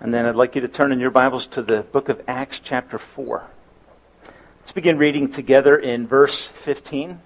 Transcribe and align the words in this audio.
And 0.00 0.14
then 0.14 0.26
I'd 0.26 0.36
like 0.36 0.54
you 0.54 0.60
to 0.60 0.68
turn 0.68 0.92
in 0.92 1.00
your 1.00 1.10
Bibles 1.10 1.48
to 1.48 1.62
the 1.62 1.82
book 1.82 2.08
of 2.08 2.22
Acts, 2.28 2.60
chapter 2.60 2.98
4. 2.98 3.44
Let's 4.60 4.70
begin 4.70 4.96
reading 4.96 5.28
together 5.28 5.76
in 5.76 6.06
verse 6.06 6.46
15. 6.46 7.20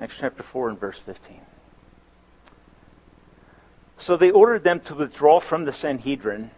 Acts 0.00 0.16
chapter 0.18 0.42
4 0.42 0.70
and 0.70 0.80
verse 0.80 0.98
15. 0.98 1.40
So 3.96 4.16
they 4.16 4.32
ordered 4.32 4.64
them 4.64 4.80
to 4.80 4.94
withdraw 4.96 5.38
from 5.38 5.66
the 5.66 5.72
Sanhedrin 5.72 6.50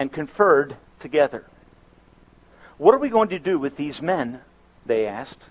and 0.00 0.12
conferred 0.12 0.74
together. 0.98 1.44
What 2.78 2.96
are 2.96 2.98
we 2.98 3.10
going 3.10 3.28
to 3.28 3.38
do 3.38 3.60
with 3.60 3.76
these 3.76 4.02
men? 4.02 4.40
They 4.84 5.06
asked. 5.06 5.44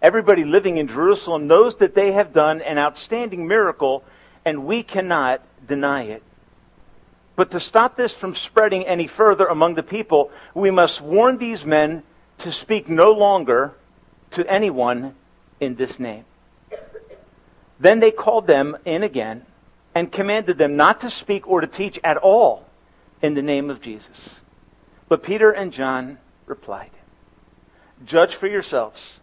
Everybody 0.00 0.44
living 0.44 0.76
in 0.76 0.86
Jerusalem 0.86 1.48
knows 1.48 1.76
that 1.78 1.96
they 1.96 2.12
have 2.12 2.32
done 2.32 2.62
an 2.62 2.78
outstanding 2.78 3.48
miracle, 3.48 4.04
and 4.44 4.64
we 4.64 4.84
cannot 4.84 5.42
deny 5.70 6.02
it. 6.02 6.22
But 7.36 7.52
to 7.52 7.60
stop 7.60 7.96
this 7.96 8.12
from 8.12 8.34
spreading 8.34 8.84
any 8.84 9.06
further 9.06 9.46
among 9.46 9.76
the 9.76 9.82
people, 9.82 10.30
we 10.52 10.70
must 10.70 11.00
warn 11.00 11.38
these 11.38 11.64
men 11.64 12.02
to 12.38 12.52
speak 12.52 12.90
no 12.90 13.10
longer 13.12 13.72
to 14.32 14.46
anyone 14.50 15.14
in 15.60 15.76
this 15.76 15.98
name. 15.98 16.24
Then 17.78 18.00
they 18.00 18.10
called 18.10 18.46
them 18.46 18.76
in 18.84 19.02
again 19.02 19.46
and 19.94 20.12
commanded 20.12 20.58
them 20.58 20.76
not 20.76 21.00
to 21.00 21.08
speak 21.08 21.48
or 21.48 21.62
to 21.62 21.66
teach 21.66 21.98
at 22.04 22.18
all 22.18 22.66
in 23.22 23.34
the 23.34 23.42
name 23.42 23.70
of 23.70 23.80
Jesus. 23.80 24.40
But 25.08 25.22
Peter 25.22 25.50
and 25.50 25.72
John 25.72 26.18
replied, 26.46 26.90
Judge 28.04 28.34
for 28.34 28.48
yourselves 28.48 29.18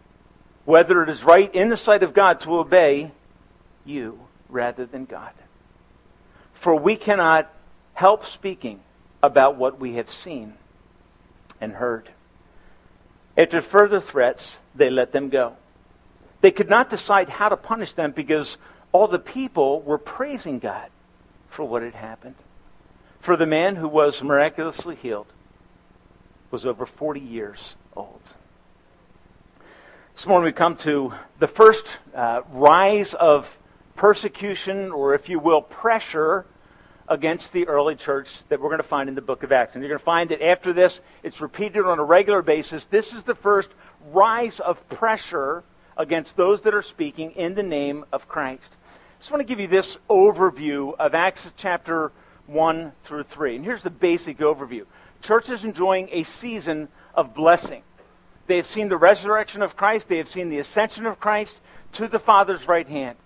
whether 0.64 1.02
it 1.02 1.08
is 1.08 1.24
right 1.24 1.54
in 1.54 1.68
the 1.68 1.76
sight 1.76 2.02
of 2.02 2.12
God 2.12 2.40
to 2.40 2.58
obey 2.58 3.10
you 3.84 4.18
rather 4.48 4.84
than 4.86 5.04
God. 5.04 5.32
For 6.58 6.74
we 6.74 6.96
cannot 6.96 7.50
help 7.94 8.24
speaking 8.24 8.80
about 9.22 9.56
what 9.56 9.78
we 9.78 9.94
have 9.94 10.10
seen 10.10 10.54
and 11.60 11.72
heard. 11.72 12.08
After 13.36 13.62
further 13.62 14.00
threats, 14.00 14.60
they 14.74 14.90
let 14.90 15.12
them 15.12 15.28
go. 15.28 15.56
They 16.40 16.50
could 16.50 16.68
not 16.68 16.90
decide 16.90 17.28
how 17.28 17.48
to 17.48 17.56
punish 17.56 17.92
them 17.92 18.10
because 18.10 18.56
all 18.90 19.06
the 19.06 19.18
people 19.18 19.82
were 19.82 19.98
praising 19.98 20.58
God 20.58 20.90
for 21.48 21.64
what 21.64 21.82
had 21.82 21.94
happened. 21.94 22.36
For 23.20 23.36
the 23.36 23.46
man 23.46 23.76
who 23.76 23.88
was 23.88 24.22
miraculously 24.22 24.96
healed 24.96 25.26
was 26.50 26.66
over 26.66 26.86
40 26.86 27.20
years 27.20 27.76
old. 27.96 28.34
This 30.14 30.26
morning 30.26 30.46
we 30.46 30.52
come 30.52 30.76
to 30.78 31.12
the 31.38 31.46
first 31.46 31.98
uh, 32.14 32.42
rise 32.50 33.14
of 33.14 33.58
persecution, 33.98 34.92
or 34.92 35.14
if 35.14 35.28
you 35.28 35.38
will, 35.38 35.60
pressure 35.60 36.46
against 37.08 37.52
the 37.52 37.66
early 37.66 37.96
church 37.96 38.44
that 38.48 38.60
we're 38.60 38.68
going 38.68 38.78
to 38.78 38.84
find 38.84 39.08
in 39.08 39.14
the 39.14 39.20
book 39.20 39.42
of 39.42 39.50
Acts. 39.50 39.74
And 39.74 39.82
you're 39.82 39.88
going 39.88 39.98
to 39.98 40.04
find 40.04 40.30
that 40.30 40.40
after 40.40 40.72
this, 40.72 41.00
it's 41.22 41.40
repeated 41.40 41.84
on 41.84 41.98
a 41.98 42.04
regular 42.04 42.40
basis. 42.40 42.84
This 42.84 43.12
is 43.12 43.24
the 43.24 43.34
first 43.34 43.70
rise 44.12 44.60
of 44.60 44.88
pressure 44.88 45.64
against 45.96 46.36
those 46.36 46.62
that 46.62 46.74
are 46.74 46.82
speaking 46.82 47.32
in 47.32 47.54
the 47.56 47.62
name 47.62 48.04
of 48.12 48.28
Christ. 48.28 48.76
I 48.84 49.18
just 49.18 49.32
want 49.32 49.40
to 49.40 49.44
give 49.44 49.58
you 49.58 49.66
this 49.66 49.98
overview 50.08 50.94
of 50.96 51.14
Acts 51.14 51.52
chapter 51.56 52.12
1 52.46 52.92
through 53.02 53.24
3. 53.24 53.56
And 53.56 53.64
here's 53.64 53.82
the 53.82 53.90
basic 53.90 54.38
overview 54.38 54.86
Church 55.22 55.50
is 55.50 55.64
enjoying 55.64 56.08
a 56.12 56.22
season 56.22 56.88
of 57.14 57.34
blessing. 57.34 57.82
They 58.46 58.56
have 58.56 58.66
seen 58.66 58.88
the 58.88 58.96
resurrection 58.96 59.60
of 59.60 59.76
Christ, 59.76 60.08
they 60.08 60.18
have 60.18 60.28
seen 60.28 60.50
the 60.50 60.60
ascension 60.60 61.04
of 61.04 61.18
Christ 61.18 61.58
to 61.92 62.06
the 62.06 62.20
Father's 62.20 62.68
right 62.68 62.86
hand. 62.86 63.18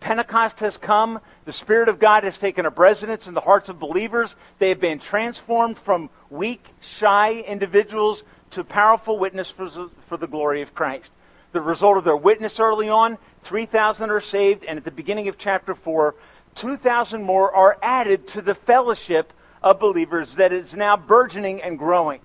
Pentecost 0.00 0.60
has 0.60 0.76
come. 0.76 1.20
The 1.44 1.52
Spirit 1.52 1.88
of 1.88 1.98
God 1.98 2.24
has 2.24 2.38
taken 2.38 2.66
up 2.66 2.78
residence 2.78 3.26
in 3.26 3.34
the 3.34 3.40
hearts 3.40 3.68
of 3.68 3.78
believers. 3.78 4.34
They 4.58 4.70
have 4.70 4.80
been 4.80 4.98
transformed 4.98 5.78
from 5.78 6.10
weak, 6.30 6.64
shy 6.80 7.34
individuals 7.46 8.24
to 8.50 8.64
powerful 8.64 9.18
witnesses 9.18 9.78
for, 10.08 10.16
the 10.16 10.26
glory 10.26 10.62
of 10.62 10.74
Christ 10.74 11.12
the 11.52 11.60
result 11.60 11.98
of 11.98 12.04
their 12.04 12.16
witness 12.16 12.60
early 12.60 12.88
on. 12.88 13.18
3,000 13.42 14.10
are 14.10 14.20
saved, 14.20 14.64
and 14.64 14.78
at 14.78 14.84
the 14.84 14.90
beginning 14.90 15.28
of 15.28 15.38
chapter 15.38 15.74
4, 15.74 16.14
2,000 16.54 17.22
more 17.22 17.54
are 17.54 17.78
added 17.82 18.26
to 18.28 18.42
the 18.42 18.54
fellowship 18.54 19.32
of 19.62 19.78
believers 19.78 20.36
that 20.36 20.52
is 20.52 20.76
now 20.76 20.96
burgeoning 20.96 21.62
and 21.62 21.78
growing. 21.78 22.20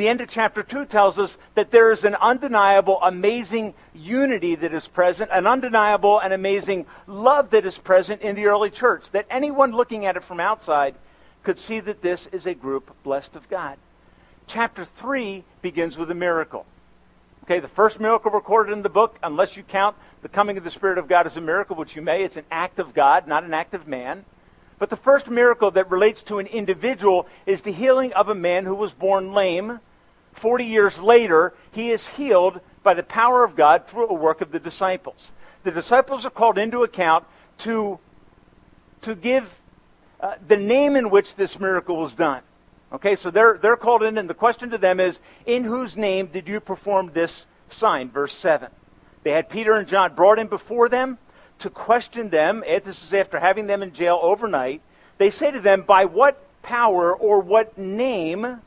The 0.00 0.08
end 0.08 0.22
of 0.22 0.28
chapter 0.30 0.62
2 0.62 0.86
tells 0.86 1.18
us 1.18 1.36
that 1.56 1.72
there 1.72 1.92
is 1.92 2.04
an 2.04 2.14
undeniable, 2.14 2.98
amazing 3.02 3.74
unity 3.92 4.54
that 4.54 4.72
is 4.72 4.86
present, 4.86 5.30
an 5.30 5.46
undeniable 5.46 6.18
and 6.18 6.32
amazing 6.32 6.86
love 7.06 7.50
that 7.50 7.66
is 7.66 7.76
present 7.76 8.22
in 8.22 8.34
the 8.34 8.46
early 8.46 8.70
church, 8.70 9.10
that 9.10 9.26
anyone 9.28 9.72
looking 9.72 10.06
at 10.06 10.16
it 10.16 10.24
from 10.24 10.40
outside 10.40 10.94
could 11.42 11.58
see 11.58 11.80
that 11.80 12.00
this 12.00 12.28
is 12.28 12.46
a 12.46 12.54
group 12.54 12.96
blessed 13.02 13.36
of 13.36 13.50
God. 13.50 13.76
Chapter 14.46 14.86
3 14.86 15.44
begins 15.60 15.98
with 15.98 16.10
a 16.10 16.14
miracle. 16.14 16.64
Okay, 17.44 17.60
the 17.60 17.68
first 17.68 18.00
miracle 18.00 18.30
recorded 18.30 18.72
in 18.72 18.80
the 18.80 18.88
book, 18.88 19.18
unless 19.22 19.54
you 19.54 19.62
count 19.62 19.96
the 20.22 20.30
coming 20.30 20.56
of 20.56 20.64
the 20.64 20.70
Spirit 20.70 20.96
of 20.96 21.08
God 21.08 21.26
as 21.26 21.36
a 21.36 21.42
miracle, 21.42 21.76
which 21.76 21.94
you 21.94 22.00
may, 22.00 22.24
it's 22.24 22.38
an 22.38 22.46
act 22.50 22.78
of 22.78 22.94
God, 22.94 23.28
not 23.28 23.44
an 23.44 23.52
act 23.52 23.74
of 23.74 23.86
man. 23.86 24.24
But 24.78 24.88
the 24.88 24.96
first 24.96 25.28
miracle 25.28 25.70
that 25.72 25.90
relates 25.90 26.22
to 26.22 26.38
an 26.38 26.46
individual 26.46 27.26
is 27.44 27.60
the 27.60 27.70
healing 27.70 28.14
of 28.14 28.30
a 28.30 28.34
man 28.34 28.64
who 28.64 28.74
was 28.74 28.92
born 28.92 29.34
lame. 29.34 29.80
Forty 30.32 30.64
years 30.64 30.98
later, 31.00 31.52
he 31.72 31.90
is 31.90 32.06
healed 32.08 32.60
by 32.82 32.94
the 32.94 33.02
power 33.02 33.44
of 33.44 33.56
God 33.56 33.86
through 33.86 34.08
a 34.08 34.14
work 34.14 34.40
of 34.40 34.52
the 34.52 34.60
disciples. 34.60 35.32
The 35.64 35.70
disciples 35.70 36.24
are 36.24 36.30
called 36.30 36.56
into 36.58 36.82
account 36.82 37.24
to, 37.58 37.98
to 39.02 39.14
give 39.14 39.58
uh, 40.20 40.34
the 40.46 40.56
name 40.56 40.96
in 40.96 41.10
which 41.10 41.34
this 41.34 41.58
miracle 41.60 41.96
was 41.96 42.14
done. 42.14 42.42
Okay, 42.92 43.14
so 43.14 43.30
they're, 43.30 43.58
they're 43.58 43.76
called 43.76 44.02
in, 44.02 44.18
and 44.18 44.28
the 44.28 44.34
question 44.34 44.70
to 44.70 44.78
them 44.78 44.98
is, 44.98 45.20
In 45.46 45.64
whose 45.64 45.96
name 45.96 46.26
did 46.26 46.48
you 46.48 46.60
perform 46.60 47.12
this 47.12 47.46
sign? 47.68 48.10
Verse 48.10 48.34
7. 48.34 48.70
They 49.22 49.32
had 49.32 49.48
Peter 49.48 49.74
and 49.74 49.86
John 49.86 50.14
brought 50.14 50.38
in 50.38 50.48
before 50.48 50.88
them 50.88 51.18
to 51.58 51.70
question 51.70 52.30
them. 52.30 52.64
This 52.66 53.02
is 53.02 53.14
after 53.14 53.38
having 53.38 53.66
them 53.66 53.82
in 53.82 53.92
jail 53.92 54.18
overnight. 54.20 54.80
They 55.18 55.30
say 55.30 55.50
to 55.50 55.60
them, 55.60 55.82
By 55.82 56.06
what 56.06 56.42
power 56.62 57.14
or 57.14 57.40
what 57.40 57.76
name 57.78 58.60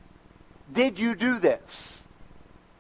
did 0.74 1.00
you 1.00 1.16
do 1.16 1.40
this? 1.40 2.04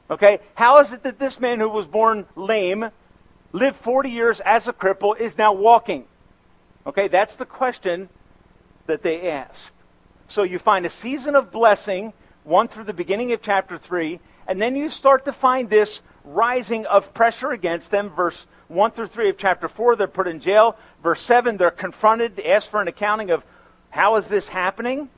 Okay, 0.09 0.39
how 0.55 0.79
is 0.79 0.93
it 0.93 1.03
that 1.03 1.19
this 1.19 1.39
man 1.39 1.59
who 1.59 1.69
was 1.69 1.87
born 1.87 2.25
lame, 2.35 2.89
lived 3.51 3.77
40 3.77 4.09
years 4.09 4.39
as 4.41 4.67
a 4.67 4.73
cripple, 4.73 5.17
is 5.17 5.37
now 5.37 5.53
walking? 5.53 6.05
Okay, 6.85 7.07
that's 7.07 7.35
the 7.35 7.45
question 7.45 8.09
that 8.87 9.03
they 9.03 9.29
ask. 9.31 9.73
So 10.27 10.43
you 10.43 10.59
find 10.59 10.85
a 10.85 10.89
season 10.89 11.35
of 11.35 11.51
blessing, 11.51 12.13
one 12.43 12.67
through 12.67 12.83
the 12.83 12.93
beginning 12.93 13.31
of 13.31 13.41
chapter 13.41 13.77
3, 13.77 14.19
and 14.47 14.61
then 14.61 14.75
you 14.75 14.89
start 14.89 15.25
to 15.25 15.33
find 15.33 15.69
this 15.69 16.01
rising 16.25 16.85
of 16.85 17.13
pressure 17.13 17.51
against 17.51 17.91
them. 17.91 18.09
Verse 18.09 18.45
1 18.67 18.91
through 18.91 19.07
3 19.07 19.29
of 19.29 19.37
chapter 19.37 19.67
4, 19.67 19.95
they're 19.95 20.07
put 20.07 20.27
in 20.27 20.39
jail. 20.39 20.77
Verse 21.01 21.21
7, 21.21 21.57
they're 21.57 21.71
confronted, 21.71 22.39
asked 22.41 22.69
for 22.69 22.81
an 22.81 22.87
accounting 22.87 23.31
of 23.31 23.45
how 23.89 24.15
is 24.15 24.27
this 24.27 24.49
happening? 24.49 25.09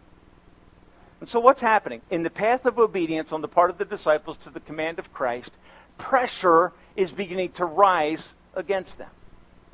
And 1.19 1.29
so 1.29 1.39
what's 1.39 1.61
happening? 1.61 2.01
In 2.09 2.23
the 2.23 2.29
path 2.29 2.65
of 2.65 2.77
obedience 2.77 3.31
on 3.31 3.41
the 3.41 3.47
part 3.47 3.69
of 3.69 3.77
the 3.77 3.85
disciples 3.85 4.37
to 4.39 4.49
the 4.49 4.59
command 4.59 4.99
of 4.99 5.13
Christ, 5.13 5.51
pressure 5.97 6.71
is 6.95 7.11
beginning 7.11 7.51
to 7.53 7.65
rise 7.65 8.35
against 8.55 8.97
them. 8.97 9.09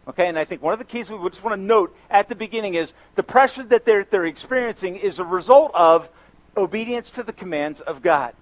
Okay, 0.08 0.28
and 0.28 0.38
I 0.38 0.46
think 0.46 0.62
one 0.62 0.74
of 0.74 0.80
the 0.80 0.86
keys 0.86 1.12
we 1.12 1.18
just 1.30 1.44
want 1.44 1.56
to 1.56 1.62
note 1.62 1.96
at 2.10 2.28
the 2.28 2.36
beginning 2.36 2.74
is 2.74 2.94
the 3.16 3.24
pressure 3.24 3.64
that 3.64 3.86
they're, 3.86 4.04
they're 4.04 4.26
experiencing 4.26 4.96
is 4.96 5.20
a 5.20 5.24
result 5.24 5.72
of 5.76 6.10
obedience 6.58 7.12
to 7.12 7.24
the 7.24 7.34
commands 7.34 7.82
of 7.82 8.02
God, 8.02 8.34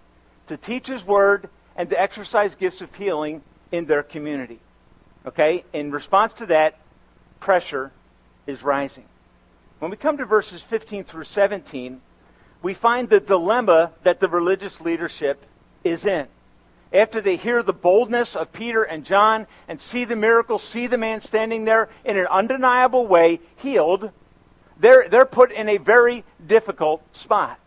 to 0.48 0.56
teach 0.56 0.88
His 0.88 1.06
Word 1.06 1.50
and 1.76 1.90
to 1.90 2.00
exercise 2.00 2.56
gifts 2.56 2.82
of 2.82 2.94
healing 2.96 3.42
in 3.72 3.86
their 3.86 4.04
community. 4.04 4.60
Okay, 5.26 5.66
in 5.74 5.92
response 5.92 6.34
to 6.34 6.46
that, 6.48 6.78
pressure 7.42 7.92
is 8.48 8.64
rising. 8.64 9.06
When 9.80 9.92
we 9.92 9.98
come 9.98 10.18
to 10.18 10.26
verses 10.26 10.62
15 10.62 11.04
through 11.04 11.26
17, 11.26 12.02
we 12.62 12.74
find 12.74 13.10
the 13.10 13.20
dilemma 13.20 13.92
that 14.04 14.20
the 14.20 14.28
religious 14.28 14.82
leadership 14.82 15.46
is 15.84 16.06
in 16.06 16.28
after 16.92 17.22
they 17.22 17.36
hear 17.36 17.62
the 17.62 17.74
boldness 17.74 18.36
of 18.36 18.52
Peter 18.52 18.84
and 18.84 19.06
John 19.06 19.48
and 19.68 19.80
see 19.80 20.06
the 20.06 20.16
miracle, 20.16 20.58
see 20.58 20.88
the 20.88 20.98
man 20.98 21.22
standing 21.22 21.66
there 21.66 21.90
in 22.04 22.18
an 22.18 22.28
undeniable 22.28 23.06
way, 23.06 23.40
healed, 23.58 24.12
they're, 24.80 25.08
they're 25.10 25.26
put 25.26 25.52
in 25.52 25.70
a 25.70 25.78
very 25.78 26.24
difficult 26.46 27.04
spot. 27.16 27.60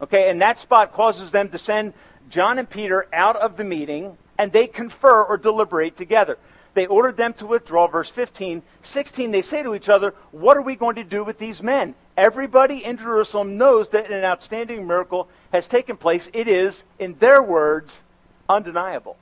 Okay, 0.00 0.30
and 0.30 0.40
that 0.40 0.58
spot 0.58 0.92
causes 0.92 1.30
them 1.30 1.48
to 1.50 1.58
send 1.58 1.92
John 2.30 2.58
and 2.58 2.70
Peter 2.70 3.06
out 3.12 3.36
of 3.36 3.56
the 3.56 3.64
meeting, 3.64 4.16
and 4.38 4.52
they 4.52 4.66
confer 4.66 5.24
or 5.24 5.36
deliberate 5.36 5.96
together. 5.96 6.38
They 6.74 6.86
ordered 6.86 7.16
them 7.16 7.32
to 7.34 7.46
withdraw. 7.46 7.88
Verse 7.88 8.08
15. 8.08 8.62
16, 8.82 9.30
they 9.32 9.42
say 9.42 9.64
to 9.64 9.74
each 9.74 9.88
other, 9.88 10.14
What 10.30 10.56
are 10.56 10.62
we 10.62 10.76
going 10.76 10.94
to 10.94 11.04
do 11.04 11.24
with 11.24 11.38
these 11.38 11.60
men? 11.60 11.96
Everybody 12.18 12.84
in 12.84 12.96
Jerusalem 12.96 13.58
knows 13.58 13.90
that 13.90 14.10
an 14.10 14.24
outstanding 14.24 14.88
miracle 14.88 15.28
has 15.52 15.68
taken 15.68 15.96
place. 15.96 16.28
It 16.32 16.48
is, 16.48 16.82
in 16.98 17.14
their 17.20 17.40
words, 17.40 18.02
undeniable. 18.48 19.16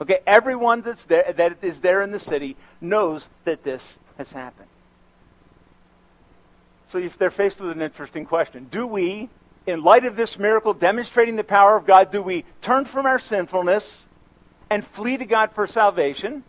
Okay, 0.00 0.18
everyone 0.26 0.82
that's 0.82 1.04
there, 1.04 1.32
that 1.32 1.58
is 1.62 1.78
there 1.78 2.02
in 2.02 2.10
the 2.10 2.18
city 2.18 2.56
knows 2.80 3.28
that 3.44 3.62
this 3.62 3.96
has 4.18 4.32
happened. 4.32 4.66
So 6.88 6.98
if 6.98 7.16
they're 7.16 7.30
faced 7.30 7.60
with 7.60 7.70
an 7.70 7.80
interesting 7.80 8.26
question. 8.26 8.66
Do 8.72 8.88
we, 8.88 9.28
in 9.64 9.84
light 9.84 10.04
of 10.04 10.16
this 10.16 10.36
miracle 10.36 10.74
demonstrating 10.74 11.36
the 11.36 11.44
power 11.44 11.76
of 11.76 11.86
God, 11.86 12.10
do 12.10 12.20
we 12.20 12.44
turn 12.60 12.86
from 12.86 13.06
our 13.06 13.20
sinfulness 13.20 14.04
and 14.68 14.84
flee 14.84 15.16
to 15.16 15.24
God 15.24 15.52
for 15.52 15.68
salvation? 15.68 16.42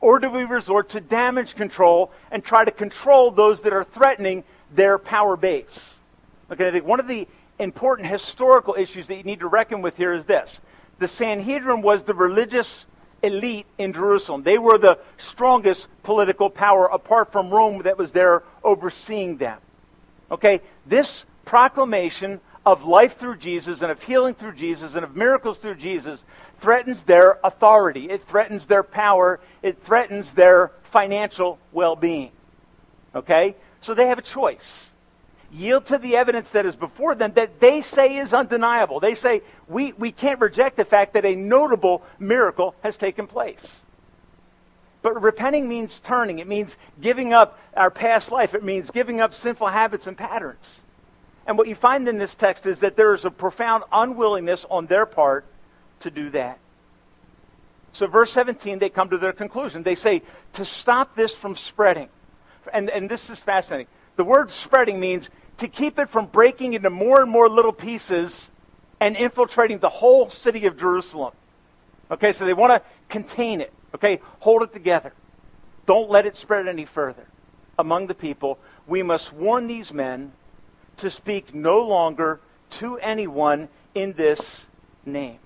Or 0.00 0.18
do 0.18 0.30
we 0.30 0.44
resort 0.44 0.88
to 0.90 1.02
damage 1.02 1.54
control 1.54 2.10
and 2.30 2.42
try 2.42 2.64
to 2.64 2.70
control 2.70 3.30
those 3.30 3.60
that 3.62 3.74
are 3.74 3.84
threatening 3.84 4.42
their 4.74 4.98
power 4.98 5.36
base? 5.36 5.96
Okay, 6.50 6.68
I 6.68 6.70
think 6.70 6.84
one 6.84 7.00
of 7.00 7.08
the 7.08 7.26
important 7.58 8.08
historical 8.08 8.74
issues 8.78 9.06
that 9.08 9.16
you 9.16 9.22
need 9.22 9.40
to 9.40 9.48
reckon 9.48 9.82
with 9.82 9.96
here 9.96 10.12
is 10.12 10.24
this. 10.24 10.60
The 10.98 11.08
Sanhedrin 11.08 11.82
was 11.82 12.04
the 12.04 12.14
religious 12.14 12.86
elite 13.22 13.66
in 13.78 13.92
Jerusalem. 13.92 14.42
They 14.42 14.58
were 14.58 14.78
the 14.78 14.98
strongest 15.16 15.88
political 16.02 16.50
power 16.50 16.86
apart 16.86 17.32
from 17.32 17.50
Rome 17.50 17.82
that 17.82 17.98
was 17.98 18.12
there 18.12 18.42
overseeing 18.62 19.36
them. 19.36 19.58
Okay, 20.30 20.60
this 20.86 21.24
proclamation 21.44 22.40
of 22.64 22.84
life 22.84 23.16
through 23.16 23.36
Jesus 23.36 23.82
and 23.82 23.92
of 23.92 24.02
healing 24.02 24.34
through 24.34 24.54
Jesus 24.54 24.96
and 24.96 25.04
of 25.04 25.14
miracles 25.14 25.58
through 25.58 25.76
Jesus 25.76 26.24
threatens 26.60 27.04
their 27.04 27.38
authority. 27.44 28.10
It 28.10 28.26
threatens 28.26 28.66
their 28.66 28.82
power. 28.82 29.38
It 29.62 29.82
threatens 29.82 30.32
their 30.32 30.72
financial 30.82 31.58
well 31.72 31.94
being. 31.94 32.32
Okay? 33.14 33.54
So 33.86 33.94
they 33.94 34.08
have 34.08 34.18
a 34.18 34.22
choice. 34.22 34.90
Yield 35.52 35.84
to 35.86 35.98
the 35.98 36.16
evidence 36.16 36.50
that 36.50 36.66
is 36.66 36.74
before 36.74 37.14
them 37.14 37.30
that 37.34 37.60
they 37.60 37.80
say 37.80 38.16
is 38.16 38.34
undeniable. 38.34 38.98
They 38.98 39.14
say, 39.14 39.42
we, 39.68 39.92
we 39.92 40.10
can't 40.10 40.40
reject 40.40 40.76
the 40.76 40.84
fact 40.84 41.12
that 41.12 41.24
a 41.24 41.36
notable 41.36 42.02
miracle 42.18 42.74
has 42.82 42.96
taken 42.96 43.28
place. 43.28 43.84
But 45.02 45.22
repenting 45.22 45.68
means 45.68 46.00
turning. 46.00 46.40
It 46.40 46.48
means 46.48 46.76
giving 47.00 47.32
up 47.32 47.60
our 47.76 47.92
past 47.92 48.32
life. 48.32 48.54
It 48.54 48.64
means 48.64 48.90
giving 48.90 49.20
up 49.20 49.32
sinful 49.32 49.68
habits 49.68 50.08
and 50.08 50.18
patterns. 50.18 50.82
And 51.46 51.56
what 51.56 51.68
you 51.68 51.76
find 51.76 52.08
in 52.08 52.18
this 52.18 52.34
text 52.34 52.66
is 52.66 52.80
that 52.80 52.96
there 52.96 53.14
is 53.14 53.24
a 53.24 53.30
profound 53.30 53.84
unwillingness 53.92 54.66
on 54.68 54.86
their 54.86 55.06
part 55.06 55.44
to 56.00 56.10
do 56.10 56.28
that. 56.30 56.58
So, 57.92 58.08
verse 58.08 58.32
17, 58.32 58.80
they 58.80 58.90
come 58.90 59.10
to 59.10 59.16
their 59.16 59.32
conclusion. 59.32 59.84
They 59.84 59.94
say, 59.94 60.22
to 60.54 60.64
stop 60.64 61.14
this 61.14 61.32
from 61.32 61.54
spreading. 61.54 62.08
And, 62.72 62.90
and 62.90 63.08
this 63.10 63.30
is 63.30 63.42
fascinating. 63.42 63.86
The 64.16 64.24
word 64.24 64.50
spreading 64.50 64.98
means 65.00 65.30
to 65.58 65.68
keep 65.68 65.98
it 65.98 66.08
from 66.08 66.26
breaking 66.26 66.74
into 66.74 66.90
more 66.90 67.22
and 67.22 67.30
more 67.30 67.48
little 67.48 67.72
pieces 67.72 68.50
and 69.00 69.16
infiltrating 69.16 69.78
the 69.78 69.88
whole 69.88 70.30
city 70.30 70.66
of 70.66 70.78
Jerusalem. 70.78 71.32
Okay, 72.10 72.32
so 72.32 72.44
they 72.44 72.54
want 72.54 72.72
to 72.72 72.88
contain 73.08 73.60
it. 73.60 73.72
Okay, 73.94 74.20
hold 74.40 74.62
it 74.62 74.72
together. 74.72 75.12
Don't 75.86 76.10
let 76.10 76.26
it 76.26 76.36
spread 76.36 76.68
any 76.68 76.84
further 76.84 77.26
among 77.78 78.06
the 78.06 78.14
people. 78.14 78.58
We 78.86 79.02
must 79.02 79.32
warn 79.32 79.66
these 79.66 79.92
men 79.92 80.32
to 80.98 81.10
speak 81.10 81.54
no 81.54 81.80
longer 81.80 82.40
to 82.70 82.98
anyone 82.98 83.68
in 83.94 84.12
this 84.14 84.66
name. 85.04 85.38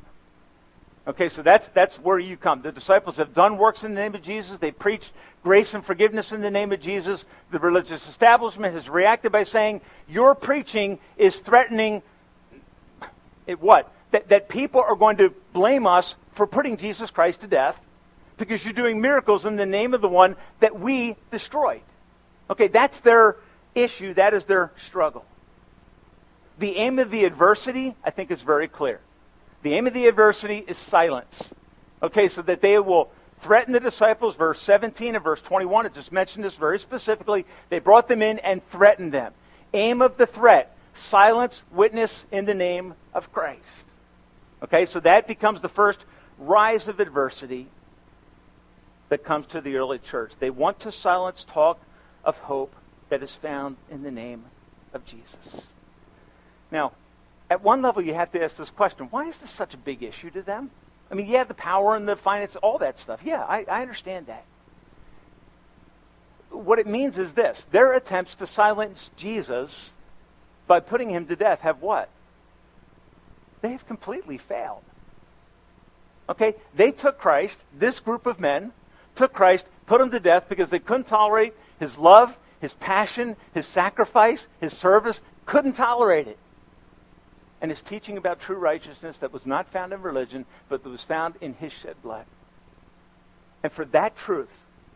Okay, 1.11 1.29
so 1.29 1.43
that's, 1.43 1.67
that's 1.67 1.97
where 1.97 2.21
you 2.21 2.37
come. 2.37 2.63
The 2.63 2.71
disciples 2.71 3.17
have 3.17 3.35
done 3.35 3.59
works 3.59 3.83
in 3.83 3.95
the 3.95 4.01
name 4.01 4.15
of 4.15 4.23
Jesus. 4.23 4.61
They 4.61 4.71
preached 4.71 5.13
grace 5.43 5.75
and 5.75 5.85
forgiveness 5.85 6.31
in 6.31 6.41
the 6.41 6.53
name 6.53 6.71
of 6.71 6.81
Jesus. 6.81 7.25
The 7.51 7.59
religious 7.59 8.09
establishment 8.09 8.75
has 8.75 8.89
reacted 8.89 9.33
by 9.33 9.43
saying, 9.43 9.81
Your 10.09 10.37
preaching 10.37 11.01
is 11.17 11.41
threatening 11.41 12.03
it, 13.49 13.61
what? 13.61 13.93
That, 14.13 14.29
that 14.29 14.49
people 14.49 14.81
are 14.81 14.95
going 14.95 15.17
to 15.17 15.35
blame 15.53 15.85
us 15.85 16.15
for 16.31 16.47
putting 16.47 16.77
Jesus 16.77 17.11
Christ 17.11 17.41
to 17.41 17.49
death 17.49 17.85
because 18.37 18.65
you're 18.65 18.73
doing 18.73 19.01
miracles 19.01 19.47
in 19.47 19.57
the 19.57 19.67
name 19.67 19.95
of 19.95 20.03
the 20.03 20.09
one 20.09 20.37
that 20.61 20.79
we 20.79 21.17
destroyed. 21.33 21.81
Okay, 22.49 22.69
that's 22.69 23.01
their 23.01 23.35
issue. 23.75 24.15
That 24.15 24.33
is 24.33 24.45
their 24.45 24.71
struggle. 24.77 25.25
The 26.61 26.77
aim 26.77 27.01
of 27.01 27.11
the 27.11 27.25
adversity, 27.25 27.97
I 28.05 28.11
think, 28.11 28.31
is 28.31 28.43
very 28.43 28.69
clear. 28.69 29.01
The 29.63 29.75
aim 29.75 29.87
of 29.87 29.95
the 29.95 30.07
adversity 30.07 30.65
is 30.67 30.77
silence. 30.77 31.55
Okay, 32.03 32.29
so 32.29 32.43
that 32.43 32.63
they 32.63 32.79
will 32.79 33.11
threaten 33.41 33.73
the 33.73 33.81
disciples, 33.81 34.37
verse 34.37 34.61
17 34.61 35.15
and 35.15 35.25
verse 35.25 35.43
21. 35.43 35.87
It 35.87 35.95
just 35.95 36.13
mentioned 36.13 36.45
this 36.45 36.57
very 36.57 36.79
specifically. 36.79 37.45
They 37.69 37.79
brought 37.79 38.09
them 38.09 38.23
in 38.23 38.39
and 38.39 38.67
threatened 38.69 39.13
them. 39.13 39.33
Aim 39.73 40.03
of 40.03 40.17
the 40.17 40.27
threat 40.27 40.77
silence, 40.93 41.63
witness 41.71 42.27
in 42.31 42.45
the 42.45 42.55
name 42.55 42.95
of 43.15 43.33
Christ. 43.33 43.87
Okay, 44.63 44.87
so 44.87 45.01
that 45.01 45.27
becomes 45.27 45.61
the 45.61 45.69
first 45.69 46.05
rise 46.39 46.89
of 46.89 47.01
adversity 47.01 47.69
that 49.09 49.25
comes 49.25 49.47
to 49.47 49.61
the 49.61 49.77
early 49.77 49.99
church. 49.99 50.33
They 50.39 50.51
want 50.51 50.81
to 50.81 50.93
silence 50.93 51.45
talk 51.45 51.81
of 52.25 52.39
hope 52.39 52.75
that 53.09 53.23
is 53.23 53.35
found 53.35 53.77
in 53.91 54.03
the 54.03 54.11
name 54.11 54.45
of 54.93 55.05
Jesus. 55.05 55.67
Now, 56.71 56.93
at 57.51 57.63
one 57.63 57.83
level, 57.83 58.01
you 58.01 58.15
have 58.15 58.31
to 58.31 58.43
ask 58.43 58.57
this 58.57 58.71
question 58.71 59.09
why 59.11 59.27
is 59.27 59.39
this 59.39 59.51
such 59.51 59.75
a 59.75 59.77
big 59.77 60.03
issue 60.05 60.31
to 60.31 60.43
them? 60.43 60.71
I 61.11 61.15
mean, 61.15 61.27
yeah, 61.27 61.43
the 61.43 61.55
power 61.55 61.97
and 61.97 62.09
the 62.09 62.15
finance, 62.15 62.55
all 62.55 62.79
that 62.79 63.01
stuff. 63.01 63.23
Yeah, 63.25 63.43
I, 63.43 63.67
I 63.69 63.83
understand 63.83 64.29
that. 64.29 64.45
What 66.51 66.79
it 66.79 66.87
means 66.87 67.19
is 67.19 67.35
this 67.35 67.67
their 67.73 67.93
attempts 67.93 68.37
to 68.37 68.47
silence 68.47 69.11
Jesus 69.17 69.93
by 70.69 70.79
putting 70.79 71.11
him 71.11 71.27
to 71.27 71.35
death 71.35 71.63
have 71.63 71.83
what? 71.83 72.09
They 73.61 73.73
have 73.73 73.87
completely 73.87 74.39
failed. 74.39 74.83
Okay? 76.29 76.55
They 76.77 76.93
took 76.93 77.19
Christ, 77.19 77.65
this 77.77 77.99
group 77.99 78.27
of 78.27 78.39
men, 78.39 78.73
took 79.17 79.33
Christ, 79.33 79.67
put 79.87 80.01
him 80.01 80.13
to 80.13 80.21
death 80.21 80.45
because 80.49 80.71
they 80.71 80.79
couldn't 80.79 81.09
tolerate 81.09 81.55
his 81.81 81.99
love, 81.99 82.39
his 82.61 82.75
passion, 82.75 83.37
his 83.53 83.67
sacrifice, 83.67 84.47
his 84.61 84.73
service, 84.73 85.21
couldn't 85.45 85.73
tolerate 85.73 86.29
it 86.29 86.39
and 87.61 87.71
his 87.71 87.83
teaching 87.83 88.17
about 88.17 88.41
true 88.41 88.57
righteousness 88.57 89.19
that 89.19 89.33
was 89.33 89.47
not 89.47 89.69
found 89.69 89.93
in 89.93 90.03
religion, 90.03 90.47
but 90.69 90.83
that 90.83 90.89
was 90.89 91.03
found 91.03 91.35
in 91.41 91.55
his 91.55 91.73
shed 91.73 91.97
blood. 92.03 92.25
And 93.63 93.73
for 93.73 93.85
that 93.87 94.17
truth, 94.17 94.49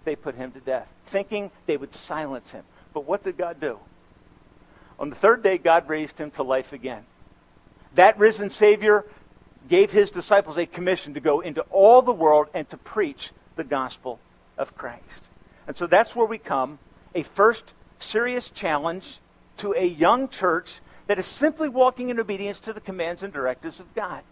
they 0.04 0.16
put 0.16 0.34
him 0.34 0.52
to 0.52 0.60
death, 0.60 0.90
thinking 1.06 1.50
they 1.66 1.76
would 1.76 1.94
silence 1.94 2.52
him. 2.52 2.64
But 2.92 3.04
what 3.04 3.22
did 3.22 3.36
God 3.36 3.60
do? 3.60 3.78
On 4.98 5.10
the 5.10 5.16
third 5.16 5.42
day, 5.42 5.58
God 5.58 5.88
raised 5.88 6.18
him 6.18 6.30
to 6.32 6.42
life 6.42 6.72
again. 6.72 7.04
That 7.94 8.18
risen 8.18 8.50
Savior 8.50 9.04
gave 9.68 9.90
his 9.90 10.10
disciples 10.10 10.56
a 10.56 10.66
commission 10.66 11.14
to 11.14 11.20
go 11.20 11.40
into 11.40 11.62
all 11.70 12.02
the 12.02 12.12
world 12.12 12.48
and 12.54 12.68
to 12.70 12.76
preach 12.76 13.30
the 13.56 13.64
gospel 13.64 14.20
of 14.58 14.76
Christ. 14.76 15.22
And 15.66 15.76
so 15.76 15.86
that's 15.86 16.14
where 16.14 16.26
we 16.26 16.38
come 16.38 16.78
a 17.14 17.22
first 17.22 17.64
serious 17.98 18.50
challenge 18.50 19.18
to 19.58 19.72
a 19.72 19.84
young 19.84 20.28
church 20.28 20.80
that 21.06 21.18
is 21.18 21.26
simply 21.26 21.68
walking 21.68 22.08
in 22.08 22.18
obedience 22.18 22.60
to 22.60 22.72
the 22.72 22.80
commands 22.80 23.22
and 23.22 23.32
directives 23.32 23.80
of 23.80 23.94
God. 23.94 24.22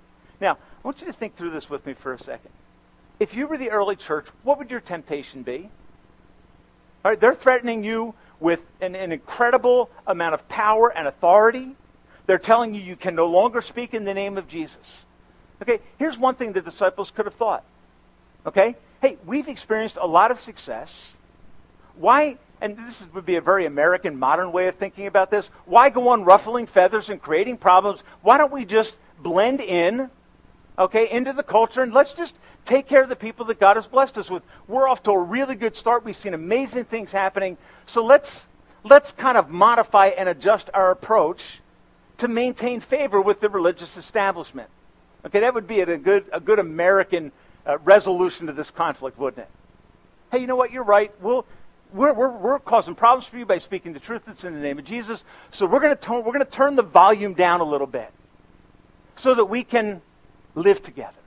Now, 0.41 0.53
I 0.53 0.57
want 0.83 1.01
you 1.01 1.07
to 1.07 1.13
think 1.13 1.37
through 1.37 1.51
this 1.51 1.69
with 1.69 1.87
me 1.87 1.95
for 1.95 2.13
a 2.13 2.19
second. 2.19 2.51
If 3.21 3.35
you 3.35 3.47
were 3.47 3.57
the 3.57 3.71
early 3.71 3.97
church, 3.97 4.27
what 4.43 4.59
would 4.59 4.71
your 4.71 4.81
temptation 4.81 5.43
be? 5.43 5.71
All 7.05 7.11
right, 7.11 7.21
they're 7.21 7.35
threatening 7.35 7.85
you 7.85 8.15
with 8.41 8.65
an, 8.81 8.97
an 8.97 9.13
incredible 9.13 9.91
amount 10.07 10.35
of 10.35 10.49
power 10.49 10.93
and 10.93 11.07
authority. 11.07 11.77
They're 12.27 12.39
telling 12.39 12.75
you 12.75 12.81
you 12.81 12.97
can 12.97 13.15
no 13.15 13.27
longer 13.27 13.61
speak 13.61 13.95
in 13.95 14.05
the 14.05 14.15
name 14.15 14.39
of 14.39 14.49
Jesus. 14.49 15.05
Okay, 15.61 15.81
here's 15.99 16.19
one 16.19 16.35
thing 16.35 16.53
the 16.53 16.61
disciples 16.61 17.11
could 17.11 17.27
have 17.27 17.35
thought. 17.35 17.65
Okay, 18.47 18.77
hey, 19.01 19.19
we've 19.25 19.49
experienced 19.49 19.99
a 20.01 20.07
lot 20.07 20.31
of 20.31 20.41
success. 20.41 21.13
Why 21.97 22.39
and 22.63 22.79
this 22.79 23.09
would 23.13 23.27
be 23.27 23.35
a 23.35 23.41
very 23.41 23.67
American 23.67 24.17
modern 24.17 24.53
way 24.53 24.69
of 24.69 24.77
thinking 24.77 25.09
about 25.09 25.33
this. 25.33 25.49
Why 25.67 25.91
go 25.91 26.09
on 26.09 26.25
ruffling 26.25 26.67
feathers 26.67 27.11
and 27.11 27.21
creating 27.21 27.57
problems? 27.57 28.05
Why 28.23 28.39
don't 28.39 28.53
we 28.53 28.65
just 28.65 28.95
blend 29.19 29.61
in, 29.61 30.09
okay, 30.79 31.11
into 31.11 31.33
the 31.33 31.43
culture 31.43 31.83
and 31.83 31.93
let's 31.93 32.15
just 32.15 32.37
take 32.65 32.87
care 32.87 33.03
of 33.03 33.09
the 33.09 33.17
people 33.17 33.47
that 33.47 33.59
God 33.59 33.77
has 33.77 33.89
blessed 33.89 34.17
us 34.17 34.31
with? 34.31 34.45
We're 34.69 34.87
off 34.87 35.03
to 35.03 35.11
a 35.11 35.19
really 35.19 35.57
good 35.57 35.75
start. 35.75 36.05
We've 36.05 36.17
seen 36.17 36.35
amazing 36.35 36.85
things 36.85 37.11
happening. 37.11 37.59
So 37.87 38.05
let's 38.05 38.47
let's 38.85 39.11
kind 39.11 39.37
of 39.37 39.51
modify 39.51 40.09
and 40.09 40.29
adjust 40.29 40.71
our 40.73 40.93
approach 40.93 41.61
to 42.19 42.29
maintain 42.29 42.79
favor 42.79 43.21
with 43.21 43.41
the 43.41 43.49
religious 43.49 43.97
establishment. 43.97 44.71
Okay, 45.27 45.41
that 45.41 45.53
would 45.53 45.67
be 45.67 45.81
a 45.81 45.99
good 45.99 46.27
a 46.33 46.39
good 46.39 46.61
American 46.61 47.33
uh, 47.67 47.79
resolution 47.79 48.47
to 48.47 48.53
this 48.53 48.71
conflict, 48.71 49.19
wouldn't 49.19 49.47
it? 49.47 49.51
Hey, 50.31 50.39
you 50.39 50.47
know 50.47 50.57
what? 50.57 50.71
You're 50.71 50.85
right. 50.85 51.13
We'll 51.21 51.45
we're, 51.93 52.13
we're, 52.13 52.31
we're 52.31 52.59
causing 52.59 52.95
problems 52.95 53.27
for 53.27 53.39
you 53.39 53.47
by 53.47 53.59
speaking 53.59 53.93
the 53.93 54.01
truth 54.01 54.23
that's 54.27 54.45
in 54.45 54.55
the 54.55 54.61
name 54.61 54.79
of 54.79 54.85
Jesus. 54.85 55.25
So 55.51 55.67
we're 55.67 55.81
going 55.81 55.97
to 55.97 56.13
we're 56.13 56.33
going 56.33 56.41
to 56.41 56.45
turn 56.45 56.77
the 56.77 56.83
volume 56.83 57.35
down 57.35 57.61
a 57.61 57.65
little 57.65 57.87
bit 57.87 58.11
so 59.17 59.35
that 59.35 59.45
we 59.45 59.65
can 59.65 60.01
live 60.55 60.83
together 60.83 61.19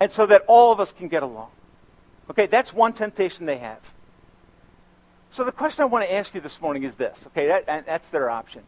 and 0.00 0.10
so 0.10 0.26
that 0.26 0.44
all 0.46 0.72
of 0.72 0.80
us 0.80 0.92
can 0.92 1.08
get 1.08 1.22
along. 1.22 1.50
Okay, 2.30 2.46
that's 2.46 2.72
one 2.72 2.92
temptation 2.92 3.46
they 3.46 3.58
have. 3.58 3.78
So 5.30 5.44
the 5.44 5.52
question 5.52 5.82
I 5.82 5.86
want 5.86 6.04
to 6.04 6.12
ask 6.12 6.34
you 6.34 6.40
this 6.40 6.60
morning 6.60 6.84
is 6.84 6.96
this. 6.96 7.24
Okay, 7.28 7.46
that, 7.48 7.86
that's 7.86 8.10
their 8.10 8.30
option. 8.30 8.62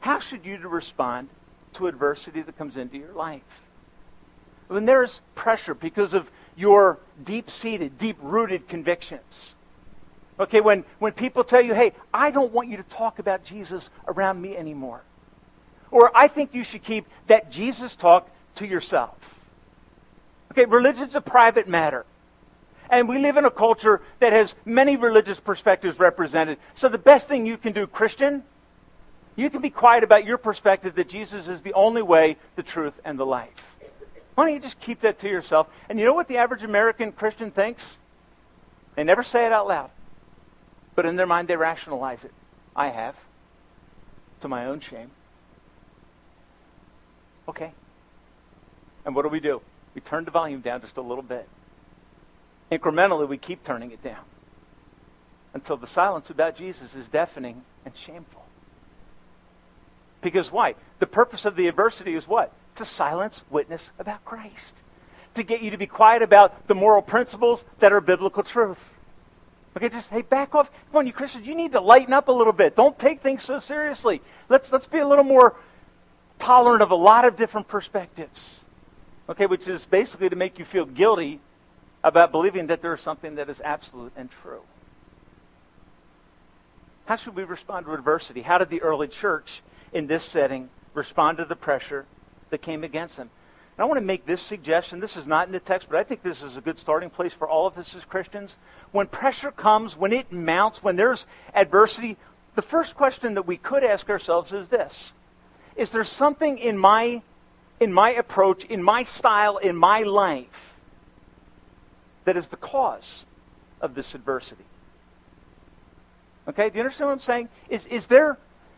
How 0.00 0.18
should 0.18 0.44
you 0.44 0.56
respond 0.58 1.28
to 1.74 1.86
adversity 1.86 2.42
that 2.42 2.56
comes 2.56 2.76
into 2.76 2.98
your 2.98 3.12
life? 3.12 3.62
When 4.68 4.84
there's 4.84 5.20
pressure 5.34 5.74
because 5.74 6.14
of 6.14 6.30
your 6.56 6.98
deep 7.24 7.50
seated, 7.50 7.98
deep 7.98 8.16
rooted 8.20 8.68
convictions 8.68 9.54
Okay, 10.40 10.62
when, 10.62 10.84
when 10.98 11.12
people 11.12 11.44
tell 11.44 11.60
you, 11.60 11.74
hey, 11.74 11.92
I 12.14 12.30
don't 12.30 12.50
want 12.52 12.70
you 12.70 12.78
to 12.78 12.82
talk 12.84 13.18
about 13.18 13.44
Jesus 13.44 13.90
around 14.08 14.40
me 14.40 14.56
anymore. 14.56 15.02
Or 15.90 16.10
I 16.16 16.28
think 16.28 16.54
you 16.54 16.64
should 16.64 16.82
keep 16.82 17.06
that 17.26 17.50
Jesus 17.50 17.94
talk 17.94 18.30
to 18.54 18.66
yourself. 18.66 19.38
Okay, 20.52 20.64
religion's 20.64 21.14
a 21.14 21.20
private 21.20 21.68
matter. 21.68 22.06
And 22.88 23.06
we 23.06 23.18
live 23.18 23.36
in 23.36 23.44
a 23.44 23.50
culture 23.50 24.00
that 24.18 24.32
has 24.32 24.54
many 24.64 24.96
religious 24.96 25.38
perspectives 25.38 25.98
represented. 25.98 26.58
So 26.74 26.88
the 26.88 26.98
best 26.98 27.28
thing 27.28 27.44
you 27.44 27.58
can 27.58 27.72
do, 27.72 27.86
Christian, 27.86 28.42
you 29.36 29.50
can 29.50 29.60
be 29.60 29.70
quiet 29.70 30.02
about 30.04 30.24
your 30.24 30.38
perspective 30.38 30.94
that 30.94 31.08
Jesus 31.08 31.48
is 31.48 31.60
the 31.60 31.74
only 31.74 32.02
way, 32.02 32.36
the 32.56 32.62
truth, 32.62 32.98
and 33.04 33.18
the 33.18 33.26
life. 33.26 33.76
Why 34.34 34.46
don't 34.46 34.54
you 34.54 34.60
just 34.60 34.80
keep 34.80 35.02
that 35.02 35.18
to 35.18 35.28
yourself? 35.28 35.68
And 35.90 35.98
you 35.98 36.06
know 36.06 36.14
what 36.14 36.28
the 36.28 36.38
average 36.38 36.62
American 36.62 37.12
Christian 37.12 37.50
thinks? 37.50 37.98
They 38.96 39.04
never 39.04 39.22
say 39.22 39.44
it 39.44 39.52
out 39.52 39.68
loud. 39.68 39.90
But 40.94 41.06
in 41.06 41.16
their 41.16 41.26
mind, 41.26 41.48
they 41.48 41.56
rationalize 41.56 42.24
it. 42.24 42.32
I 42.74 42.88
have. 42.88 43.16
To 44.40 44.48
my 44.48 44.66
own 44.66 44.80
shame. 44.80 45.10
Okay. 47.48 47.72
And 49.04 49.14
what 49.14 49.22
do 49.22 49.28
we 49.28 49.40
do? 49.40 49.60
We 49.94 50.00
turn 50.00 50.24
the 50.24 50.30
volume 50.30 50.60
down 50.60 50.80
just 50.80 50.96
a 50.96 51.02
little 51.02 51.22
bit. 51.22 51.48
Incrementally, 52.70 53.28
we 53.28 53.38
keep 53.38 53.64
turning 53.64 53.90
it 53.90 54.02
down 54.02 54.24
until 55.52 55.76
the 55.76 55.86
silence 55.86 56.30
about 56.30 56.56
Jesus 56.56 56.94
is 56.94 57.08
deafening 57.08 57.62
and 57.84 57.96
shameful. 57.96 58.44
Because 60.20 60.52
why? 60.52 60.74
The 60.98 61.06
purpose 61.06 61.44
of 61.44 61.56
the 61.56 61.66
adversity 61.66 62.14
is 62.14 62.28
what? 62.28 62.52
To 62.76 62.84
silence 62.84 63.42
witness 63.50 63.90
about 63.98 64.24
Christ. 64.24 64.74
To 65.34 65.42
get 65.42 65.62
you 65.62 65.70
to 65.70 65.78
be 65.78 65.86
quiet 65.86 66.22
about 66.22 66.68
the 66.68 66.74
moral 66.74 67.02
principles 67.02 67.64
that 67.80 67.92
are 67.92 68.00
biblical 68.00 68.42
truth. 68.42 68.99
Okay, 69.76 69.88
just 69.88 70.10
hey, 70.10 70.22
back 70.22 70.54
off. 70.54 70.70
Come 70.90 70.98
on, 70.98 71.06
you 71.06 71.12
Christians, 71.12 71.46
you 71.46 71.54
need 71.54 71.72
to 71.72 71.80
lighten 71.80 72.12
up 72.12 72.28
a 72.28 72.32
little 72.32 72.52
bit. 72.52 72.74
Don't 72.74 72.98
take 72.98 73.20
things 73.20 73.42
so 73.42 73.60
seriously. 73.60 74.20
Let's 74.48 74.72
let's 74.72 74.86
be 74.86 74.98
a 74.98 75.06
little 75.06 75.24
more 75.24 75.54
tolerant 76.38 76.82
of 76.82 76.90
a 76.90 76.96
lot 76.96 77.24
of 77.24 77.36
different 77.36 77.68
perspectives. 77.68 78.60
Okay, 79.28 79.46
which 79.46 79.68
is 79.68 79.84
basically 79.84 80.28
to 80.28 80.36
make 80.36 80.58
you 80.58 80.64
feel 80.64 80.84
guilty 80.84 81.40
about 82.02 82.32
believing 82.32 82.66
that 82.68 82.82
there 82.82 82.94
is 82.94 83.00
something 83.00 83.36
that 83.36 83.48
is 83.48 83.60
absolute 83.60 84.12
and 84.16 84.28
true. 84.42 84.62
How 87.06 87.16
should 87.16 87.36
we 87.36 87.44
respond 87.44 87.86
to 87.86 87.92
adversity? 87.92 88.42
How 88.42 88.58
did 88.58 88.70
the 88.70 88.82
early 88.82 89.06
church 89.06 89.62
in 89.92 90.06
this 90.06 90.24
setting 90.24 90.68
respond 90.94 91.38
to 91.38 91.44
the 91.44 91.56
pressure 91.56 92.06
that 92.50 92.62
came 92.62 92.82
against 92.82 93.16
them? 93.16 93.30
I 93.80 93.84
want 93.84 93.98
to 93.98 94.04
make 94.04 94.26
this 94.26 94.42
suggestion. 94.42 95.00
This 95.00 95.16
is 95.16 95.26
not 95.26 95.46
in 95.46 95.52
the 95.52 95.60
text, 95.60 95.88
but 95.88 95.98
I 95.98 96.04
think 96.04 96.22
this 96.22 96.42
is 96.42 96.56
a 96.56 96.60
good 96.60 96.78
starting 96.78 97.08
place 97.08 97.32
for 97.32 97.48
all 97.48 97.66
of 97.66 97.78
us 97.78 97.94
as 97.94 98.04
Christians. 98.04 98.56
When 98.92 99.06
pressure 99.06 99.50
comes, 99.50 99.96
when 99.96 100.12
it 100.12 100.32
mounts, 100.32 100.82
when 100.82 100.96
there's 100.96 101.24
adversity, 101.54 102.16
the 102.56 102.62
first 102.62 102.94
question 102.94 103.34
that 103.34 103.46
we 103.46 103.56
could 103.56 103.84
ask 103.84 104.10
ourselves 104.10 104.52
is 104.52 104.68
this 104.68 105.12
Is 105.76 105.92
there 105.92 106.04
something 106.04 106.58
in 106.58 106.76
my, 106.76 107.22
in 107.78 107.92
my 107.92 108.10
approach, 108.10 108.64
in 108.64 108.82
my 108.82 109.02
style, 109.02 109.56
in 109.56 109.76
my 109.76 110.02
life 110.02 110.78
that 112.24 112.36
is 112.36 112.48
the 112.48 112.56
cause 112.56 113.24
of 113.80 113.94
this 113.94 114.14
adversity? 114.14 114.64
Okay, 116.48 116.68
do 116.68 116.76
you 116.76 116.82
understand 116.82 117.08
what 117.08 117.14
I'm 117.14 117.20
saying? 117.20 117.48
Is, 117.68 117.86
is, 117.86 118.08
there, 118.08 118.36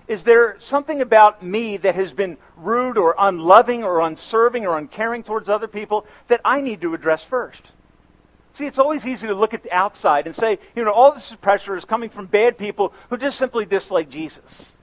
is 0.08 0.24
there 0.24 0.56
something 0.58 1.00
about 1.00 1.42
me 1.42 1.76
that 1.78 1.94
has 1.94 2.12
been 2.12 2.36
rude 2.56 2.98
or 2.98 3.14
unloving 3.18 3.84
or 3.84 4.00
unserving 4.00 4.66
or 4.66 4.78
uncaring 4.78 5.22
towards 5.22 5.48
other 5.48 5.68
people 5.68 6.06
that 6.28 6.40
I 6.44 6.60
need 6.60 6.80
to 6.80 6.94
address 6.94 7.22
first? 7.22 7.70
See, 8.54 8.66
it's 8.66 8.78
always 8.78 9.06
easy 9.06 9.26
to 9.28 9.34
look 9.34 9.54
at 9.54 9.62
the 9.62 9.72
outside 9.72 10.26
and 10.26 10.34
say, 10.34 10.58
you 10.76 10.84
know, 10.84 10.92
all 10.92 11.12
this 11.12 11.34
pressure 11.40 11.76
is 11.76 11.84
coming 11.84 12.10
from 12.10 12.26
bad 12.26 12.58
people 12.58 12.92
who 13.08 13.16
just 13.16 13.38
simply 13.38 13.64
dislike 13.64 14.10
Jesus. 14.10 14.76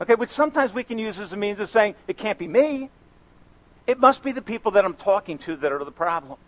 Okay, 0.00 0.14
which 0.14 0.30
sometimes 0.30 0.72
we 0.72 0.84
can 0.84 0.98
use 0.98 1.18
as 1.18 1.32
a 1.32 1.36
means 1.36 1.58
of 1.58 1.70
saying, 1.70 1.94
it 2.06 2.16
can't 2.16 2.38
be 2.38 2.46
me. 2.46 2.90
It 3.86 3.98
must 3.98 4.22
be 4.22 4.32
the 4.32 4.42
people 4.42 4.72
that 4.72 4.84
I'm 4.84 4.94
talking 4.94 5.38
to 5.38 5.56
that 5.56 5.72
are 5.72 5.84
the 5.84 5.92
problem. 5.92 6.38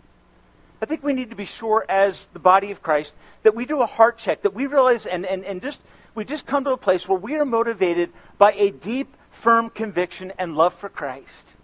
I 0.81 0.85
think 0.85 1.03
we 1.03 1.13
need 1.13 1.31
to 1.31 1.35
be 1.35 1.45
sure 1.45 1.85
as 1.89 2.27
the 2.33 2.39
body 2.39 2.71
of 2.71 2.81
Christ 2.81 3.13
that 3.43 3.55
we 3.55 3.65
do 3.65 3.81
a 3.81 3.85
heart 3.85 4.17
check, 4.17 4.43
that 4.43 4.53
we 4.53 4.67
realize 4.67 5.05
and, 5.05 5.25
and, 5.25 5.43
and 5.43 5.61
just 5.61 5.81
we 6.17 6.25
just 6.25 6.47
come 6.47 6.63
to 6.63 6.71
a 6.71 6.77
place 6.77 7.07
where 7.07 7.19
we 7.19 7.35
are 7.35 7.45
motivated 7.45 8.11
by 8.39 8.51
a 8.53 8.71
deep, 8.71 9.15
firm 9.29 9.69
conviction 9.69 10.33
and 10.39 10.57
love 10.57 10.73
for 10.73 10.89
Christ, 10.89 11.55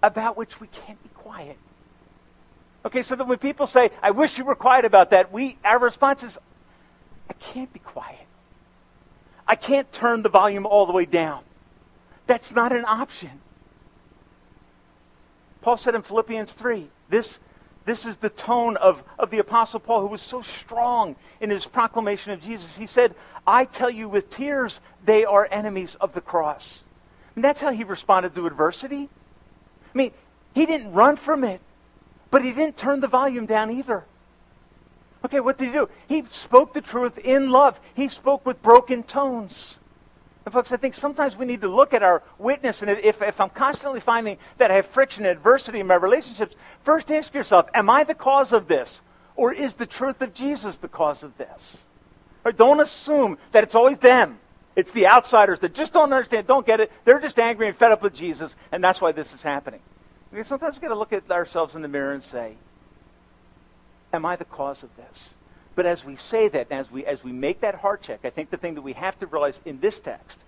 about 0.00 0.36
which 0.36 0.60
we 0.60 0.68
can't 0.68 1.02
be 1.02 1.08
quiet. 1.08 1.58
Okay, 2.84 3.02
so 3.02 3.16
that 3.16 3.26
when 3.26 3.38
people 3.38 3.66
say, 3.66 3.90
I 4.00 4.12
wish 4.12 4.38
you 4.38 4.44
were 4.44 4.54
quiet 4.54 4.84
about 4.84 5.10
that, 5.10 5.32
we 5.32 5.58
our 5.64 5.80
response 5.80 6.22
is, 6.22 6.38
I 7.28 7.32
can't 7.32 7.72
be 7.72 7.80
quiet. 7.80 8.26
I 9.44 9.56
can't 9.56 9.90
turn 9.90 10.22
the 10.22 10.28
volume 10.28 10.66
all 10.66 10.86
the 10.86 10.92
way 10.92 11.04
down. 11.04 11.42
That's 12.28 12.52
not 12.52 12.70
an 12.72 12.84
option. 12.84 13.40
Paul 15.62 15.78
said 15.78 15.96
in 15.96 16.02
Philippians 16.02 16.52
3, 16.52 16.86
this 17.08 17.40
this 17.84 18.06
is 18.06 18.16
the 18.16 18.30
tone 18.30 18.76
of, 18.78 19.02
of 19.18 19.30
the 19.30 19.38
Apostle 19.38 19.80
Paul, 19.80 20.00
who 20.00 20.06
was 20.06 20.22
so 20.22 20.40
strong 20.40 21.16
in 21.40 21.50
his 21.50 21.66
proclamation 21.66 22.32
of 22.32 22.40
Jesus. 22.40 22.76
He 22.76 22.86
said, 22.86 23.14
I 23.46 23.66
tell 23.66 23.90
you 23.90 24.08
with 24.08 24.30
tears, 24.30 24.80
they 25.04 25.24
are 25.24 25.46
enemies 25.50 25.94
of 26.00 26.14
the 26.14 26.20
cross. 26.20 26.82
And 27.34 27.44
that's 27.44 27.60
how 27.60 27.72
he 27.72 27.84
responded 27.84 28.34
to 28.34 28.46
adversity. 28.46 29.08
I 29.94 29.98
mean, 29.98 30.12
he 30.54 30.64
didn't 30.66 30.92
run 30.92 31.16
from 31.16 31.44
it, 31.44 31.60
but 32.30 32.42
he 32.42 32.52
didn't 32.52 32.76
turn 32.76 33.00
the 33.00 33.08
volume 33.08 33.44
down 33.44 33.70
either. 33.70 34.04
Okay, 35.24 35.40
what 35.40 35.58
did 35.58 35.66
he 35.66 35.72
do? 35.72 35.88
He 36.06 36.24
spoke 36.30 36.72
the 36.72 36.80
truth 36.80 37.18
in 37.18 37.50
love, 37.50 37.80
he 37.94 38.08
spoke 38.08 38.46
with 38.46 38.62
broken 38.62 39.02
tones. 39.02 39.78
And 40.44 40.52
folks, 40.52 40.72
I 40.72 40.76
think 40.76 40.94
sometimes 40.94 41.36
we 41.36 41.46
need 41.46 41.62
to 41.62 41.68
look 41.68 41.94
at 41.94 42.02
our 42.02 42.22
witness, 42.38 42.82
and 42.82 42.90
if, 42.90 43.22
if 43.22 43.40
I'm 43.40 43.48
constantly 43.48 44.00
finding 44.00 44.36
that 44.58 44.70
I 44.70 44.74
have 44.74 44.86
friction 44.86 45.24
and 45.24 45.36
adversity 45.36 45.80
in 45.80 45.86
my 45.86 45.94
relationships, 45.94 46.54
first 46.82 47.10
ask 47.10 47.32
yourself, 47.32 47.66
am 47.72 47.88
I 47.88 48.04
the 48.04 48.14
cause 48.14 48.52
of 48.52 48.68
this? 48.68 49.00
Or 49.36 49.52
is 49.52 49.74
the 49.74 49.86
truth 49.86 50.20
of 50.20 50.34
Jesus 50.34 50.76
the 50.76 50.88
cause 50.88 51.22
of 51.22 51.36
this? 51.38 51.86
Or 52.44 52.52
don't 52.52 52.80
assume 52.80 53.38
that 53.52 53.64
it's 53.64 53.74
always 53.74 53.98
them. 53.98 54.38
It's 54.76 54.90
the 54.90 55.06
outsiders 55.06 55.60
that 55.60 55.72
just 55.72 55.92
don't 55.92 56.12
understand, 56.12 56.46
don't 56.46 56.66
get 56.66 56.80
it. 56.80 56.92
They're 57.04 57.20
just 57.20 57.38
angry 57.38 57.68
and 57.68 57.76
fed 57.76 57.92
up 57.92 58.02
with 58.02 58.14
Jesus, 58.14 58.54
and 58.70 58.84
that's 58.84 59.00
why 59.00 59.12
this 59.12 59.32
is 59.32 59.42
happening. 59.42 59.80
Because 60.30 60.46
sometimes 60.48 60.74
we've 60.74 60.82
got 60.82 60.88
to 60.88 60.98
look 60.98 61.12
at 61.12 61.30
ourselves 61.30 61.74
in 61.74 61.82
the 61.82 61.88
mirror 61.88 62.12
and 62.12 62.22
say, 62.22 62.56
Am 64.12 64.26
I 64.26 64.36
the 64.36 64.44
cause 64.44 64.82
of 64.82 64.94
this? 64.96 65.34
But 65.74 65.86
as 65.86 66.04
we 66.04 66.16
say 66.16 66.48
that, 66.48 66.70
as 66.70 66.90
we, 66.90 67.04
as 67.04 67.24
we 67.24 67.32
make 67.32 67.60
that 67.60 67.76
heart 67.76 68.02
check, 68.02 68.20
I 68.24 68.30
think 68.30 68.50
the 68.50 68.56
thing 68.56 68.74
that 68.74 68.82
we 68.82 68.92
have 68.92 69.18
to 69.18 69.26
realize 69.26 69.60
in 69.64 69.80
this 69.80 69.98
text 70.00 70.40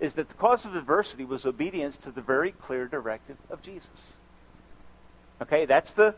is 0.00 0.14
that 0.14 0.28
the 0.28 0.34
cause 0.34 0.64
of 0.64 0.74
adversity 0.74 1.24
was 1.24 1.46
obedience 1.46 1.96
to 1.98 2.10
the 2.10 2.22
very 2.22 2.52
clear 2.52 2.86
directive 2.86 3.36
of 3.50 3.62
Jesus. 3.62 4.16
Okay, 5.40 5.66
that's 5.66 5.92
the, 5.92 6.14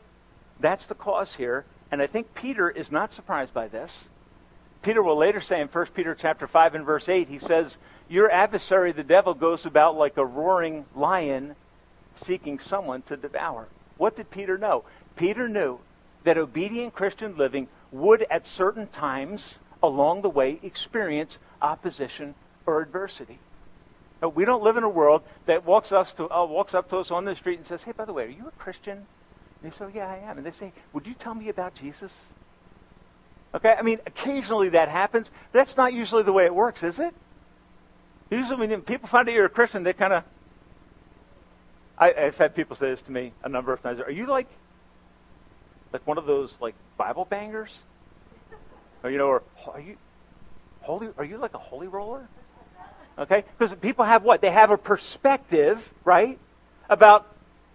that's 0.61 0.87
the 0.87 0.95
cause 0.95 1.35
here. 1.35 1.65
And 1.91 2.01
I 2.01 2.07
think 2.07 2.35
Peter 2.35 2.71
is 2.71 2.93
not 2.93 3.13
surprised 3.13 3.53
by 3.53 3.69
this. 3.69 4.09
Peter 4.83 5.03
will 5.03 5.17
later 5.17 5.41
say 5.41 5.61
in 5.61 5.69
1 5.69 5.87
Peter 5.95 6.15
chapter 6.15 6.47
5 6.47 6.75
and 6.75 6.85
verse 6.85 7.09
8, 7.09 7.29
he 7.29 7.39
says, 7.39 7.79
Your 8.09 8.31
adversary, 8.31 8.93
the 8.93 9.03
devil, 9.03 9.35
goes 9.35 9.67
about 9.67 9.97
like 9.97 10.17
a 10.17 10.25
roaring 10.25 10.85
lion 10.95 11.57
seeking 12.15 12.59
someone 12.59 13.03
to 13.03 13.17
devour. 13.17 13.69
What 13.97 14.17
did 14.17 14.31
Peter 14.31 14.59
know? 14.59 14.85
Peter 15.17 15.49
knew 15.49 15.79
that 16.25 16.39
obedient 16.39 16.95
Christian 16.95 17.37
living 17.37 17.69
would 17.95 18.27
at 18.29 18.45
certain 18.45 18.89
times 18.89 19.59
along 19.83 20.23
the 20.23 20.29
way 20.29 20.59
experience 20.63 21.39
opposition 21.63 22.35
or 22.67 22.83
adversity. 22.83 23.39
Now, 24.21 24.29
we 24.29 24.45
don't 24.45 24.63
live 24.63 24.77
in 24.77 24.83
a 24.83 24.89
world 24.89 25.23
that 25.47 25.65
walks, 25.65 25.93
us 25.93 26.13
to, 26.15 26.29
uh, 26.31 26.45
walks 26.45 26.75
up 26.75 26.89
to 26.91 26.99
us 26.99 27.11
on 27.11 27.25
the 27.25 27.37
street 27.37 27.59
and 27.59 27.67
says, 27.67 27.85
Hey, 27.85 27.93
by 27.93 28.05
the 28.05 28.13
way, 28.13 28.25
are 28.25 28.29
you 28.29 28.49
a 28.49 28.51
Christian? 28.53 28.99
And 28.99 29.07
they 29.63 29.71
say, 29.71 29.87
Yeah, 29.95 30.09
I 30.09 30.29
am. 30.29 30.39
And 30.39 30.47
they 30.47 30.51
say, 30.51 30.73
Would 30.93 31.07
you 31.07 31.15
tell 31.15 31.35
me 31.35 31.49
about 31.49 31.75
Jesus? 31.75 32.33
Okay, 33.55 33.77
I 33.79 33.83
mean, 33.83 34.01
occasionally 34.07 34.71
that 34.71 34.89
happens. 34.89 35.31
That's 35.53 35.77
not 35.77 35.93
usually 35.93 36.25
the 36.25 36.33
way 36.33 36.45
it 36.47 36.55
works, 36.55 36.83
is 36.83 36.99
it? 36.99 37.15
Usually, 38.31 38.67
when 38.67 38.83
people 38.83 39.09
find 39.09 39.29
out 39.29 39.35
you're 39.35 39.45
a 39.45 39.51
Christian, 39.51 39.85
they 39.85 39.93
kind 39.93 40.13
of. 40.13 40.25
I've 41.97 42.37
had 42.37 42.57
people 42.57 42.75
say 42.75 42.87
this 42.87 43.03
to 43.03 43.13
me 43.13 43.33
a 43.45 43.49
number 43.49 43.73
of 43.73 43.81
times. 43.81 44.01
Are 44.01 44.11
you 44.11 44.27
like 44.27 44.49
like 45.95 46.07
one 46.09 46.19
of 46.19 46.27
those 46.27 46.59
like 46.61 46.75
Bible 46.99 47.25
bangers? 47.25 47.79
Or 49.03 49.11
you 49.11 49.17
know, 49.17 49.29
or 49.29 49.43
are 49.73 49.81
you 49.81 49.97
holy? 50.83 51.09
Are 51.17 51.25
you 51.25 51.39
like 51.39 51.55
a 51.55 51.59
holy 51.59 51.87
roller? 51.87 52.29
Okay, 53.17 53.45
because 53.57 53.73
people 53.75 54.05
have 54.05 54.25
what? 54.25 54.41
They 54.41 54.51
have 54.51 54.73
a 54.73 54.77
perspective, 54.77 55.89
right, 56.05 56.39
about 56.91 57.33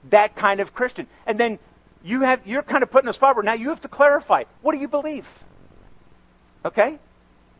that 0.09 0.35
kind 0.35 0.59
of 0.59 0.73
Christian, 0.73 1.07
and 1.25 1.39
then 1.39 1.59
you 2.03 2.21
have 2.21 2.45
you're 2.45 2.61
kind 2.61 2.83
of 2.83 2.91
put 2.91 3.03
in 3.03 3.09
a 3.09 3.13
spot 3.13 3.37
where 3.37 3.43
now 3.43 3.53
you 3.53 3.69
have 3.69 3.81
to 3.81 3.87
clarify 3.87 4.43
what 4.61 4.73
do 4.73 4.79
you 4.79 4.89
believe. 4.89 5.27
Okay, 6.65 6.99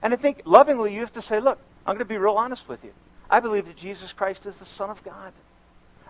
and 0.02 0.14
I 0.14 0.18
think 0.18 0.42
lovingly 0.44 0.94
you 0.94 1.00
have 1.00 1.14
to 1.14 1.22
say, 1.22 1.40
look, 1.40 1.58
I'm 1.86 1.96
going 1.96 2.00
to 2.00 2.06
be 2.06 2.18
real 2.18 2.34
honest 2.34 2.68
with 2.68 2.84
you. 2.84 2.92
I 3.30 3.40
believe 3.40 3.66
that 3.68 3.78
Jesus 3.78 4.12
Christ 4.12 4.46
is 4.46 4.58
the 4.58 4.66
Son 4.66 4.90
of 4.90 5.02
God. 5.06 5.32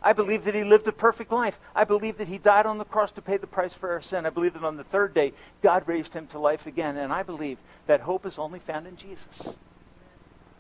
I 0.02 0.14
believe 0.14 0.46
that 0.46 0.56
he 0.56 0.64
lived 0.64 0.88
a 0.88 0.92
perfect 0.92 1.32
life. 1.32 1.60
I 1.76 1.84
believe 1.84 2.18
that 2.18 2.28
he 2.28 2.38
died 2.38 2.66
on 2.66 2.78
the 2.78 2.86
cross 2.86 3.12
to 3.12 3.22
pay 3.22 3.38
the 3.38 3.48
price 3.48 3.74
for 3.74 3.92
our 3.92 4.02
sin. 4.02 4.26
I 4.26 4.30
believe 4.30 4.54
that 4.54 4.64
on 4.64 4.78
the 4.78 4.84
third 4.84 5.14
day, 5.14 5.34
God 5.62 5.88
raised 5.88 6.14
him 6.14 6.28
to 6.28 6.40
life 6.40 6.68
again. 6.68 6.98
And 6.98 7.12
I 7.12 7.24
believe 7.24 7.58
that 7.88 8.02
hope 8.02 8.26
is 8.26 8.38
only 8.38 8.60
found 8.60 8.88
in 8.88 8.96
Jesus. 8.96 9.56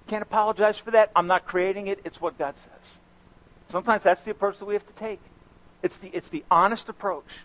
Can't 0.07 0.23
apologize 0.23 0.77
for 0.77 0.91
that. 0.91 1.11
I'm 1.15 1.27
not 1.27 1.45
creating 1.45 1.87
it. 1.87 1.99
It's 2.03 2.19
what 2.19 2.37
God 2.37 2.57
says. 2.57 2.99
Sometimes 3.67 4.03
that's 4.03 4.21
the 4.21 4.31
approach 4.31 4.57
that 4.59 4.65
we 4.65 4.73
have 4.73 4.87
to 4.87 4.93
take. 4.93 5.19
It's 5.83 5.97
the, 5.97 6.09
it's 6.13 6.29
the 6.29 6.43
honest 6.49 6.89
approach. 6.89 7.39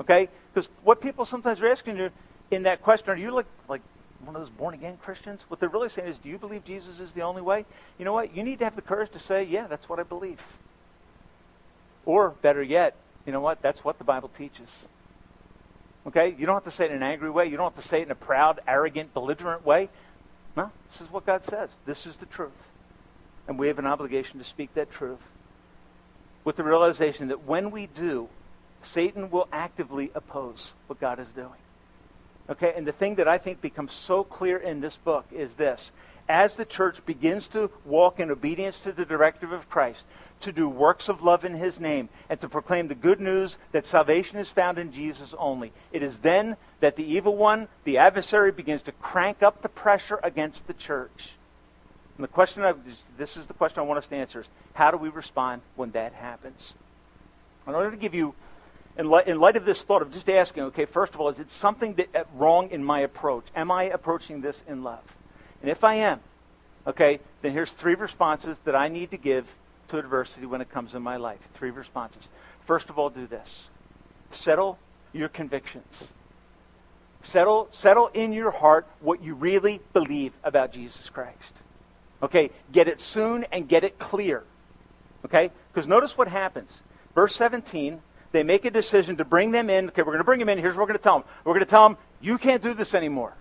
Okay? 0.00 0.28
Because 0.54 0.68
what 0.84 1.00
people 1.00 1.24
sometimes 1.24 1.60
are 1.60 1.68
asking 1.68 1.96
you 1.96 2.10
in 2.50 2.62
that 2.62 2.82
question, 2.82 3.10
are 3.10 3.16
you 3.16 3.32
like, 3.32 3.46
like 3.68 3.82
one 4.24 4.34
of 4.34 4.40
those 4.40 4.50
born 4.50 4.74
again 4.74 4.96
Christians? 5.02 5.44
What 5.48 5.60
they're 5.60 5.68
really 5.68 5.88
saying 5.88 6.08
is, 6.08 6.16
do 6.16 6.28
you 6.28 6.38
believe 6.38 6.64
Jesus 6.64 7.00
is 7.00 7.12
the 7.12 7.22
only 7.22 7.42
way? 7.42 7.66
You 7.98 8.04
know 8.04 8.12
what? 8.12 8.34
You 8.34 8.42
need 8.42 8.60
to 8.60 8.64
have 8.64 8.76
the 8.76 8.82
courage 8.82 9.10
to 9.10 9.18
say, 9.18 9.42
yeah, 9.42 9.66
that's 9.66 9.88
what 9.88 9.98
I 9.98 10.04
believe. 10.04 10.40
Or 12.08 12.30
better 12.30 12.62
yet, 12.62 12.96
you 13.26 13.32
know 13.32 13.40
what? 13.42 13.60
That's 13.60 13.84
what 13.84 13.98
the 13.98 14.04
Bible 14.04 14.30
teaches. 14.30 14.88
Okay? 16.06 16.34
You 16.38 16.46
don't 16.46 16.54
have 16.56 16.64
to 16.64 16.70
say 16.70 16.86
it 16.86 16.90
in 16.90 16.96
an 16.96 17.02
angry 17.02 17.28
way. 17.28 17.48
You 17.48 17.58
don't 17.58 17.66
have 17.66 17.82
to 17.84 17.86
say 17.86 18.00
it 18.00 18.04
in 18.04 18.10
a 18.10 18.14
proud, 18.14 18.60
arrogant, 18.66 19.12
belligerent 19.12 19.66
way. 19.66 19.90
No, 20.56 20.70
this 20.88 21.02
is 21.02 21.12
what 21.12 21.26
God 21.26 21.44
says. 21.44 21.68
This 21.84 22.06
is 22.06 22.16
the 22.16 22.24
truth. 22.24 22.50
And 23.46 23.58
we 23.58 23.68
have 23.68 23.78
an 23.78 23.84
obligation 23.84 24.38
to 24.38 24.44
speak 24.44 24.72
that 24.72 24.90
truth 24.90 25.20
with 26.44 26.56
the 26.56 26.64
realization 26.64 27.28
that 27.28 27.44
when 27.44 27.70
we 27.70 27.88
do, 27.88 28.30
Satan 28.80 29.30
will 29.30 29.46
actively 29.52 30.10
oppose 30.14 30.72
what 30.86 30.98
God 30.98 31.18
is 31.18 31.28
doing. 31.28 31.60
Okay, 32.48 32.72
and 32.74 32.86
the 32.86 32.92
thing 32.92 33.16
that 33.16 33.28
I 33.28 33.36
think 33.36 33.60
becomes 33.60 33.92
so 33.92 34.24
clear 34.24 34.56
in 34.56 34.80
this 34.80 34.96
book 34.96 35.26
is 35.30 35.56
this. 35.56 35.92
As 36.28 36.54
the 36.54 36.64
church 36.64 37.04
begins 37.06 37.48
to 37.48 37.70
walk 37.84 38.20
in 38.20 38.30
obedience 38.30 38.80
to 38.80 38.92
the 38.92 39.04
directive 39.04 39.50
of 39.50 39.70
Christ, 39.70 40.04
to 40.40 40.52
do 40.52 40.68
works 40.68 41.08
of 41.08 41.22
love 41.22 41.44
in 41.44 41.54
his 41.54 41.80
name, 41.80 42.08
and 42.28 42.40
to 42.40 42.48
proclaim 42.48 42.88
the 42.88 42.94
good 42.94 43.20
news 43.20 43.56
that 43.72 43.86
salvation 43.86 44.38
is 44.38 44.50
found 44.50 44.78
in 44.78 44.92
Jesus 44.92 45.34
only, 45.38 45.72
it 45.90 46.02
is 46.02 46.18
then 46.18 46.56
that 46.80 46.96
the 46.96 47.04
evil 47.04 47.36
one, 47.36 47.68
the 47.84 47.98
adversary, 47.98 48.52
begins 48.52 48.82
to 48.82 48.92
crank 48.92 49.42
up 49.42 49.62
the 49.62 49.68
pressure 49.68 50.20
against 50.22 50.66
the 50.66 50.74
church. 50.74 51.32
And 52.16 52.24
the 52.24 52.28
question 52.28 52.64
of 52.64 52.80
this 53.16 53.36
is 53.36 53.46
the 53.46 53.54
question 53.54 53.78
I 53.78 53.82
want 53.82 53.98
us 53.98 54.08
to 54.08 54.16
answer 54.16 54.40
is 54.40 54.46
how 54.74 54.90
do 54.90 54.96
we 54.96 55.08
respond 55.08 55.62
when 55.76 55.92
that 55.92 56.12
happens? 56.12 56.74
In 57.66 57.74
order 57.74 57.90
to 57.90 57.96
give 57.96 58.14
you 58.14 58.34
in 58.96 59.08
light, 59.08 59.28
in 59.28 59.38
light 59.38 59.56
of 59.56 59.64
this 59.64 59.82
thought 59.82 60.02
of 60.02 60.12
just 60.12 60.28
asking, 60.28 60.64
okay, 60.64 60.84
first 60.84 61.14
of 61.14 61.20
all, 61.20 61.28
is 61.28 61.38
it 61.38 61.50
something 61.50 61.94
that 61.94 62.08
uh, 62.14 62.24
wrong 62.34 62.70
in 62.70 62.82
my 62.82 63.00
approach? 63.00 63.44
Am 63.54 63.70
I 63.70 63.84
approaching 63.84 64.40
this 64.40 64.64
in 64.66 64.82
love? 64.82 65.16
And 65.62 65.70
if 65.70 65.84
I 65.84 65.94
am, 65.94 66.20
okay, 66.86 67.20
then 67.42 67.52
here's 67.52 67.72
three 67.72 67.94
responses 67.94 68.58
that 68.60 68.74
I 68.74 68.88
need 68.88 69.10
to 69.10 69.16
give 69.16 69.54
to 69.88 69.98
adversity 69.98 70.46
when 70.46 70.60
it 70.60 70.70
comes 70.70 70.94
in 70.94 71.02
my 71.02 71.16
life. 71.16 71.40
Three 71.54 71.70
responses. 71.70 72.28
First 72.66 72.90
of 72.90 72.98
all, 72.98 73.10
do 73.10 73.26
this. 73.26 73.68
Settle 74.30 74.78
your 75.12 75.28
convictions. 75.28 76.12
Settle, 77.22 77.68
settle 77.72 78.08
in 78.08 78.32
your 78.32 78.50
heart 78.50 78.86
what 79.00 79.22
you 79.22 79.34
really 79.34 79.80
believe 79.92 80.32
about 80.44 80.72
Jesus 80.72 81.08
Christ. 81.10 81.56
Okay? 82.22 82.50
Get 82.70 82.88
it 82.88 83.00
soon 83.00 83.44
and 83.50 83.68
get 83.68 83.84
it 83.84 83.98
clear. 83.98 84.44
Okay? 85.24 85.50
Because 85.72 85.88
notice 85.88 86.16
what 86.16 86.28
happens. 86.28 86.80
Verse 87.14 87.34
17 87.34 88.00
they 88.32 88.42
make 88.42 88.64
a 88.64 88.70
decision 88.70 89.16
to 89.16 89.24
bring 89.24 89.50
them 89.50 89.70
in. 89.70 89.88
Okay, 89.88 90.02
we're 90.02 90.12
going 90.12 90.18
to 90.18 90.24
bring 90.24 90.40
them 90.40 90.48
in. 90.48 90.58
Here's 90.58 90.74
what 90.74 90.82
we're 90.82 90.88
going 90.88 90.98
to 90.98 91.02
tell 91.02 91.18
them. 91.18 91.28
We're 91.44 91.54
going 91.54 91.64
to 91.64 91.70
tell 91.70 91.88
them, 91.88 91.98
you 92.20 92.38
can't 92.38 92.62
do 92.62 92.74
this 92.74 92.94
anymore. 92.94 93.32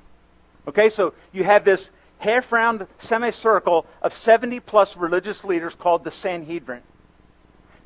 Okay, 0.68 0.90
so 0.90 1.14
you 1.32 1.44
have 1.44 1.66
this 1.66 1.92
half 2.20 2.52
round 2.52 2.88
semicircle 2.98 3.86
of 4.02 4.14
70 4.14 4.60
plus 4.62 4.98
religious 4.98 5.44
leaders 5.44 5.76
called 5.76 6.04
the 6.04 6.12
Sanhedrin. 6.12 6.82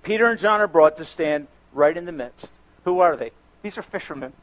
Peter 0.03 0.27
and 0.27 0.39
John 0.39 0.61
are 0.61 0.67
brought 0.67 0.97
to 0.97 1.05
stand 1.05 1.47
right 1.73 1.95
in 1.95 2.05
the 2.05 2.11
midst. 2.11 2.51
Who 2.85 2.99
are 2.99 3.15
they? 3.15 3.31
These 3.61 3.77
are 3.77 3.83
fishermen. 3.83 4.33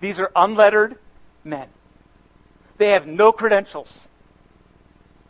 These 0.00 0.20
are 0.20 0.30
unlettered 0.36 0.98
men. 1.42 1.68
They 2.76 2.90
have 2.90 3.06
no 3.06 3.32
credentials. 3.32 4.08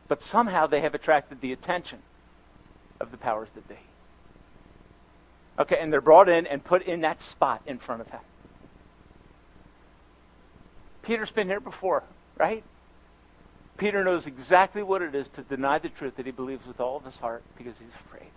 But 0.06 0.22
somehow 0.22 0.66
they 0.66 0.80
have 0.82 0.94
attracted 0.94 1.40
the 1.40 1.52
attention 1.52 2.00
of 3.00 3.10
the 3.10 3.16
powers 3.16 3.48
that 3.54 3.68
be. 3.68 3.76
Okay, 5.58 5.78
and 5.78 5.92
they're 5.92 6.00
brought 6.00 6.28
in 6.28 6.46
and 6.46 6.62
put 6.62 6.82
in 6.82 7.00
that 7.00 7.20
spot 7.20 7.62
in 7.66 7.78
front 7.78 8.00
of 8.00 8.10
him. 8.10 8.20
Peter's 11.02 11.30
been 11.30 11.48
here 11.48 11.60
before, 11.60 12.02
right? 12.36 12.62
Peter 13.78 14.04
knows 14.04 14.26
exactly 14.26 14.82
what 14.82 15.00
it 15.00 15.14
is 15.14 15.28
to 15.28 15.42
deny 15.42 15.78
the 15.78 15.88
truth 15.88 16.16
that 16.16 16.26
he 16.26 16.32
believes 16.32 16.66
with 16.66 16.80
all 16.80 16.96
of 16.96 17.04
his 17.04 17.18
heart 17.18 17.42
because 17.56 17.78
he's 17.78 17.94
afraid. 18.06 18.28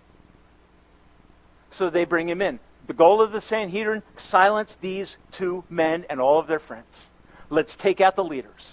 So 1.70 1.90
they 1.90 2.04
bring 2.04 2.28
him 2.28 2.40
in. 2.40 2.60
The 2.86 2.92
goal 2.94 3.20
of 3.20 3.32
the 3.32 3.40
Sanhedrin, 3.40 4.02
silence 4.16 4.76
these 4.80 5.16
two 5.30 5.64
men 5.68 6.04
and 6.08 6.20
all 6.20 6.38
of 6.38 6.46
their 6.46 6.58
friends. 6.58 7.10
Let's 7.50 7.76
take 7.76 8.00
out 8.00 8.16
the 8.16 8.24
leaders. 8.24 8.72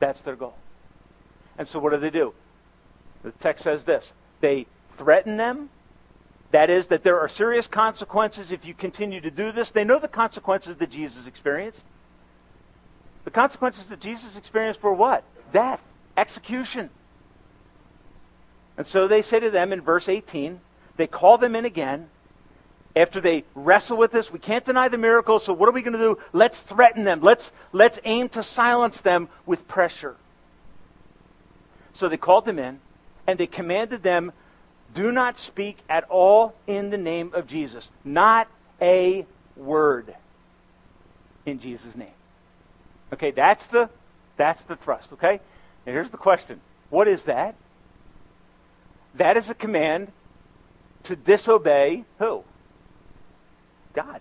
That's 0.00 0.20
their 0.20 0.36
goal. 0.36 0.56
And 1.56 1.66
so 1.66 1.78
what 1.78 1.90
do 1.90 1.98
they 1.98 2.10
do? 2.10 2.34
The 3.22 3.32
text 3.32 3.64
says 3.64 3.84
this. 3.84 4.12
They 4.40 4.66
threaten 4.96 5.36
them 5.36 5.70
that 6.50 6.70
is, 6.70 6.86
that 6.86 7.02
there 7.02 7.20
are 7.20 7.28
serious 7.28 7.66
consequences 7.66 8.52
if 8.52 8.64
you 8.64 8.72
continue 8.72 9.20
to 9.20 9.30
do 9.30 9.52
this. 9.52 9.70
They 9.70 9.84
know 9.84 9.98
the 9.98 10.08
consequences 10.08 10.76
that 10.76 10.90
Jesus 10.90 11.26
experienced. 11.26 11.84
The 13.24 13.30
consequences 13.30 13.86
that 13.86 14.00
Jesus 14.00 14.36
experienced 14.36 14.82
were 14.82 14.92
what? 14.92 15.24
Death, 15.52 15.82
execution. 16.18 16.90
And 18.76 18.86
so 18.86 19.08
they 19.08 19.22
say 19.22 19.40
to 19.40 19.50
them 19.50 19.72
in 19.72 19.80
verse 19.80 20.08
18, 20.08 20.60
they 20.96 21.06
call 21.06 21.38
them 21.38 21.56
in 21.56 21.64
again. 21.64 22.08
After 22.96 23.20
they 23.20 23.44
wrestle 23.54 23.96
with 23.96 24.12
this, 24.12 24.32
we 24.32 24.38
can't 24.38 24.64
deny 24.64 24.88
the 24.88 24.98
miracle, 24.98 25.38
so 25.38 25.52
what 25.52 25.68
are 25.68 25.72
we 25.72 25.82
going 25.82 25.92
to 25.92 25.98
do? 25.98 26.18
Let's 26.32 26.58
threaten 26.58 27.04
them. 27.04 27.20
Let's, 27.20 27.52
let's 27.72 28.00
aim 28.04 28.28
to 28.30 28.42
silence 28.42 29.00
them 29.00 29.28
with 29.46 29.68
pressure. 29.68 30.16
So 31.92 32.08
they 32.08 32.16
called 32.16 32.44
them 32.44 32.58
in, 32.58 32.80
and 33.26 33.38
they 33.38 33.46
commanded 33.46 34.02
them 34.02 34.32
do 34.94 35.12
not 35.12 35.38
speak 35.38 35.78
at 35.88 36.04
all 36.04 36.54
in 36.66 36.90
the 36.90 36.98
name 36.98 37.32
of 37.34 37.46
Jesus. 37.46 37.90
Not 38.04 38.48
a 38.80 39.26
word 39.56 40.14
in 41.44 41.58
Jesus' 41.60 41.96
name. 41.96 42.08
Okay, 43.12 43.30
that's 43.30 43.66
the 43.66 43.90
that's 44.36 44.62
the 44.62 44.76
thrust, 44.76 45.12
okay? 45.12 45.40
And 45.88 45.94
here's 45.94 46.10
the 46.10 46.18
question. 46.18 46.60
What 46.90 47.08
is 47.08 47.22
that? 47.22 47.54
That 49.14 49.38
is 49.38 49.48
a 49.48 49.54
command 49.54 50.12
to 51.04 51.16
disobey 51.16 52.04
who? 52.18 52.44
God. 53.94 54.20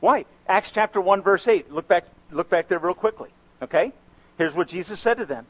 Why? 0.00 0.24
Acts 0.48 0.72
chapter 0.72 1.00
1 1.00 1.22
verse 1.22 1.46
8. 1.46 1.70
Look 1.70 1.86
back 1.86 2.06
look 2.32 2.50
back 2.50 2.66
there 2.66 2.80
real 2.80 2.92
quickly, 2.92 3.30
okay? 3.62 3.92
Here's 4.36 4.52
what 4.52 4.66
Jesus 4.66 4.98
said 4.98 5.18
to 5.18 5.26
them. 5.26 5.46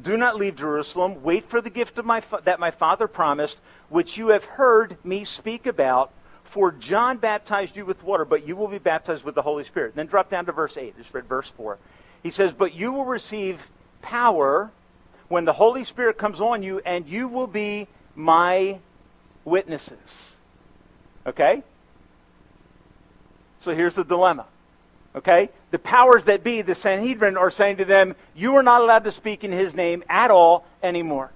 Do 0.00 0.16
not 0.16 0.36
leave 0.36 0.54
Jerusalem. 0.54 1.24
Wait 1.24 1.50
for 1.50 1.60
the 1.60 1.68
gift 1.68 1.98
of 1.98 2.04
my 2.04 2.20
fa- 2.20 2.42
that 2.44 2.60
my 2.60 2.70
Father 2.70 3.08
promised, 3.08 3.58
which 3.88 4.16
you 4.16 4.28
have 4.28 4.44
heard 4.44 4.96
me 5.04 5.24
speak 5.24 5.66
about. 5.66 6.12
For 6.44 6.70
John 6.70 7.16
baptized 7.16 7.74
you 7.74 7.84
with 7.84 8.04
water, 8.04 8.24
but 8.24 8.46
you 8.46 8.54
will 8.54 8.68
be 8.68 8.78
baptized 8.78 9.24
with 9.24 9.34
the 9.34 9.42
Holy 9.42 9.64
Spirit. 9.64 9.88
And 9.88 9.96
Then 9.96 10.06
drop 10.06 10.30
down 10.30 10.46
to 10.46 10.52
verse 10.52 10.76
8. 10.76 10.96
Just 10.96 11.12
read 11.12 11.24
verse 11.24 11.48
4. 11.48 11.78
He 12.22 12.30
says, 12.30 12.52
But 12.52 12.74
you 12.74 12.92
will 12.92 13.04
receive 13.04 13.66
power 14.02 14.70
when 15.28 15.44
the 15.44 15.52
Holy 15.52 15.84
Spirit 15.84 16.18
comes 16.18 16.40
on 16.40 16.62
you, 16.62 16.80
and 16.84 17.06
you 17.06 17.28
will 17.28 17.46
be 17.46 17.86
my 18.14 18.78
witnesses. 19.44 20.36
Okay? 21.26 21.62
So 23.60 23.74
here's 23.74 23.94
the 23.94 24.04
dilemma. 24.04 24.46
Okay? 25.14 25.50
The 25.70 25.78
powers 25.78 26.24
that 26.24 26.42
be, 26.42 26.62
the 26.62 26.74
Sanhedrin, 26.74 27.36
are 27.36 27.50
saying 27.50 27.78
to 27.78 27.84
them, 27.84 28.14
You 28.34 28.56
are 28.56 28.62
not 28.62 28.80
allowed 28.80 29.04
to 29.04 29.12
speak 29.12 29.44
in 29.44 29.52
his 29.52 29.74
name 29.74 30.02
at 30.08 30.30
all 30.30 30.64
anymore. 30.82 31.30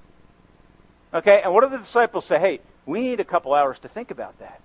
Okay? 1.12 1.42
And 1.42 1.52
what 1.52 1.62
do 1.62 1.70
the 1.70 1.78
disciples 1.78 2.24
say? 2.24 2.38
Hey, 2.38 2.60
we 2.86 3.00
need 3.02 3.20
a 3.20 3.24
couple 3.24 3.52
hours 3.54 3.78
to 3.80 3.88
think 3.88 4.10
about 4.10 4.38
that. 4.38 4.60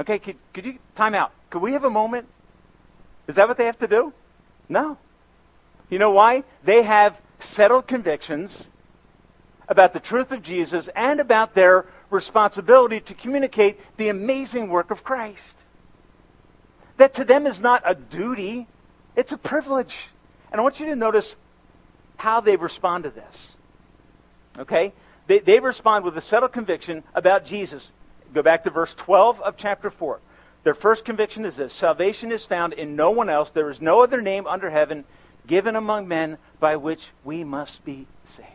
Okay, 0.00 0.18
could, 0.18 0.36
could 0.52 0.64
you 0.64 0.78
time 0.94 1.14
out? 1.14 1.32
Could 1.50 1.62
we 1.62 1.74
have 1.74 1.84
a 1.84 1.90
moment? 1.90 2.26
Is 3.28 3.36
that 3.36 3.46
what 3.46 3.56
they 3.56 3.66
have 3.66 3.78
to 3.80 3.86
do? 3.86 4.12
No. 4.68 4.96
You 5.92 5.98
know 5.98 6.10
why? 6.10 6.44
They 6.64 6.84
have 6.84 7.20
settled 7.38 7.86
convictions 7.86 8.70
about 9.68 9.92
the 9.92 10.00
truth 10.00 10.32
of 10.32 10.42
Jesus 10.42 10.88
and 10.96 11.20
about 11.20 11.54
their 11.54 11.84
responsibility 12.08 12.98
to 13.00 13.12
communicate 13.12 13.78
the 13.98 14.08
amazing 14.08 14.70
work 14.70 14.90
of 14.90 15.04
Christ 15.04 15.54
that 16.96 17.12
to 17.14 17.24
them 17.24 17.46
is 17.46 17.60
not 17.60 17.82
a 17.84 17.94
duty, 17.94 18.66
it's 19.16 19.32
a 19.32 19.36
privilege. 19.36 20.08
And 20.50 20.58
I 20.58 20.62
want 20.62 20.80
you 20.80 20.86
to 20.86 20.96
notice 20.96 21.36
how 22.16 22.40
they 22.40 22.56
respond 22.56 23.04
to 23.04 23.10
this. 23.10 23.54
Okay? 24.58 24.94
They, 25.26 25.40
they 25.40 25.60
respond 25.60 26.06
with 26.06 26.16
a 26.16 26.22
settled 26.22 26.52
conviction 26.52 27.04
about 27.14 27.44
Jesus. 27.44 27.92
Go 28.32 28.42
back 28.42 28.64
to 28.64 28.70
verse 28.70 28.94
12 28.94 29.42
of 29.42 29.58
chapter 29.58 29.90
4. 29.90 30.20
Their 30.64 30.74
first 30.74 31.04
conviction 31.04 31.44
is 31.44 31.56
this 31.56 31.74
salvation 31.74 32.32
is 32.32 32.46
found 32.46 32.72
in 32.72 32.96
no 32.96 33.10
one 33.10 33.28
else. 33.28 33.50
There 33.50 33.68
is 33.68 33.80
no 33.80 34.02
other 34.02 34.22
name 34.22 34.46
under 34.46 34.70
heaven 34.70 35.04
given 35.46 35.76
among 35.76 36.08
men 36.08 36.38
by 36.60 36.76
which 36.76 37.10
we 37.24 37.44
must 37.44 37.84
be 37.84 38.06
saved. 38.24 38.48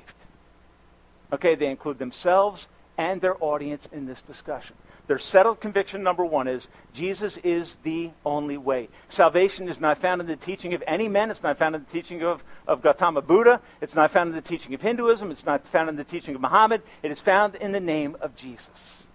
Okay, 1.32 1.56
they 1.56 1.68
include 1.68 2.00
themselves 2.00 2.68
and 2.98 3.22
their 3.22 3.42
audience 3.44 3.88
in 3.92 4.06
this 4.06 4.22
discussion. 4.22 4.76
Their 5.08 5.20
settled 5.20 5.62
conviction 5.62 6.04
number 6.04 6.26
one 6.26 6.48
is 6.48 6.68
Jesus 6.94 7.38
is 7.38 7.78
the 7.84 8.12
only 8.26 8.58
way. 8.58 8.90
Salvation 9.08 9.70
is 9.70 9.80
not 9.80 9.98
found 9.98 10.20
in 10.20 10.28
the 10.28 10.36
teaching 10.36 10.74
of 10.74 10.84
any 10.86 11.08
men. 11.08 11.32
It's 11.32 11.44
not 11.44 11.58
found 11.58 11.76
in 11.76 11.84
the 11.84 11.92
teaching 11.92 12.24
of, 12.24 12.44
of 12.68 12.82
Gautama 12.82 13.22
Buddha. 13.22 13.62
It's 13.80 13.96
not 13.96 14.12
found 14.12 14.30
in 14.30 14.36
the 14.36 14.42
teaching 14.42 14.74
of 14.74 14.82
Hinduism. 14.82 15.32
It's 15.32 15.46
not 15.46 15.66
found 15.66 15.90
in 15.90 15.96
the 15.96 16.04
teaching 16.04 16.36
of 16.36 16.42
Muhammad. 16.42 16.82
It 17.04 17.12
is 17.12 17.22
found 17.22 17.56
in 17.56 17.72
the 17.72 17.80
name 17.80 18.18
of 18.20 18.36
Jesus. 18.36 19.08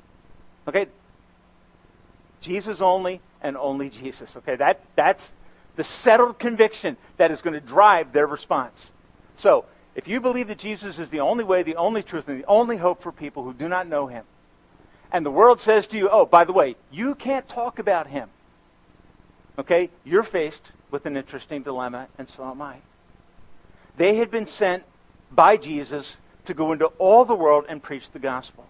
Okay? 0.66 0.86
Jesus 2.40 2.80
only 2.80 3.20
and 3.42 3.56
only 3.56 3.90
Jesus. 3.90 4.36
Okay? 4.38 4.56
That, 4.56 4.80
that's 4.96 5.34
the 5.76 5.84
settled 5.84 6.38
conviction 6.38 6.96
that 7.16 7.30
is 7.30 7.42
going 7.42 7.54
to 7.54 7.60
drive 7.60 8.12
their 8.12 8.26
response. 8.26 8.90
So, 9.36 9.64
if 9.94 10.08
you 10.08 10.20
believe 10.20 10.48
that 10.48 10.58
Jesus 10.58 10.98
is 10.98 11.10
the 11.10 11.20
only 11.20 11.44
way, 11.44 11.62
the 11.62 11.76
only 11.76 12.02
truth, 12.02 12.28
and 12.28 12.40
the 12.40 12.46
only 12.46 12.76
hope 12.76 13.02
for 13.02 13.12
people 13.12 13.44
who 13.44 13.52
do 13.52 13.68
not 13.68 13.86
know 13.86 14.06
him, 14.06 14.24
and 15.10 15.26
the 15.26 15.30
world 15.30 15.60
says 15.60 15.86
to 15.88 15.98
you, 15.98 16.08
oh, 16.08 16.24
by 16.24 16.44
the 16.44 16.52
way, 16.52 16.76
you 16.90 17.14
can't 17.14 17.46
talk 17.48 17.78
about 17.78 18.06
him, 18.06 18.30
okay, 19.58 19.90
you're 20.04 20.22
faced 20.22 20.72
with 20.90 21.04
an 21.04 21.16
interesting 21.16 21.62
dilemma, 21.62 22.08
and 22.18 22.28
so 22.28 22.50
am 22.50 22.62
I. 22.62 22.76
They 23.96 24.16
had 24.16 24.30
been 24.30 24.46
sent 24.46 24.84
by 25.30 25.56
Jesus 25.58 26.16
to 26.46 26.54
go 26.54 26.72
into 26.72 26.86
all 26.98 27.24
the 27.24 27.34
world 27.34 27.66
and 27.68 27.82
preach 27.82 28.10
the 28.10 28.18
gospel. 28.18 28.66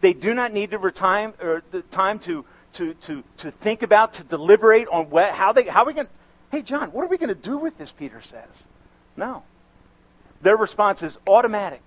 They 0.00 0.12
do 0.12 0.34
not 0.34 0.52
need 0.52 0.70
to 0.72 0.90
time 0.90 1.34
or 1.40 1.62
the 1.70 1.82
time 1.82 2.18
to, 2.20 2.44
to, 2.74 2.94
to, 2.94 3.24
to 3.38 3.50
think 3.50 3.82
about, 3.82 4.14
to 4.14 4.24
deliberate 4.24 4.88
on 4.88 5.10
what, 5.10 5.32
how 5.32 5.52
they 5.52 5.64
how 5.64 5.82
are 5.82 5.86
we 5.86 5.92
going. 5.94 6.08
Hey, 6.50 6.62
John, 6.62 6.92
what 6.92 7.04
are 7.04 7.08
we 7.08 7.18
going 7.18 7.28
to 7.28 7.34
do 7.34 7.58
with 7.58 7.76
this? 7.78 7.92
Peter 7.92 8.22
says. 8.22 8.64
No, 9.16 9.42
their 10.42 10.56
response 10.56 11.02
is 11.02 11.18
automatic. 11.26 11.82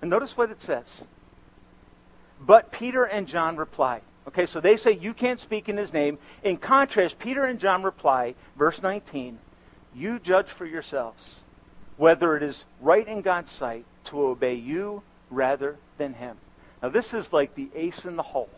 And 0.00 0.10
notice 0.10 0.36
what 0.36 0.50
it 0.50 0.62
says. 0.62 1.04
But 2.40 2.72
Peter 2.72 3.04
and 3.04 3.28
John 3.28 3.56
reply. 3.56 4.00
Okay, 4.28 4.46
so 4.46 4.60
they 4.60 4.76
say, 4.76 4.92
You 4.92 5.12
can't 5.12 5.40
speak 5.40 5.68
in 5.68 5.76
his 5.76 5.92
name. 5.92 6.18
In 6.42 6.56
contrast, 6.56 7.18
Peter 7.18 7.44
and 7.44 7.58
John 7.58 7.82
reply, 7.82 8.34
verse 8.56 8.82
19, 8.82 9.38
You 9.94 10.18
judge 10.18 10.48
for 10.48 10.64
yourselves 10.64 11.40
whether 12.00 12.34
it 12.34 12.42
is 12.42 12.64
right 12.80 13.06
in 13.06 13.20
God's 13.20 13.52
sight 13.52 13.84
to 14.04 14.22
obey 14.22 14.54
you 14.54 15.02
rather 15.28 15.76
than 15.98 16.14
him. 16.14 16.34
Now, 16.82 16.88
this 16.88 17.12
is 17.12 17.30
like 17.30 17.54
the 17.54 17.68
ace 17.74 18.06
in 18.06 18.16
the 18.16 18.22
hole. 18.22 18.48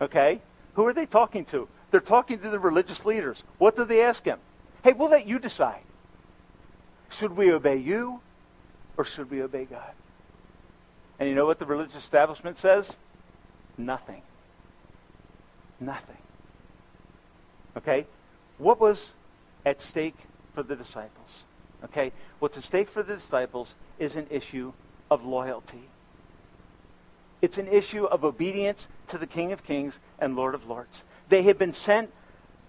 Okay? 0.00 0.40
Who 0.74 0.86
are 0.86 0.92
they 0.92 1.04
talking 1.04 1.44
to? 1.46 1.66
They're 1.92 2.00
talking 2.00 2.40
to 2.40 2.48
the 2.48 2.58
religious 2.58 3.04
leaders. 3.04 3.42
What 3.58 3.76
do 3.76 3.84
they 3.84 4.02
ask 4.02 4.24
him? 4.24 4.38
Hey, 4.82 4.94
we'll 4.94 5.10
let 5.10 5.28
you 5.28 5.38
decide. 5.38 5.82
Should 7.10 7.36
we 7.36 7.52
obey 7.52 7.76
you 7.76 8.20
or 8.96 9.04
should 9.04 9.30
we 9.30 9.42
obey 9.42 9.66
God? 9.66 9.92
And 11.20 11.28
you 11.28 11.34
know 11.34 11.46
what 11.46 11.58
the 11.58 11.66
religious 11.66 11.94
establishment 11.94 12.56
says? 12.56 12.96
Nothing. 13.76 14.22
Nothing. 15.78 16.16
Okay? 17.76 18.06
What 18.56 18.80
was 18.80 19.10
at 19.66 19.82
stake 19.82 20.16
for 20.54 20.62
the 20.62 20.74
disciples? 20.74 21.44
Okay? 21.84 22.10
What's 22.38 22.56
at 22.56 22.64
stake 22.64 22.88
for 22.88 23.02
the 23.02 23.16
disciples 23.16 23.74
is 23.98 24.16
an 24.16 24.26
issue 24.30 24.72
of 25.10 25.26
loyalty. 25.26 25.90
It's 27.42 27.58
an 27.58 27.68
issue 27.68 28.06
of 28.06 28.24
obedience 28.24 28.88
to 29.08 29.18
the 29.18 29.26
King 29.26 29.52
of 29.52 29.62
Kings 29.62 30.00
and 30.18 30.36
Lord 30.36 30.54
of 30.54 30.66
Lords. 30.66 31.04
They 31.32 31.44
had 31.44 31.56
been 31.56 31.72
sent 31.72 32.12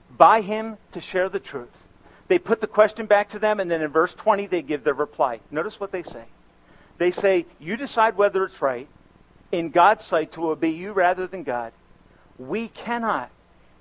by 0.09 0.39
him 0.39 0.77
to 0.93 1.01
share 1.01 1.27
the 1.27 1.41
truth. 1.41 1.85
They 2.29 2.39
put 2.39 2.61
the 2.61 2.67
question 2.67 3.07
back 3.07 3.27
to 3.31 3.39
them, 3.39 3.59
and 3.59 3.69
then 3.69 3.81
in 3.81 3.91
verse 3.91 4.13
20, 4.13 4.45
they 4.47 4.61
give 4.61 4.85
their 4.85 4.93
reply. 4.93 5.41
Notice 5.51 5.81
what 5.81 5.91
they 5.91 6.01
say. 6.01 6.23
They 6.97 7.11
say, 7.11 7.45
You 7.59 7.75
decide 7.75 8.15
whether 8.15 8.45
it's 8.45 8.61
right 8.61 8.87
in 9.51 9.69
God's 9.71 10.05
sight 10.05 10.31
to 10.33 10.49
obey 10.49 10.69
you 10.69 10.93
rather 10.93 11.27
than 11.27 11.43
God. 11.43 11.73
We 12.39 12.69
cannot 12.69 13.31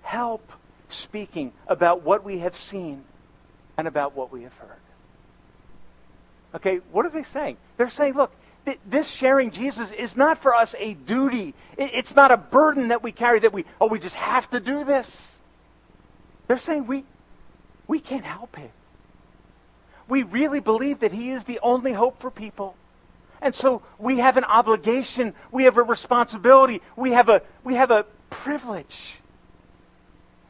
help 0.03 0.51
speaking 0.89 1.53
about 1.69 2.03
what 2.03 2.25
we 2.25 2.39
have 2.39 2.57
seen 2.57 3.05
and 3.79 3.87
about 3.87 4.17
what 4.17 4.33
we 4.33 4.43
have 4.43 4.55
heard. 4.55 4.81
Okay, 6.57 6.81
what 6.91 7.07
are 7.07 7.11
they 7.11 7.23
saying? 7.23 7.57
They're 7.77 7.89
saying, 7.89 8.15
look, 8.15 8.33
this 8.87 9.11
sharing 9.11 9.51
Jesus 9.51 9.91
is 9.91 10.17
not 10.17 10.39
for 10.39 10.55
us 10.55 10.75
a 10.79 10.95
duty. 10.95 11.55
It's 11.77 12.15
not 12.15 12.31
a 12.31 12.37
burden 12.37 12.89
that 12.89 13.03
we 13.03 13.13
carry 13.13 13.41
that 13.41 13.53
we, 13.53 13.65
oh, 13.81 13.87
we 13.87 13.99
just 13.99 14.15
have 14.15 14.49
to 14.51 14.61
do 14.61 14.85
this. 14.85 15.37
They're 16.47 16.59
saying 16.59 16.87
we, 16.87 17.05
we 17.89 17.99
can't 17.99 18.25
help 18.25 18.59
it. 18.59 18.71
We 20.09 20.23
really 20.23 20.61
believe 20.61 21.01
that 21.01 21.13
He 21.13 21.31
is 21.31 21.45
the 21.45 21.59
only 21.63 21.93
hope 21.93 22.21
for 22.21 22.31
people. 22.31 22.77
And 23.41 23.55
so 23.55 23.83
we 23.99 24.19
have 24.19 24.37
an 24.37 24.45
obligation, 24.45 25.35
we 25.51 25.65
have 25.65 25.77
a 25.77 25.83
responsibility, 25.83 26.81
we 26.95 27.13
have 27.13 27.29
a, 27.29 27.43
we 27.65 27.75
have 27.75 27.91
a 27.91 28.07
privilege 28.31 29.17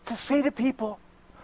to 0.06 0.16
say 0.16 0.42
to 0.42 0.50
people 0.50 0.98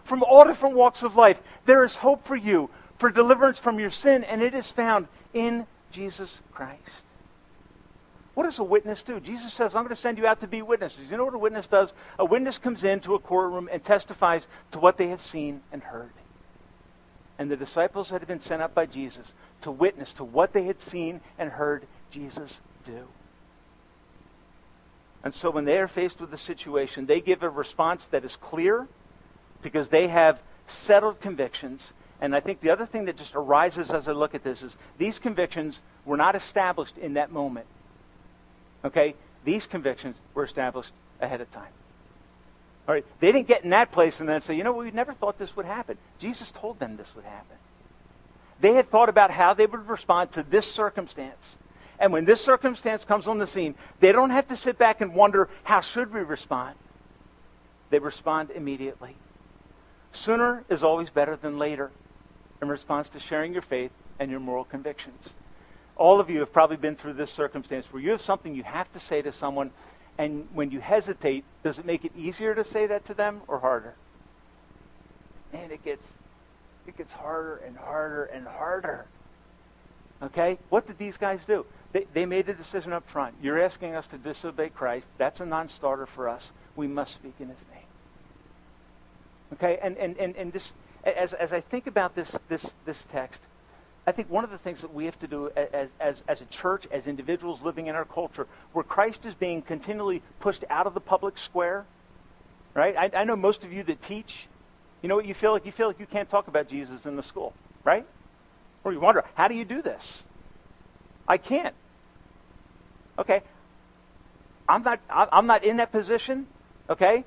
from 0.04 0.22
all 0.22 0.44
different 0.44 0.74
walks 0.74 1.02
of 1.02 1.16
life, 1.16 1.40
there 1.64 1.84
is 1.84 1.96
hope 1.96 2.26
for 2.26 2.36
you, 2.36 2.68
for 2.98 3.10
deliverance 3.10 3.58
from 3.58 3.78
your 3.78 3.90
sin, 3.90 4.24
and 4.24 4.42
it 4.42 4.54
is 4.54 4.70
found 4.70 5.08
in 5.32 5.66
Jesus 5.90 6.38
Christ. 6.52 7.04
What 8.34 8.44
does 8.44 8.58
a 8.60 8.64
witness 8.64 9.02
do? 9.02 9.18
Jesus 9.18 9.52
says, 9.52 9.74
I'm 9.74 9.82
going 9.82 9.88
to 9.88 9.96
send 9.96 10.16
you 10.16 10.26
out 10.26 10.40
to 10.42 10.46
be 10.46 10.62
witnesses. 10.62 11.10
You 11.10 11.16
know 11.16 11.24
what 11.24 11.34
a 11.34 11.38
witness 11.38 11.66
does? 11.66 11.92
A 12.18 12.24
witness 12.24 12.56
comes 12.56 12.84
into 12.84 13.14
a 13.14 13.18
courtroom 13.18 13.68
and 13.70 13.82
testifies 13.82 14.46
to 14.70 14.78
what 14.78 14.96
they 14.96 15.08
have 15.08 15.20
seen 15.20 15.60
and 15.72 15.82
heard. 15.82 16.12
And 17.36 17.50
the 17.50 17.56
disciples 17.56 18.10
that 18.10 18.20
had 18.20 18.28
been 18.28 18.40
sent 18.40 18.62
out 18.62 18.74
by 18.74 18.86
Jesus 18.86 19.32
to 19.62 19.70
witness 19.70 20.12
to 20.14 20.24
what 20.24 20.52
they 20.52 20.64
had 20.64 20.80
seen 20.80 21.20
and 21.38 21.50
heard 21.50 21.86
Jesus 22.10 22.60
do. 22.84 23.08
And 25.24 25.34
so 25.34 25.50
when 25.50 25.64
they 25.64 25.78
are 25.78 25.88
faced 25.88 26.20
with 26.20 26.32
a 26.32 26.38
situation, 26.38 27.06
they 27.06 27.20
give 27.20 27.42
a 27.42 27.50
response 27.50 28.06
that 28.08 28.24
is 28.24 28.36
clear 28.36 28.86
because 29.62 29.88
they 29.88 30.08
have 30.08 30.40
settled 30.66 31.20
convictions. 31.20 31.92
And 32.20 32.34
I 32.34 32.40
think 32.40 32.60
the 32.60 32.70
other 32.70 32.86
thing 32.86 33.04
that 33.04 33.16
just 33.16 33.34
arises 33.34 33.90
as 33.90 34.08
I 34.08 34.12
look 34.12 34.34
at 34.34 34.42
this 34.42 34.62
is 34.62 34.76
these 34.98 35.18
convictions 35.18 35.80
were 36.04 36.16
not 36.16 36.34
established 36.34 36.98
in 36.98 37.14
that 37.14 37.30
moment. 37.30 37.66
Okay? 38.84 39.14
These 39.44 39.66
convictions 39.66 40.16
were 40.34 40.44
established 40.44 40.92
ahead 41.20 41.40
of 41.40 41.50
time. 41.50 41.72
All 42.88 42.94
right? 42.94 43.04
They 43.20 43.30
didn't 43.30 43.46
get 43.46 43.62
in 43.62 43.70
that 43.70 43.92
place 43.92 44.20
and 44.20 44.28
then 44.28 44.40
say, 44.40 44.54
you 44.56 44.64
know, 44.64 44.72
we 44.72 44.90
never 44.90 45.12
thought 45.12 45.38
this 45.38 45.54
would 45.56 45.66
happen. 45.66 45.96
Jesus 46.18 46.50
told 46.50 46.80
them 46.80 46.96
this 46.96 47.14
would 47.14 47.24
happen. 47.24 47.56
They 48.60 48.74
had 48.74 48.90
thought 48.90 49.08
about 49.08 49.30
how 49.30 49.54
they 49.54 49.66
would 49.66 49.88
respond 49.88 50.32
to 50.32 50.42
this 50.42 50.70
circumstance. 50.70 51.58
And 52.00 52.12
when 52.12 52.24
this 52.24 52.40
circumstance 52.40 53.04
comes 53.04 53.28
on 53.28 53.38
the 53.38 53.46
scene, 53.46 53.76
they 54.00 54.10
don't 54.10 54.30
have 54.30 54.48
to 54.48 54.56
sit 54.56 54.78
back 54.78 55.00
and 55.00 55.14
wonder, 55.14 55.48
how 55.62 55.80
should 55.80 56.12
we 56.12 56.20
respond? 56.20 56.76
They 57.90 58.00
respond 58.00 58.50
immediately. 58.50 59.16
Sooner 60.12 60.64
is 60.68 60.82
always 60.82 61.10
better 61.10 61.36
than 61.36 61.58
later 61.58 61.90
in 62.60 62.68
response 62.68 63.08
to 63.10 63.20
sharing 63.20 63.52
your 63.52 63.62
faith 63.62 63.90
and 64.18 64.30
your 64.30 64.40
moral 64.40 64.64
convictions. 64.64 65.34
All 65.96 66.20
of 66.20 66.30
you 66.30 66.40
have 66.40 66.52
probably 66.52 66.76
been 66.76 66.96
through 66.96 67.14
this 67.14 67.30
circumstance 67.30 67.92
where 67.92 68.02
you 68.02 68.10
have 68.10 68.20
something 68.20 68.54
you 68.54 68.62
have 68.62 68.92
to 68.92 69.00
say 69.00 69.22
to 69.22 69.32
someone, 69.32 69.70
and 70.16 70.46
when 70.52 70.70
you 70.70 70.80
hesitate, 70.80 71.44
does 71.62 71.78
it 71.78 71.86
make 71.86 72.04
it 72.04 72.12
easier 72.16 72.54
to 72.54 72.64
say 72.64 72.86
that 72.86 73.04
to 73.06 73.14
them 73.14 73.40
or 73.48 73.58
harder? 73.58 73.94
And 75.52 75.72
it 75.72 75.84
gets 75.84 76.12
it 76.86 76.96
gets 76.96 77.12
harder 77.12 77.56
and 77.66 77.76
harder 77.76 78.24
and 78.24 78.46
harder. 78.46 79.06
Okay? 80.22 80.58
What 80.70 80.86
did 80.86 80.98
these 80.98 81.16
guys 81.16 81.44
do? 81.44 81.66
They, 81.92 82.06
they 82.12 82.26
made 82.26 82.48
a 82.48 82.54
decision 82.54 82.92
up 82.92 83.08
front. 83.08 83.34
You're 83.42 83.62
asking 83.62 83.94
us 83.94 84.06
to 84.08 84.18
disobey 84.18 84.70
Christ. 84.70 85.06
That's 85.18 85.40
a 85.40 85.46
non 85.46 85.68
starter 85.68 86.06
for 86.06 86.28
us. 86.28 86.50
We 86.76 86.86
must 86.86 87.14
speak 87.14 87.34
in 87.40 87.48
his 87.48 87.64
name. 87.72 87.84
Okay? 89.54 89.78
And, 89.82 89.96
and, 89.96 90.16
and, 90.18 90.36
and 90.36 90.52
this, 90.52 90.72
as, 91.04 91.32
as 91.32 91.52
I 91.52 91.60
think 91.60 91.86
about 91.86 92.14
this, 92.14 92.36
this, 92.48 92.74
this 92.84 93.04
text, 93.04 93.42
I 94.06 94.12
think 94.12 94.30
one 94.30 94.42
of 94.42 94.50
the 94.50 94.58
things 94.58 94.80
that 94.80 94.94
we 94.94 95.04
have 95.04 95.18
to 95.18 95.26
do 95.26 95.50
as, 95.54 95.90
as, 96.00 96.22
as 96.26 96.40
a 96.40 96.46
church, 96.46 96.86
as 96.90 97.06
individuals 97.06 97.60
living 97.60 97.88
in 97.88 97.94
our 97.94 98.06
culture, 98.06 98.46
where 98.72 98.82
Christ 98.82 99.26
is 99.26 99.34
being 99.34 99.60
continually 99.60 100.22
pushed 100.40 100.64
out 100.70 100.86
of 100.86 100.94
the 100.94 101.00
public 101.00 101.36
square, 101.36 101.84
right? 102.74 102.96
I, 102.96 103.10
I 103.14 103.24
know 103.24 103.36
most 103.36 103.64
of 103.64 103.72
you 103.72 103.82
that 103.82 104.00
teach, 104.00 104.48
you 105.02 105.08
know 105.08 105.16
what 105.16 105.26
you 105.26 105.34
feel 105.34 105.52
like? 105.52 105.66
You 105.66 105.72
feel 105.72 105.88
like 105.88 106.00
you 106.00 106.06
can't 106.06 106.28
talk 106.30 106.48
about 106.48 106.68
Jesus 106.68 107.04
in 107.04 107.16
the 107.16 107.22
school, 107.22 107.52
right? 107.84 108.06
Or 108.82 108.92
you 108.92 109.00
wonder, 109.00 109.24
how 109.34 109.48
do 109.48 109.54
you 109.54 109.64
do 109.64 109.82
this? 109.82 110.22
I 111.26 111.36
can't. 111.36 111.74
Okay. 113.18 113.42
I'm 114.68 114.82
not, 114.82 115.00
I'm 115.10 115.46
not 115.46 115.64
in 115.64 115.78
that 115.78 115.92
position, 115.92 116.46
okay? 116.88 117.24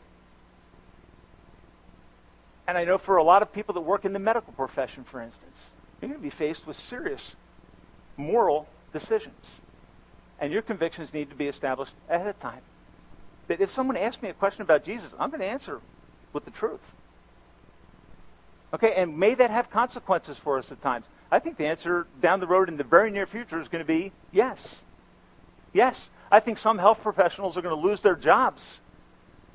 And 2.68 2.78
I 2.78 2.84
know 2.84 2.98
for 2.98 3.18
a 3.18 3.24
lot 3.24 3.42
of 3.42 3.52
people 3.52 3.74
that 3.76 3.82
work 3.82 4.06
in 4.06 4.14
the 4.14 4.20
medical 4.20 4.54
profession, 4.54 5.04
for 5.04 5.22
instance, 5.22 5.70
you're 6.00 6.10
going 6.10 6.20
to 6.20 6.24
be 6.24 6.30
faced 6.30 6.66
with 6.66 6.78
serious 6.78 7.36
moral 8.18 8.68
decisions. 8.94 9.62
And 10.40 10.52
your 10.52 10.62
convictions 10.62 11.14
need 11.14 11.30
to 11.30 11.36
be 11.36 11.48
established 11.48 11.94
ahead 12.10 12.28
of 12.28 12.40
time. 12.40 12.62
That 13.48 13.62
if 13.62 13.72
someone 13.72 13.98
asks 13.98 14.22
me 14.22 14.30
a 14.30 14.34
question 14.34 14.62
about 14.62 14.84
Jesus, 14.84 15.12
I'm 15.20 15.30
going 15.30 15.42
to 15.42 15.48
answer 15.48 15.82
with 16.34 16.46
the 16.46 16.52
truth. 16.52 16.80
Okay, 18.74 18.94
and 18.94 19.18
may 19.18 19.36
that 19.36 19.52
have 19.52 19.70
consequences 19.70 20.38
for 20.38 20.58
us 20.58 20.72
at 20.72 20.82
times. 20.82 21.06
I 21.32 21.40
think 21.40 21.58
the 21.58 21.68
answer 21.68 22.08
down 22.22 22.40
the 22.40 22.48
road 22.48 22.70
in 22.70 22.78
the 22.78 22.84
very 22.84 23.12
near 23.12 23.26
future 23.26 23.60
is 23.60 23.68
going 23.68 23.84
to 23.84 23.88
be 23.88 24.12
yes. 24.32 24.84
Yes. 25.74 26.10
I 26.32 26.40
think 26.40 26.58
some 26.58 26.78
health 26.78 27.02
professionals 27.04 27.58
are 27.58 27.62
going 27.62 27.76
to 27.76 27.82
lose 27.82 28.02
their 28.02 28.16
jobs 28.16 28.80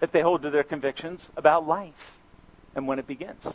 if 0.01 0.13
they 0.13 0.21
hold 0.21 0.43
to 0.43 0.51
their 0.51 0.63
convictions 0.63 1.31
about 1.37 1.67
life 1.67 2.16
and 2.77 2.87
when 2.87 2.99
it 3.01 3.07
begins. 3.07 3.55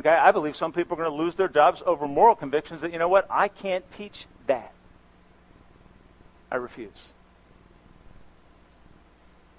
Okay, 0.00 0.10
I 0.10 0.32
believe 0.32 0.56
some 0.56 0.72
people 0.72 0.94
are 0.94 1.04
going 1.04 1.10
to 1.10 1.22
lose 1.22 1.34
their 1.34 1.48
jobs 1.48 1.82
over 1.84 2.08
moral 2.08 2.34
convictions 2.34 2.80
that, 2.80 2.92
you 2.92 2.98
know 2.98 3.08
what, 3.08 3.26
I 3.30 3.48
can't 3.48 3.88
teach 3.90 4.26
that. 4.46 4.72
I 6.50 6.56
refuse. 6.56 7.12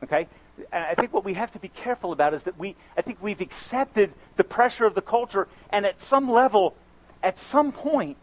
Okay? 0.04 0.28
And 0.72 0.84
I 0.84 0.96
think 0.96 1.14
what 1.14 1.24
we 1.24 1.34
have 1.34 1.52
to 1.52 1.60
be 1.60 1.68
careful 1.68 2.12
about 2.12 2.34
is 2.34 2.44
that 2.44 2.58
we, 2.58 2.76
I 2.98 3.02
think 3.02 3.22
we've 3.22 3.42
accepted 3.42 4.14
the 4.38 4.44
pressure 4.44 4.86
of 4.86 4.96
the 4.96 5.02
culture, 5.02 5.48
and 5.70 5.86
at 5.86 6.02
some 6.02 6.32
level, 6.32 6.76
at 7.22 7.38
some 7.38 7.72
point, 7.72 8.18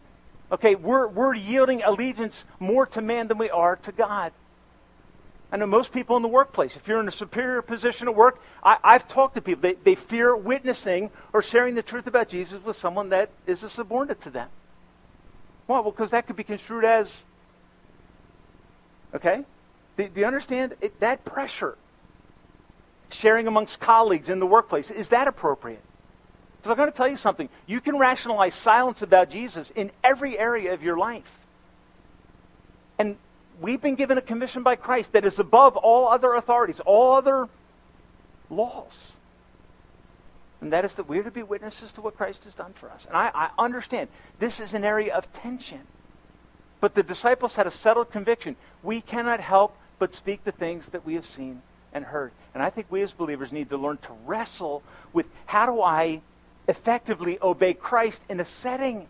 okay, 0.51 0.75
we're, 0.75 1.07
we're 1.07 1.35
yielding 1.35 1.83
allegiance 1.83 2.45
more 2.59 2.85
to 2.87 3.01
man 3.01 3.27
than 3.27 3.37
we 3.37 3.49
are 3.49 3.75
to 3.77 3.91
God. 3.91 4.33
I 5.51 5.57
know 5.57 5.65
most 5.65 5.93
people 5.93 6.17
in 6.17 6.23
the 6.23 6.27
workplace, 6.27 6.75
if 6.75 6.87
you're 6.87 6.99
in 6.99 7.07
a 7.07 7.11
superior 7.11 7.61
position 7.61 8.07
at 8.07 8.15
work, 8.15 8.41
I, 8.61 8.77
have 8.83 9.07
talked 9.07 9.35
to 9.35 9.41
people, 9.41 9.61
they, 9.61 9.73
they 9.75 9.95
fear 9.95 10.35
witnessing 10.35 11.09
or 11.31 11.41
sharing 11.41 11.75
the 11.75 11.81
truth 11.81 12.05
about 12.05 12.27
Jesus 12.27 12.61
with 12.63 12.75
someone 12.75 13.09
that 13.09 13.29
is 13.45 13.63
a 13.63 13.69
subordinate 13.69 14.19
to 14.21 14.29
them. 14.29 14.49
Why? 15.65 15.79
Well, 15.79 15.91
because 15.91 16.11
that 16.11 16.27
could 16.27 16.35
be 16.35 16.43
construed 16.43 16.83
as, 16.83 17.23
okay? 19.13 19.45
Do, 19.95 20.09
do 20.09 20.19
you 20.19 20.25
understand? 20.25 20.75
It, 20.81 20.99
that 20.99 21.23
pressure, 21.23 21.77
sharing 23.09 23.47
amongst 23.47 23.79
colleagues 23.79 24.27
in 24.27 24.39
the 24.39 24.47
workplace, 24.47 24.91
is 24.91 25.09
that 25.09 25.29
appropriate? 25.29 25.83
Because 26.57 26.71
I'm 26.71 26.77
going 26.77 26.91
to 26.91 26.95
tell 26.95 27.07
you 27.07 27.15
something. 27.15 27.47
You 27.67 27.79
can 27.79 27.97
rationalize 27.97 28.53
silence 28.53 29.01
about 29.01 29.29
Jesus 29.29 29.71
in 29.75 29.91
every 30.03 30.37
area 30.37 30.73
of 30.73 30.83
your 30.83 30.97
life. 30.97 31.39
And 32.99 33.15
we've 33.61 33.81
been 33.81 33.95
given 33.95 34.17
a 34.17 34.21
commission 34.21 34.63
by 34.63 34.75
Christ 34.75 35.13
that 35.13 35.25
is 35.25 35.39
above 35.39 35.77
all 35.77 36.07
other 36.07 36.33
authorities, 36.33 36.79
all 36.81 37.13
other 37.13 37.47
laws. 38.49 39.11
And 40.61 40.73
that 40.73 40.85
is 40.85 40.93
that 40.95 41.07
we 41.07 41.19
are 41.19 41.23
to 41.23 41.31
be 41.31 41.43
witnesses 41.43 41.91
to 41.93 42.01
what 42.01 42.17
Christ 42.17 42.43
has 42.45 42.55
done 42.55 42.73
for 42.73 42.89
us. 42.89 43.05
And 43.05 43.15
I, 43.15 43.31
I 43.33 43.49
understand 43.59 44.09
this 44.39 44.59
is 44.59 44.73
an 44.73 44.83
area 44.83 45.15
of 45.15 45.31
tension. 45.33 45.81
But 46.79 46.95
the 46.95 47.03
disciples 47.03 47.55
had 47.55 47.67
a 47.67 47.71
settled 47.71 48.11
conviction. 48.11 48.55
We 48.83 49.01
cannot 49.01 49.39
help 49.39 49.75
but 49.99 50.13
speak 50.13 50.43
the 50.43 50.51
things 50.51 50.87
that 50.89 51.05
we 51.05 51.15
have 51.15 51.25
seen 51.25 51.61
and 51.93 52.05
heard. 52.05 52.31
And 52.53 52.61
I 52.63 52.69
think 52.69 52.87
we 52.89 53.01
as 53.01 53.11
believers 53.11 53.51
need 53.51 53.69
to 53.69 53.77
learn 53.77 53.97
to 53.97 54.13
wrestle 54.25 54.83
with 55.13 55.27
how 55.45 55.65
do 55.65 55.81
I 55.81 56.21
effectively 56.67 57.37
obey 57.41 57.73
Christ 57.73 58.21
in 58.29 58.39
a 58.39 58.45
setting 58.45 59.07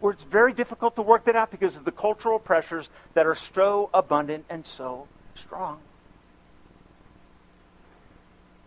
where 0.00 0.12
it's 0.12 0.22
very 0.22 0.52
difficult 0.52 0.96
to 0.96 1.02
work 1.02 1.24
that 1.24 1.36
out 1.36 1.50
because 1.50 1.76
of 1.76 1.84
the 1.84 1.92
cultural 1.92 2.38
pressures 2.38 2.88
that 3.14 3.26
are 3.26 3.34
so 3.34 3.90
abundant 3.92 4.44
and 4.48 4.64
so 4.64 5.06
strong. 5.34 5.78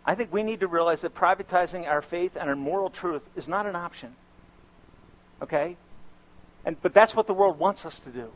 I 0.05 0.15
think 0.15 0.33
we 0.33 0.43
need 0.43 0.61
to 0.61 0.67
realize 0.67 1.01
that 1.01 1.13
privatizing 1.13 1.87
our 1.87 2.01
faith 2.01 2.35
and 2.35 2.49
our 2.49 2.55
moral 2.55 2.89
truth 2.89 3.21
is 3.35 3.47
not 3.47 3.65
an 3.65 3.75
option. 3.75 4.15
Okay? 5.41 5.77
And, 6.65 6.81
but 6.81 6.93
that's 6.93 7.15
what 7.15 7.27
the 7.27 7.33
world 7.33 7.59
wants 7.59 7.85
us 7.85 7.99
to 8.01 8.09
do. 8.09 8.29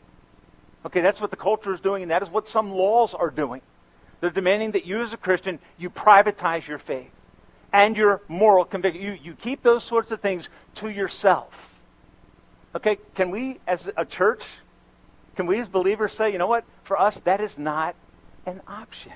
Okay, 0.84 1.00
that's 1.00 1.20
what 1.20 1.30
the 1.30 1.36
culture 1.36 1.74
is 1.74 1.80
doing, 1.80 2.02
and 2.02 2.10
that 2.12 2.22
is 2.22 2.30
what 2.30 2.46
some 2.46 2.70
laws 2.70 3.12
are 3.12 3.30
doing. 3.30 3.60
They're 4.20 4.30
demanding 4.30 4.72
that 4.72 4.86
you, 4.86 5.02
as 5.02 5.12
a 5.12 5.16
Christian, 5.16 5.58
you 5.78 5.90
privatize 5.90 6.66
your 6.66 6.78
faith 6.78 7.10
and 7.72 7.96
your 7.96 8.22
moral 8.28 8.64
conviction. 8.64 9.02
You, 9.02 9.18
you 9.20 9.34
keep 9.34 9.62
those 9.62 9.82
sorts 9.82 10.12
of 10.12 10.20
things 10.20 10.48
to 10.76 10.88
yourself. 10.88 11.75
Okay, 12.76 12.98
can 13.14 13.30
we 13.30 13.58
as 13.66 13.90
a 13.96 14.04
church, 14.04 14.44
can 15.34 15.46
we 15.46 15.58
as 15.60 15.66
believers 15.66 16.12
say, 16.12 16.30
you 16.30 16.36
know 16.36 16.46
what, 16.46 16.62
for 16.82 17.00
us, 17.00 17.16
that 17.20 17.40
is 17.40 17.58
not 17.58 17.94
an 18.44 18.60
option? 18.68 19.12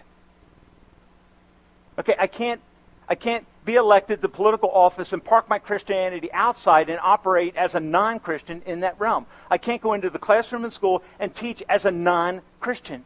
Okay, 1.99 2.15
I 2.19 2.27
can't, 2.27 2.63
I 3.07 3.17
can't 3.17 3.45
be 3.67 3.75
elected 3.75 4.23
to 4.23 4.29
political 4.31 4.71
office 4.71 5.13
and 5.13 5.23
park 5.23 5.51
my 5.51 5.59
Christianity 5.59 6.33
outside 6.33 6.89
and 6.89 6.99
operate 7.03 7.55
as 7.55 7.75
a 7.75 7.81
non 7.81 8.19
Christian 8.19 8.63
in 8.65 8.81
that 8.81 8.99
realm. 8.99 9.27
I 9.51 9.59
can't 9.59 9.83
go 9.83 9.93
into 9.93 10.09
the 10.09 10.19
classroom 10.19 10.65
in 10.65 10.71
school 10.71 11.03
and 11.19 11.35
teach 11.35 11.63
as 11.69 11.85
a 11.85 11.91
non 11.91 12.41
Christian. 12.61 13.05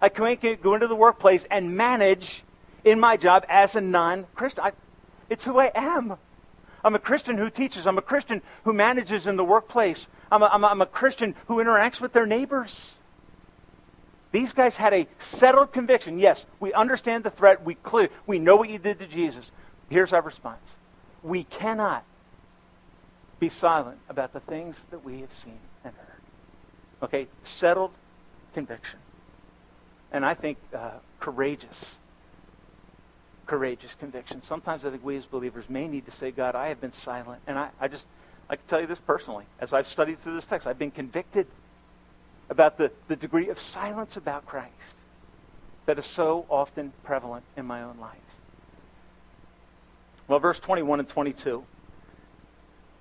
I 0.00 0.08
can't 0.08 0.62
go 0.62 0.74
into 0.74 0.86
the 0.86 0.94
workplace 0.94 1.44
and 1.50 1.76
manage 1.76 2.44
in 2.84 3.00
my 3.00 3.16
job 3.16 3.44
as 3.48 3.74
a 3.74 3.80
non 3.80 4.26
Christian. 4.36 4.62
It's 5.28 5.42
who 5.42 5.58
I 5.58 5.72
am. 5.74 6.16
I'm 6.86 6.94
a 6.94 7.00
Christian 7.00 7.36
who 7.36 7.50
teaches. 7.50 7.84
I'm 7.84 7.98
a 7.98 8.02
Christian 8.02 8.40
who 8.62 8.72
manages 8.72 9.26
in 9.26 9.36
the 9.36 9.44
workplace. 9.44 10.06
I'm 10.30 10.40
a, 10.44 10.46
I'm 10.46 10.62
a, 10.62 10.68
I'm 10.68 10.80
a 10.80 10.86
Christian 10.86 11.34
who 11.48 11.56
interacts 11.56 12.00
with 12.00 12.12
their 12.12 12.26
neighbors. 12.26 12.94
These 14.30 14.52
guys 14.52 14.76
had 14.76 14.94
a 14.94 15.08
settled 15.18 15.72
conviction. 15.72 16.20
Yes, 16.20 16.46
we 16.60 16.72
understand 16.72 17.24
the 17.24 17.30
threat. 17.30 17.64
We 17.64 17.74
clear, 17.74 18.08
we 18.24 18.38
know 18.38 18.54
what 18.54 18.68
you 18.68 18.78
did 18.78 19.00
to 19.00 19.06
Jesus. 19.08 19.50
Here's 19.90 20.12
our 20.12 20.22
response. 20.22 20.76
We 21.24 21.42
cannot 21.42 22.04
be 23.40 23.48
silent 23.48 23.98
about 24.08 24.32
the 24.32 24.40
things 24.40 24.80
that 24.92 25.04
we 25.04 25.22
have 25.22 25.34
seen 25.34 25.58
and 25.82 25.92
heard. 25.92 26.22
Okay, 27.02 27.26
settled 27.42 27.90
conviction. 28.54 29.00
And 30.12 30.24
I 30.24 30.34
think 30.34 30.56
uh, 30.72 30.90
courageous 31.18 31.98
courageous 33.46 33.94
conviction. 33.94 34.42
Sometimes 34.42 34.84
I 34.84 34.90
think 34.90 35.04
we 35.04 35.16
as 35.16 35.24
believers 35.24 35.64
may 35.68 35.86
need 35.88 36.04
to 36.06 36.10
say, 36.10 36.30
God, 36.30 36.54
I 36.54 36.68
have 36.68 36.80
been 36.80 36.92
silent. 36.92 37.40
And 37.46 37.58
I, 37.58 37.70
I 37.80 37.88
just, 37.88 38.06
I 38.50 38.56
can 38.56 38.66
tell 38.66 38.80
you 38.80 38.86
this 38.86 38.98
personally. 38.98 39.44
As 39.60 39.72
I've 39.72 39.86
studied 39.86 40.20
through 40.20 40.34
this 40.34 40.46
text, 40.46 40.66
I've 40.66 40.78
been 40.78 40.90
convicted 40.90 41.46
about 42.50 42.78
the, 42.78 42.90
the 43.08 43.16
degree 43.16 43.48
of 43.48 43.58
silence 43.58 44.16
about 44.16 44.46
Christ 44.46 44.96
that 45.86 45.98
is 45.98 46.06
so 46.06 46.46
often 46.50 46.92
prevalent 47.04 47.44
in 47.56 47.64
my 47.64 47.82
own 47.82 47.98
life. 47.98 48.18
Well, 50.28 50.40
verse 50.40 50.58
21 50.58 51.00
and 51.00 51.08
22. 51.08 51.64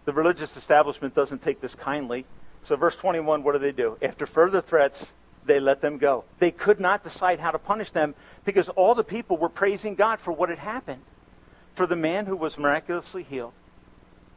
The 0.05 0.13
religious 0.13 0.55
establishment 0.55 1.15
doesn't 1.15 1.41
take 1.41 1.61
this 1.61 1.73
kindly. 1.73 2.25
So, 2.61 2.75
verse 2.75 2.95
21, 2.95 3.43
what 3.43 3.53
do 3.53 3.59
they 3.59 3.71
do? 3.71 3.97
After 4.01 4.27
further 4.27 4.61
threats, 4.61 5.11
they 5.45 5.59
let 5.59 5.81
them 5.81 5.97
go. 5.97 6.23
They 6.39 6.51
could 6.51 6.79
not 6.79 7.03
decide 7.03 7.39
how 7.39 7.51
to 7.51 7.59
punish 7.59 7.91
them 7.91 8.15
because 8.43 8.69
all 8.69 8.95
the 8.95 9.03
people 9.03 9.37
were 9.37 9.49
praising 9.49 9.95
God 9.95 10.19
for 10.19 10.31
what 10.31 10.49
had 10.49 10.59
happened. 10.59 11.01
For 11.75 11.85
the 11.85 11.95
man 11.95 12.25
who 12.25 12.35
was 12.35 12.57
miraculously 12.57 13.23
healed 13.23 13.53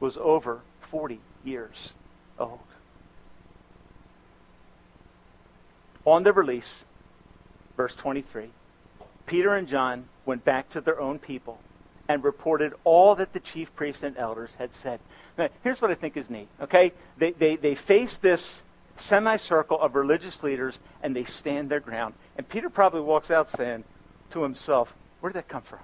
was 0.01 0.17
over 0.17 0.61
40 0.81 1.21
years 1.45 1.93
old. 2.39 2.61
On 6.05 6.23
their 6.23 6.33
release, 6.33 6.85
verse 7.77 7.95
23, 7.95 8.51
Peter 9.27 9.55
and 9.55 9.69
John 9.69 10.07
went 10.25 10.45
back 10.45 10.69
to 10.71 10.81
their 10.81 11.01
own 11.01 11.19
people 11.19 11.61
and 12.09 12.25
reported 12.25 12.73
all 12.85 13.15
that 13.17 13.35
the 13.35 13.41
chief 13.41 13.75
priests 13.77 14.03
and 14.03 14.17
elders 14.17 14.55
had 14.55 14.75
said. 14.75 14.99
Now, 15.37 15.49
here's 15.63 15.83
what 15.83 15.91
I 15.91 15.95
think 15.95 16.17
is 16.17 16.31
neat, 16.31 16.49
okay? 16.63 16.93
They, 17.19 17.33
they, 17.33 17.57
they 17.57 17.75
faced 17.75 18.23
this 18.23 18.63
semicircle 19.01 19.81
of 19.81 19.95
religious 19.95 20.43
leaders 20.43 20.79
and 21.03 21.15
they 21.15 21.25
stand 21.25 21.71
their 21.71 21.81
ground. 21.81 22.15
And 22.37 22.49
Peter 22.49 22.71
probably 22.71 23.01
walks 23.01 23.31
out 23.31 23.49
saying 23.51 23.85
to 24.31 24.43
himself, 24.43 24.95
Where 25.21 25.33
did 25.33 25.39
that 25.39 25.49
come 25.49 25.63
from? 25.63 25.81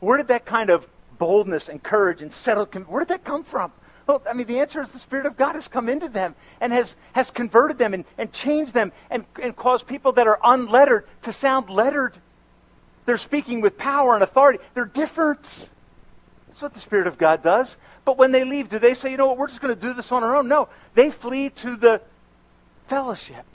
Where 0.00 0.16
did 0.16 0.28
that 0.28 0.44
kind 0.44 0.70
of 0.70 0.88
boldness 1.18 1.68
and 1.68 1.82
courage 1.82 2.22
and 2.22 2.32
settled, 2.32 2.74
where 2.86 3.00
did 3.00 3.08
that 3.08 3.24
come 3.24 3.44
from? 3.44 3.70
Well, 4.06 4.22
I 4.28 4.32
mean, 4.32 4.46
the 4.46 4.58
answer 4.58 4.80
is 4.80 4.88
the 4.90 4.98
Spirit 4.98 5.26
of 5.26 5.36
God 5.36 5.54
has 5.54 5.68
come 5.68 5.88
into 5.88 6.08
them 6.08 6.34
and 6.60 6.72
has, 6.72 6.96
has 7.12 7.30
converted 7.30 7.78
them 7.78 7.94
and, 7.94 8.04
and 8.18 8.32
changed 8.32 8.74
them 8.74 8.90
and, 9.10 9.24
and 9.40 9.54
caused 9.54 9.86
people 9.86 10.12
that 10.12 10.26
are 10.26 10.40
unlettered 10.42 11.06
to 11.22 11.32
sound 11.32 11.70
lettered. 11.70 12.14
They're 13.06 13.18
speaking 13.18 13.60
with 13.60 13.78
power 13.78 14.14
and 14.14 14.24
authority. 14.24 14.58
They're 14.74 14.84
different. 14.84 15.70
That's 16.50 16.62
what 16.62 16.74
the 16.74 16.80
Spirit 16.80 17.06
of 17.06 17.16
God 17.16 17.44
does. 17.44 17.76
But 18.04 18.18
when 18.18 18.32
they 18.32 18.42
leave, 18.42 18.68
do 18.68 18.80
they 18.80 18.94
say, 18.94 19.12
you 19.12 19.16
know 19.16 19.28
what, 19.28 19.38
we're 19.38 19.46
just 19.46 19.60
going 19.60 19.72
to 19.74 19.80
do 19.80 19.94
this 19.94 20.10
on 20.10 20.24
our 20.24 20.34
own? 20.34 20.48
No. 20.48 20.68
They 20.94 21.10
flee 21.10 21.50
to 21.50 21.76
the 21.76 22.02
fellowship. 22.88 23.46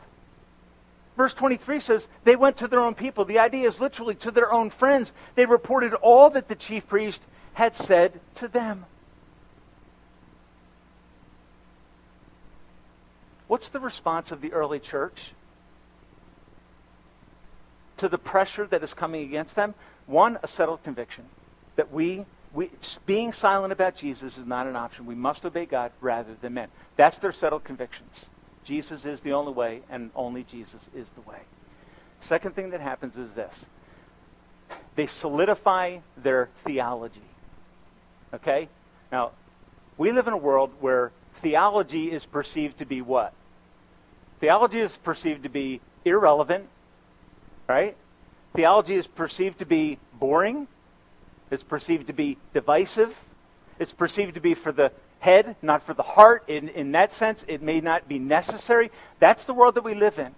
Verse 1.17 1.34
23 1.34 1.81
says, 1.81 2.08
they 2.23 2.38
went 2.38 2.55
to 2.58 2.69
their 2.69 2.79
own 2.79 2.95
people. 2.95 3.25
The 3.25 3.39
idea 3.39 3.67
is 3.67 3.81
literally 3.81 4.15
to 4.15 4.31
their 4.31 4.51
own 4.51 4.69
friends. 4.69 5.12
They 5.36 5.45
reported 5.45 5.93
all 5.95 6.29
that 6.31 6.47
the 6.47 6.55
chief 6.55 6.88
priest 6.88 7.21
had 7.53 7.75
said 7.75 8.21
to 8.36 8.47
them. 8.47 8.86
What's 13.47 13.67
the 13.69 13.81
response 13.81 14.31
of 14.31 14.39
the 14.39 14.53
early 14.53 14.79
church 14.79 15.31
to 17.97 18.08
the 18.08 18.17
pressure 18.17 18.65
that 18.67 18.84
is 18.84 18.93
coming 18.93 19.23
against 19.23 19.55
them? 19.58 19.73
One, 20.08 20.39
a 20.41 20.47
settled 20.47 20.81
conviction 20.84 21.25
that 21.75 21.91
we 21.91 22.25
we, 22.55 22.71
being 23.05 23.33
silent 23.33 23.73
about 23.73 23.95
Jesus 23.95 24.37
is 24.37 24.45
not 24.45 24.65
an 24.65 24.75
option. 24.75 25.05
We 25.05 25.13
must 25.13 25.45
obey 25.45 25.65
God 25.65 25.91
rather 26.01 26.33
than 26.41 26.53
men. 26.55 26.69
That's 26.95 27.19
their 27.19 27.33
settled 27.33 27.65
convictions. 27.65 28.27
Jesus 28.63 29.05
is 29.05 29.21
the 29.21 29.33
only 29.33 29.51
way, 29.51 29.81
and 29.89 30.09
only 30.15 30.43
Jesus 30.43 30.89
is 30.95 31.09
the 31.11 31.21
way. 31.21 31.39
Second 32.21 32.55
thing 32.55 32.71
that 32.71 32.81
happens 32.81 33.17
is 33.17 33.33
this 33.33 33.65
they 34.95 35.05
solidify 35.05 35.97
their 36.17 36.49
theology. 36.63 37.21
Okay? 38.33 38.69
Now, 39.11 39.31
We 39.97 40.11
live 40.11 40.27
in 40.27 40.33
a 40.33 40.37
world 40.37 40.71
where 40.81 41.11
theology 41.35 42.11
is 42.11 42.25
perceived 42.25 42.79
to 42.79 42.85
be 42.85 43.01
what? 43.01 43.33
Theology 44.39 44.79
is 44.79 44.97
perceived 44.97 45.43
to 45.43 45.49
be 45.49 45.79
irrelevant, 46.03 46.67
right? 47.67 47.95
Theology 48.53 48.95
is 48.95 49.07
perceived 49.07 49.59
to 49.59 49.65
be 49.65 49.97
boring. 50.13 50.67
It's 51.51 51.63
perceived 51.63 52.08
to 52.08 52.13
be 52.13 52.38
divisive. 52.53 53.23
It's 53.79 53.93
perceived 53.93 54.36
to 54.36 54.39
be 54.41 54.53
for 54.53 54.71
the 54.71 54.91
head, 55.19 55.55
not 55.62 55.84
for 55.84 55.93
the 55.93 56.03
heart. 56.03 56.43
In, 56.47 56.69
in 56.69 56.91
that 56.93 57.13
sense, 57.13 57.45
it 57.47 57.62
may 57.62 57.81
not 57.81 58.08
be 58.08 58.19
necessary. 58.19 58.91
That's 59.19 59.45
the 59.45 59.53
world 59.53 59.75
that 59.75 59.84
we 59.84 59.95
live 59.95 60.19
in, 60.19 60.34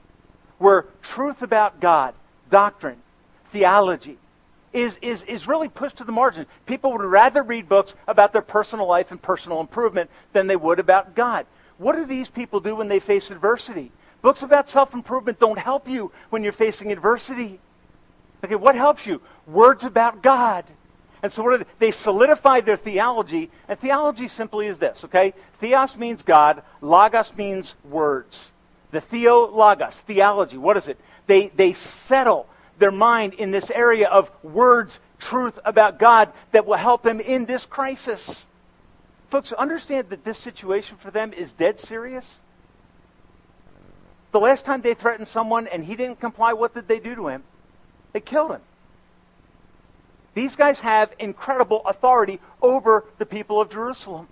where 0.57 0.85
truth 1.01 1.41
about 1.41 1.79
God, 1.79 2.13
doctrine, 2.49 2.97
theology, 3.51 4.17
is, 4.73 4.99
is, 5.01 5.23
is 5.23 5.47
really 5.47 5.69
pushed 5.69 5.97
to 5.97 6.03
the 6.03 6.11
margin. 6.11 6.45
People 6.65 6.91
would 6.91 7.01
rather 7.01 7.41
read 7.41 7.69
books 7.69 7.95
about 8.07 8.33
their 8.33 8.41
personal 8.41 8.87
life 8.87 9.11
and 9.11 9.21
personal 9.21 9.61
improvement 9.61 10.09
than 10.33 10.47
they 10.47 10.55
would 10.55 10.79
about 10.79 11.15
God. 11.15 11.45
What 11.77 11.95
do 11.95 12.05
these 12.05 12.29
people 12.29 12.59
do 12.59 12.75
when 12.75 12.87
they 12.87 12.99
face 12.99 13.31
adversity? 13.31 13.91
Books 14.21 14.41
about 14.41 14.67
self 14.67 14.93
improvement 14.93 15.39
don't 15.39 15.59
help 15.59 15.87
you 15.87 16.11
when 16.29 16.43
you're 16.43 16.51
facing 16.51 16.91
adversity. 16.91 17.59
Okay, 18.43 18.55
what 18.55 18.75
helps 18.75 19.05
you? 19.05 19.21
Words 19.45 19.83
about 19.83 20.21
God. 20.21 20.65
And 21.27 21.33
so 21.33 21.43
what 21.43 21.59
they? 21.59 21.87
they 21.87 21.91
solidify 21.91 22.61
their 22.61 22.77
theology, 22.77 23.51
and 23.67 23.77
theology 23.77 24.29
simply 24.29 24.67
is 24.67 24.79
this, 24.79 25.03
okay? 25.03 25.33
Theos 25.59 25.97
means 25.97 26.23
God, 26.23 26.63
logos 26.79 27.35
means 27.35 27.75
words. 27.83 28.53
The 28.91 29.01
theologos, 29.01 29.95
theology, 29.95 30.55
what 30.55 30.77
is 30.77 30.87
it? 30.87 30.97
They, 31.25 31.49
they 31.49 31.73
settle 31.73 32.47
their 32.79 32.91
mind 32.91 33.33
in 33.33 33.51
this 33.51 33.69
area 33.71 34.07
of 34.07 34.31
words, 34.41 34.99
truth 35.19 35.59
about 35.65 35.99
God 35.99 36.31
that 36.53 36.65
will 36.65 36.77
help 36.77 37.03
them 37.03 37.19
in 37.19 37.43
this 37.43 37.65
crisis. 37.65 38.45
Folks, 39.29 39.51
understand 39.51 40.11
that 40.11 40.23
this 40.23 40.37
situation 40.37 40.95
for 40.95 41.11
them 41.11 41.33
is 41.33 41.51
dead 41.51 41.77
serious. 41.77 42.39
The 44.31 44.39
last 44.39 44.63
time 44.63 44.81
they 44.81 44.93
threatened 44.93 45.27
someone 45.27 45.67
and 45.67 45.83
he 45.83 45.97
didn't 45.97 46.21
comply, 46.21 46.53
what 46.53 46.73
did 46.73 46.87
they 46.87 47.01
do 47.01 47.15
to 47.15 47.27
him? 47.27 47.43
They 48.13 48.21
killed 48.21 48.51
him. 48.51 48.61
These 50.37 50.55
guys 50.55 50.81
have 50.81 51.15
incredible 51.17 51.81
authority 51.87 52.39
over 52.61 53.05
the 53.17 53.25
people 53.25 53.59
of 53.59 53.71
Jerusalem. 53.71 54.27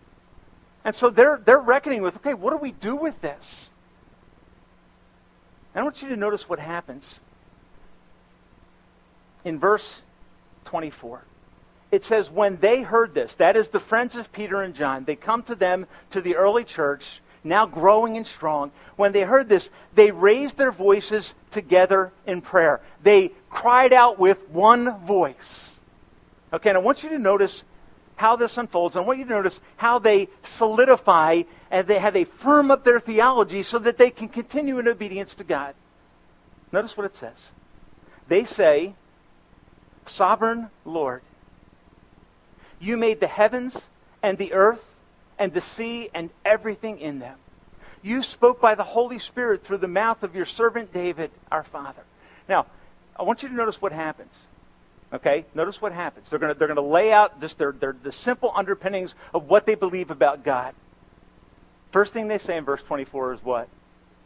And 0.83 0.95
so 0.95 1.09
they're, 1.09 1.41
they're 1.43 1.57
reckoning 1.57 2.03
with 2.03 2.17
okay, 2.17 2.35
what 2.35 2.51
do 2.51 2.57
we 2.57 2.73
do 2.73 2.95
with 2.95 3.21
this? 3.21 3.71
I 5.73 5.81
want 5.81 6.03
you 6.03 6.09
to 6.09 6.15
notice 6.15 6.47
what 6.47 6.59
happens 6.59 7.19
in 9.43 9.57
verse 9.57 10.03
24. 10.65 11.23
It 11.89 12.03
says, 12.03 12.29
When 12.29 12.57
they 12.57 12.83
heard 12.83 13.15
this, 13.15 13.33
that 13.37 13.57
is 13.57 13.69
the 13.69 13.79
friends 13.79 14.15
of 14.15 14.31
Peter 14.31 14.61
and 14.61 14.75
John, 14.75 15.05
they 15.05 15.15
come 15.15 15.41
to 15.41 15.55
them, 15.55 15.87
to 16.11 16.21
the 16.21 16.35
early 16.35 16.65
church, 16.65 17.19
now 17.43 17.65
growing 17.65 18.15
and 18.15 18.27
strong. 18.27 18.69
When 18.95 19.11
they 19.11 19.23
heard 19.23 19.49
this, 19.49 19.71
they 19.95 20.11
raised 20.11 20.55
their 20.55 20.71
voices 20.71 21.33
together 21.49 22.11
in 22.27 22.41
prayer. 22.41 22.79
They 23.01 23.31
cried 23.49 23.91
out 23.91 24.19
with 24.19 24.47
one 24.49 24.99
voice. 24.99 25.74
Okay, 26.53 26.69
and 26.69 26.77
I 26.77 26.81
want 26.81 27.03
you 27.03 27.09
to 27.09 27.19
notice 27.19 27.63
how 28.15 28.35
this 28.35 28.57
unfolds. 28.57 28.95
I 28.95 29.01
want 29.01 29.19
you 29.19 29.25
to 29.25 29.31
notice 29.31 29.59
how 29.77 29.99
they 29.99 30.29
solidify 30.43 31.43
and 31.69 31.87
they, 31.87 31.99
how 31.99 32.11
they 32.11 32.23
firm 32.23 32.71
up 32.71 32.83
their 32.83 32.99
theology 32.99 33.63
so 33.63 33.79
that 33.79 33.97
they 33.97 34.09
can 34.09 34.29
continue 34.29 34.79
in 34.79 34.87
obedience 34.87 35.35
to 35.35 35.43
God. 35.43 35.75
Notice 36.71 36.95
what 36.95 37.05
it 37.05 37.15
says. 37.15 37.51
They 38.27 38.43
say, 38.43 38.95
Sovereign 40.05 40.69
Lord, 40.85 41.21
you 42.79 42.95
made 42.95 43.19
the 43.19 43.27
heavens 43.27 43.89
and 44.21 44.37
the 44.37 44.53
earth 44.53 44.85
and 45.39 45.53
the 45.53 45.61
sea 45.61 46.09
and 46.13 46.29
everything 46.43 46.99
in 46.99 47.19
them. 47.19 47.37
You 48.01 48.21
spoke 48.21 48.61
by 48.61 48.75
the 48.75 48.83
Holy 48.83 49.17
Spirit 49.19 49.63
through 49.63 49.79
the 49.79 49.87
mouth 49.87 50.21
of 50.21 50.35
your 50.35 50.45
servant 50.45 50.93
David, 50.93 51.31
our 51.51 51.63
father. 51.63 52.03
Now, 52.47 52.67
I 53.19 53.23
want 53.23 53.41
you 53.41 53.49
to 53.49 53.55
notice 53.55 53.81
what 53.81 53.91
happens. 53.91 54.45
Okay? 55.13 55.45
Notice 55.53 55.81
what 55.81 55.91
happens. 55.91 56.29
They're 56.29 56.39
going 56.39 56.53
to 56.53 56.57
they're 56.57 56.67
gonna 56.67 56.81
lay 56.81 57.11
out 57.11 57.39
just 57.39 57.57
their, 57.57 57.71
their, 57.71 57.95
the 58.01 58.11
simple 58.11 58.51
underpinnings 58.55 59.15
of 59.33 59.49
what 59.49 59.65
they 59.65 59.75
believe 59.75 60.11
about 60.11 60.43
God. 60.43 60.73
First 61.91 62.13
thing 62.13 62.27
they 62.27 62.37
say 62.37 62.57
in 62.57 62.65
verse 62.65 62.81
24 62.83 63.33
is 63.33 63.43
what? 63.43 63.69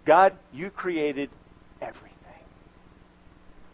God, 0.05 0.33
you 0.53 0.69
created 0.69 1.29
everything. 1.81 2.09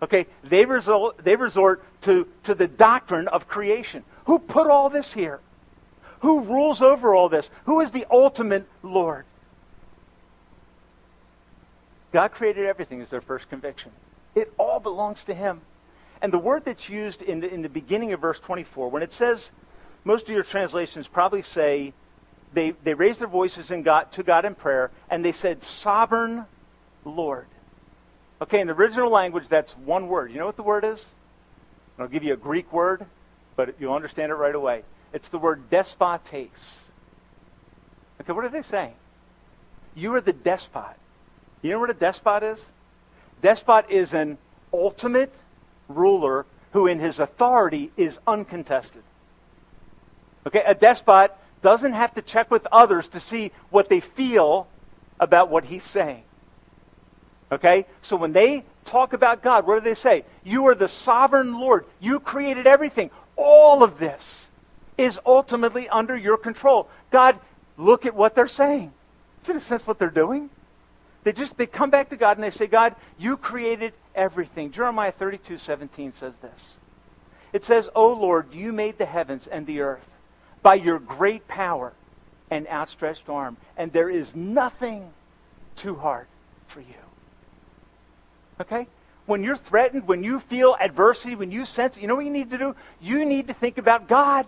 Okay, 0.01 0.27
they 0.43 0.65
resort, 0.65 1.17
they 1.23 1.35
resort 1.35 1.83
to, 2.01 2.27
to 2.43 2.53
the 2.53 2.67
doctrine 2.67 3.27
of 3.27 3.47
creation. 3.47 4.03
Who 4.25 4.39
put 4.39 4.67
all 4.67 4.89
this 4.89 5.13
here? 5.13 5.39
Who 6.19 6.41
rules 6.41 6.81
over 6.81 7.15
all 7.15 7.29
this? 7.29 7.49
Who 7.65 7.79
is 7.79 7.91
the 7.91 8.05
ultimate 8.11 8.67
Lord? 8.83 9.25
God 12.11 12.31
created 12.31 12.65
everything 12.65 13.01
is 13.01 13.09
their 13.09 13.21
first 13.21 13.49
conviction. 13.49 13.91
It 14.35 14.53
all 14.57 14.79
belongs 14.79 15.23
to 15.25 15.33
Him. 15.33 15.61
And 16.21 16.31
the 16.31 16.39
word 16.39 16.65
that's 16.65 16.89
used 16.89 17.21
in 17.21 17.39
the, 17.39 17.53
in 17.53 17.61
the 17.61 17.69
beginning 17.69 18.13
of 18.13 18.19
verse 18.19 18.39
24, 18.39 18.89
when 18.89 19.03
it 19.03 19.13
says, 19.13 19.51
most 20.03 20.23
of 20.23 20.29
your 20.29 20.43
translations 20.43 21.07
probably 21.07 21.41
say, 21.41 21.93
they, 22.53 22.71
they 22.83 22.93
raised 22.93 23.19
their 23.19 23.27
voices 23.27 23.71
in 23.71 23.83
God, 23.83 24.11
to 24.13 24.23
God 24.23 24.45
in 24.45 24.55
prayer, 24.55 24.91
and 25.09 25.23
they 25.23 25.31
said, 25.31 25.63
Sovereign 25.63 26.45
Lord. 27.03 27.47
Okay, 28.41 28.59
in 28.59 28.67
the 28.67 28.73
original 28.73 29.09
language, 29.09 29.47
that's 29.47 29.73
one 29.77 30.07
word. 30.07 30.31
You 30.31 30.39
know 30.39 30.45
what 30.45 30.55
the 30.55 30.63
word 30.63 30.83
is? 30.83 31.13
I'll 31.97 32.07
give 32.07 32.23
you 32.23 32.33
a 32.33 32.37
Greek 32.37 32.71
word, 32.73 33.05
but 33.55 33.75
you'll 33.79 33.93
understand 33.93 34.31
it 34.31 34.35
right 34.35 34.55
away. 34.55 34.83
It's 35.13 35.29
the 35.29 35.37
word 35.37 35.69
despotes. 35.69 36.85
Okay, 38.21 38.33
what 38.33 38.43
are 38.43 38.49
they 38.49 38.61
saying? 38.61 38.93
You 39.95 40.13
are 40.15 40.21
the 40.21 40.33
despot. 40.33 40.97
You 41.61 41.71
know 41.71 41.79
what 41.79 41.89
a 41.89 41.93
despot 41.93 42.43
is? 42.43 42.73
Despot 43.41 43.89
is 43.89 44.13
an 44.13 44.37
ultimate 44.73 45.33
ruler 45.87 46.45
who, 46.71 46.87
in 46.87 46.99
his 46.99 47.19
authority, 47.19 47.91
is 47.97 48.19
uncontested. 48.27 49.03
Okay, 50.47 50.63
a 50.65 50.75
despot 50.75 51.31
doesn't 51.61 51.93
have 51.93 52.13
to 52.13 52.21
check 52.21 52.51
with 52.51 52.67
others 52.71 53.07
to 53.09 53.19
see 53.19 53.51
what 53.69 53.89
they 53.89 53.99
feel 53.99 54.67
about 55.19 55.49
what 55.49 55.65
he's 55.65 55.83
saying. 55.83 56.23
Okay? 57.51 57.85
So 58.01 58.15
when 58.15 58.33
they 58.33 58.63
talk 58.83 59.13
about 59.13 59.41
God, 59.41 59.65
what 59.65 59.75
do 59.75 59.89
they 59.89 59.95
say? 59.95 60.25
You 60.43 60.67
are 60.67 60.75
the 60.75 60.87
sovereign 60.87 61.59
Lord. 61.59 61.85
You 61.99 62.19
created 62.19 62.67
everything. 62.67 63.09
All 63.35 63.83
of 63.83 63.97
this 63.97 64.49
is 64.97 65.19
ultimately 65.25 65.89
under 65.89 66.15
your 66.15 66.37
control. 66.37 66.87
God, 67.11 67.39
look 67.77 68.05
at 68.05 68.15
what 68.15 68.35
they're 68.35 68.47
saying. 68.47 68.93
It's 69.39 69.49
in 69.49 69.57
a 69.57 69.61
sense 69.61 69.85
what 69.85 69.99
they're 69.99 70.09
doing. 70.09 70.49
They 71.25 71.33
just 71.33 71.57
they 71.57 71.65
come 71.65 71.89
back 71.89 72.09
to 72.09 72.17
God 72.17 72.37
and 72.37 72.43
they 72.43 72.51
say, 72.51 72.67
God, 72.67 72.95
you 73.17 73.35
created 73.35 73.93
everything. 74.13 74.71
Jeremiah 74.71 75.11
32, 75.11 75.57
17 75.57 76.13
says 76.13 76.35
this. 76.37 76.77
It 77.51 77.65
says, 77.65 77.89
O 77.95 78.13
Lord, 78.13 78.53
you 78.53 78.71
made 78.71 78.99
the 78.99 79.07
heavens 79.07 79.47
and 79.47 79.65
the 79.65 79.81
earth 79.81 80.05
by 80.61 80.75
your 80.75 80.99
great 80.99 81.47
power 81.47 81.93
and 82.51 82.67
outstretched 82.67 83.27
arm, 83.27 83.57
and 83.75 83.91
there 83.91 84.09
is 84.09 84.35
nothing 84.35 85.11
too 85.75 85.95
hard 85.95 86.27
for 86.67 86.79
you. 86.79 86.85
Okay? 88.61 88.87
When 89.25 89.43
you're 89.43 89.57
threatened, 89.57 90.07
when 90.07 90.23
you 90.23 90.39
feel 90.39 90.77
adversity, 90.79 91.33
when 91.33 91.51
you 91.51 91.65
sense, 91.65 91.97
you 91.97 92.07
know 92.07 92.13
what 92.13 92.25
you 92.25 92.31
need 92.31 92.51
to 92.51 92.59
do? 92.59 92.75
You 93.01 93.25
need 93.25 93.47
to 93.47 93.53
think 93.55 93.79
about 93.79 94.07
God. 94.07 94.45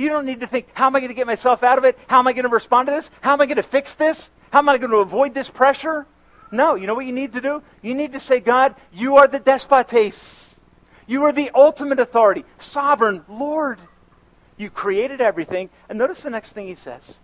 You 0.00 0.08
don't 0.08 0.24
need 0.24 0.40
to 0.40 0.46
think, 0.46 0.66
how 0.72 0.86
am 0.86 0.96
I 0.96 1.00
going 1.00 1.10
to 1.10 1.14
get 1.14 1.26
myself 1.26 1.62
out 1.62 1.76
of 1.76 1.84
it? 1.84 1.98
How 2.06 2.20
am 2.20 2.26
I 2.26 2.32
going 2.32 2.44
to 2.44 2.48
respond 2.48 2.86
to 2.86 2.92
this? 2.92 3.10
How 3.20 3.34
am 3.34 3.40
I 3.42 3.44
going 3.44 3.58
to 3.58 3.62
fix 3.62 3.92
this? 3.96 4.30
How 4.50 4.60
am 4.60 4.68
I 4.70 4.78
going 4.78 4.92
to 4.92 4.96
avoid 4.96 5.34
this 5.34 5.50
pressure? 5.50 6.06
No, 6.50 6.74
you 6.74 6.86
know 6.86 6.94
what 6.94 7.04
you 7.04 7.12
need 7.12 7.34
to 7.34 7.42
do? 7.42 7.62
You 7.82 7.92
need 7.92 8.14
to 8.14 8.20
say, 8.20 8.40
God, 8.40 8.76
you 8.94 9.18
are 9.18 9.28
the 9.28 9.38
despotes. 9.38 10.58
You 11.06 11.24
are 11.24 11.32
the 11.32 11.50
ultimate 11.54 12.00
authority, 12.00 12.46
sovereign 12.56 13.26
Lord. 13.28 13.78
You 14.56 14.70
created 14.70 15.20
everything. 15.20 15.68
And 15.90 15.98
notice 15.98 16.22
the 16.22 16.30
next 16.30 16.54
thing 16.54 16.66
he 16.66 16.76
says 16.76 17.20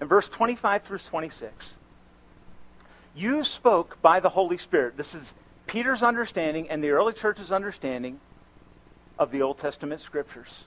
in 0.00 0.08
verse 0.08 0.26
25 0.26 0.82
through 0.82 0.98
26. 0.98 1.76
You 3.14 3.44
spoke 3.44 4.02
by 4.02 4.18
the 4.18 4.30
Holy 4.30 4.58
Spirit. 4.58 4.96
This 4.96 5.14
is 5.14 5.32
Peter's 5.68 6.02
understanding 6.02 6.68
and 6.70 6.82
the 6.82 6.90
early 6.90 7.12
church's 7.12 7.52
understanding 7.52 8.18
of 9.16 9.30
the 9.30 9.42
Old 9.42 9.58
Testament 9.58 10.00
scriptures. 10.00 10.64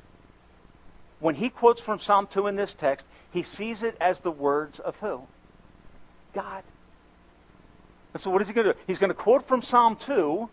When 1.19 1.35
he 1.35 1.49
quotes 1.49 1.81
from 1.81 1.99
Psalm 1.99 2.27
2 2.27 2.47
in 2.47 2.55
this 2.55 2.73
text, 2.73 3.05
he 3.31 3.43
sees 3.43 3.83
it 3.83 3.97
as 3.99 4.19
the 4.19 4.31
words 4.31 4.79
of 4.79 4.95
who? 4.97 5.21
God. 6.33 6.63
And 8.13 8.21
so 8.21 8.29
what 8.29 8.41
is 8.41 8.47
he 8.47 8.53
going 8.53 8.67
to 8.67 8.73
do? 8.73 8.79
He's 8.87 8.99
going 8.99 9.09
to 9.09 9.15
quote 9.15 9.47
from 9.47 9.61
Psalm 9.61 9.95
2 9.95 10.49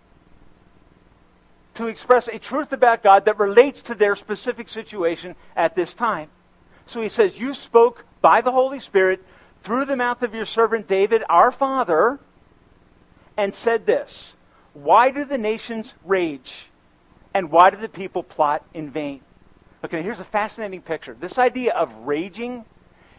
to 1.75 1.87
express 1.87 2.29
a 2.29 2.39
truth 2.39 2.73
about 2.73 3.03
God 3.03 3.25
that 3.27 3.39
relates 3.39 3.83
to 3.83 3.95
their 3.95 4.17
specific 4.17 4.69
situation 4.69 5.35
at 5.57 5.75
this 5.75 5.93
time. 5.93 6.29
So 6.87 7.01
he 7.01 7.09
says, 7.09 7.39
You 7.39 7.55
spoke 7.55 8.05
by 8.21 8.41
the 8.41 8.53
Holy 8.53 8.81
Spirit 8.81 9.23
through 9.63 9.87
the 9.87 9.97
mouth 9.97 10.23
of 10.23 10.35
your 10.35 10.45
servant 10.45 10.87
David, 10.87 11.25
our 11.29 11.51
father, 11.51 12.19
and 13.37 13.55
said 13.55 13.87
this 13.87 14.35
Why 14.73 15.11
do 15.11 15.25
the 15.25 15.39
nations 15.39 15.93
rage? 16.05 16.69
And 17.37 17.51
why 17.51 17.71
do 17.71 17.77
the 17.77 17.89
people 17.89 18.23
plot 18.23 18.65
in 18.75 18.91
vain? 18.91 19.21
Okay, 19.85 20.03
here's 20.03 20.21
a 20.21 20.25
fascinating 20.25 20.81
picture. 20.81 21.15
This 21.19 21.39
idea 21.39 21.75
of 21.75 21.95
raging 22.07 22.65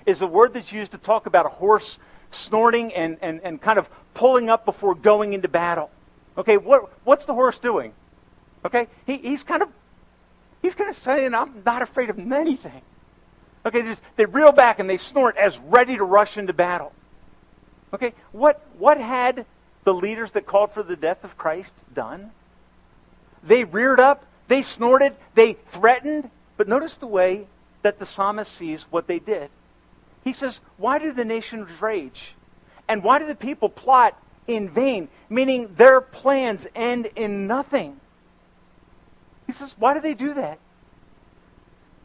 is 0.08 0.24
a 0.24 0.28
word 0.28 0.56
that's 0.56 0.72
used 0.72 0.92
to 0.94 0.98
talk 0.98 1.28
about 1.28 1.46
a 1.46 1.50
horse 1.50 2.00
snorting 2.32 2.92
and, 2.94 3.18
and, 3.22 3.40
and 3.44 3.62
kind 3.62 3.78
of 3.78 3.88
pulling 4.16 4.50
up 4.50 4.66
before 4.66 4.96
going 4.96 5.34
into 5.34 5.48
battle. 5.48 5.92
Okay, 6.38 6.58
what, 6.58 6.92
what's 7.04 7.26
the 7.26 7.36
horse 7.36 7.60
doing? 7.60 7.94
Okay, 8.66 8.88
he, 9.06 9.18
he's 9.18 9.44
kind 9.44 9.62
of 9.62 9.70
he's 10.64 10.74
kind 10.74 10.90
of 10.90 10.96
saying, 10.96 11.36
I'm 11.36 11.62
not 11.64 11.84
afraid 11.84 12.10
of 12.10 12.18
anything. 12.20 12.82
Okay, 13.64 13.82
they, 13.82 13.96
they 14.16 14.26
reel 14.26 14.52
back 14.52 14.80
and 14.80 14.90
they 14.90 14.98
snort 14.98 15.38
as 15.38 15.60
ready 15.60 15.96
to 15.98 16.04
rush 16.04 16.36
into 16.36 16.54
battle. 16.54 16.92
Okay, 17.94 18.14
what, 18.32 18.60
what 18.80 19.00
had 19.00 19.46
the 19.84 19.94
leaders 19.94 20.32
that 20.32 20.48
called 20.48 20.72
for 20.72 20.82
the 20.82 20.96
death 20.96 21.24
of 21.24 21.38
Christ 21.38 21.74
done? 21.94 22.32
They 23.44 23.64
reared 23.64 24.00
up, 24.00 24.26
they 24.48 24.64
snorted, 24.64 25.16
they 25.36 25.54
threatened, 25.54 26.32
but 26.58 26.68
notice 26.68 26.98
the 26.98 27.08
way 27.08 27.48
that 27.82 28.00
the 28.00 28.06
psalmist 28.06 28.52
sees 28.52 28.84
what 28.90 29.08
they 29.08 29.20
did. 29.20 29.50
He 30.24 30.34
says, 30.34 30.60
Why 30.78 31.00
do 31.00 31.12
the 31.12 31.26
nations 31.26 31.82
rage? 31.82 32.34
And 32.88 33.04
why 33.04 33.20
do 33.20 33.26
the 33.26 33.36
people 33.36 33.70
plot 33.70 34.20
in 34.48 34.70
vain? 34.70 35.08
Meaning 35.30 35.74
their 35.76 36.02
plans 36.02 36.68
end 36.76 37.10
in 37.16 37.48
nothing. 37.48 38.00
He 39.46 39.52
says, 39.52 39.76
Why 39.78 39.94
do 39.94 40.02
they 40.02 40.14
do 40.14 40.34
that? 40.34 40.60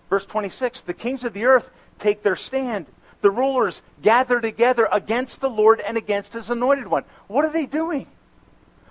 Verse 0.09 0.27
26 0.27 0.83
The 0.83 0.95
kings 0.95 1.25
of 1.25 1.33
the 1.33 1.47
earth 1.47 1.71
take 1.99 2.23
their 2.23 2.37
stand. 2.37 2.87
The 3.23 3.31
rulers 3.31 3.83
gather 4.03 4.41
together 4.41 4.89
against 4.91 5.41
the 5.41 5.51
Lord 5.51 5.81
and 5.81 5.97
against 5.97 6.33
his 6.33 6.51
anointed 6.51 6.89
one. 6.89 7.05
What 7.27 7.45
are 7.45 7.53
they 7.53 7.67
doing? 7.67 8.07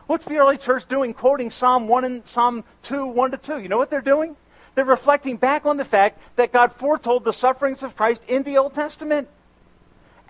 What's 0.06 0.26
the 0.26 0.38
early 0.38 0.58
church 0.58 0.88
doing 0.88 1.14
quoting 1.14 1.52
Psalm 1.52 1.88
1 1.88 2.04
and 2.04 2.28
Psalm 2.28 2.64
2, 2.84 3.06
1 3.06 3.32
to 3.32 3.38
2? 3.38 3.60
You 3.60 3.70
know 3.70 3.78
what 3.78 3.90
they're 3.90 4.02
doing? 4.02 4.36
They're 4.80 4.86
reflecting 4.86 5.36
back 5.36 5.66
on 5.66 5.76
the 5.76 5.84
fact 5.84 6.22
that 6.38 6.54
God 6.54 6.72
foretold 6.72 7.26
the 7.26 7.34
sufferings 7.34 7.84
of 7.84 7.98
Christ 7.98 8.22
in 8.30 8.44
the 8.44 8.60
Old 8.60 8.74
Testament. 8.74 9.28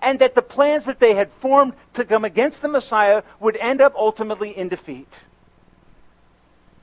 And 0.02 0.18
that 0.18 0.34
the 0.34 0.42
plans 0.42 0.86
that 0.86 0.98
they 0.98 1.14
had 1.14 1.30
formed 1.34 1.74
to 1.92 2.04
come 2.04 2.24
against 2.24 2.60
the 2.60 2.66
Messiah 2.66 3.22
would 3.38 3.56
end 3.56 3.80
up 3.80 3.94
ultimately 3.94 4.50
in 4.50 4.68
defeat. 4.68 5.20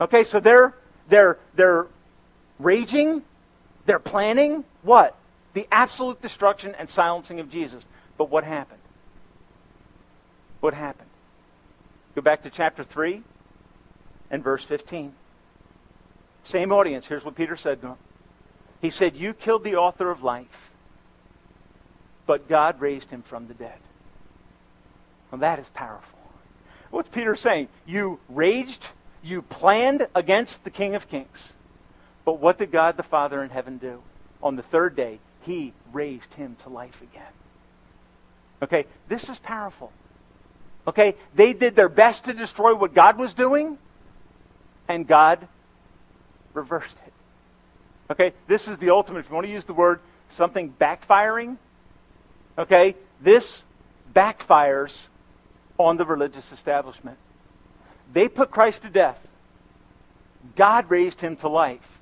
Okay, 0.00 0.24
so 0.24 0.40
they're, 0.40 0.76
they're, 1.10 1.36
they're 1.56 1.88
raging, 2.58 3.22
they're 3.84 3.98
planning 3.98 4.64
what? 4.80 5.14
The 5.52 5.68
absolute 5.70 6.22
destruction 6.22 6.74
and 6.74 6.88
silencing 6.88 7.38
of 7.38 7.50
Jesus. 7.50 7.84
But 8.16 8.30
what 8.30 8.44
happened? 8.44 8.80
What 10.60 10.72
happened? 10.72 11.10
Go 12.14 12.22
back 12.22 12.44
to 12.44 12.50
chapter 12.50 12.82
3 12.82 13.22
and 14.30 14.42
verse 14.42 14.64
15. 14.64 15.12
Same 16.48 16.72
audience. 16.72 17.06
Here's 17.06 17.26
what 17.26 17.34
Peter 17.34 17.58
said 17.58 17.82
to 17.82 17.88
him. 17.88 17.96
He 18.80 18.88
said, 18.88 19.14
You 19.14 19.34
killed 19.34 19.64
the 19.64 19.76
author 19.76 20.10
of 20.10 20.22
life, 20.22 20.70
but 22.24 22.48
God 22.48 22.80
raised 22.80 23.10
him 23.10 23.20
from 23.20 23.48
the 23.48 23.52
dead. 23.52 23.78
Well, 25.30 25.40
that 25.40 25.58
is 25.58 25.68
powerful. 25.68 26.18
What's 26.90 27.10
Peter 27.10 27.36
saying? 27.36 27.68
You 27.84 28.18
raged, 28.30 28.86
you 29.22 29.42
planned 29.42 30.08
against 30.14 30.64
the 30.64 30.70
King 30.70 30.94
of 30.94 31.06
Kings. 31.06 31.52
But 32.24 32.40
what 32.40 32.56
did 32.56 32.72
God 32.72 32.96
the 32.96 33.02
Father 33.02 33.42
in 33.42 33.50
heaven 33.50 33.76
do? 33.76 34.00
On 34.42 34.56
the 34.56 34.62
third 34.62 34.96
day, 34.96 35.18
he 35.42 35.74
raised 35.92 36.32
him 36.32 36.56
to 36.62 36.70
life 36.70 37.02
again. 37.02 37.34
Okay, 38.62 38.86
this 39.06 39.28
is 39.28 39.38
powerful. 39.38 39.92
Okay, 40.86 41.14
they 41.34 41.52
did 41.52 41.76
their 41.76 41.90
best 41.90 42.24
to 42.24 42.32
destroy 42.32 42.74
what 42.74 42.94
God 42.94 43.18
was 43.18 43.34
doing, 43.34 43.76
and 44.88 45.06
God 45.06 45.46
reversed 46.58 46.96
it. 47.06 47.12
Okay? 48.10 48.32
This 48.46 48.68
is 48.68 48.78
the 48.78 48.90
ultimate, 48.90 49.20
if 49.20 49.28
you 49.28 49.34
want 49.34 49.46
to 49.46 49.52
use 49.52 49.64
the 49.64 49.74
word, 49.74 50.00
something 50.28 50.74
backfiring. 50.78 51.56
Okay? 52.58 52.96
This 53.20 53.62
backfires 54.14 55.06
on 55.78 55.96
the 55.96 56.04
religious 56.04 56.52
establishment. 56.52 57.16
They 58.12 58.28
put 58.28 58.50
Christ 58.50 58.82
to 58.82 58.88
death. 58.88 59.20
God 60.56 60.90
raised 60.90 61.20
him 61.20 61.36
to 61.36 61.48
life. 61.48 62.00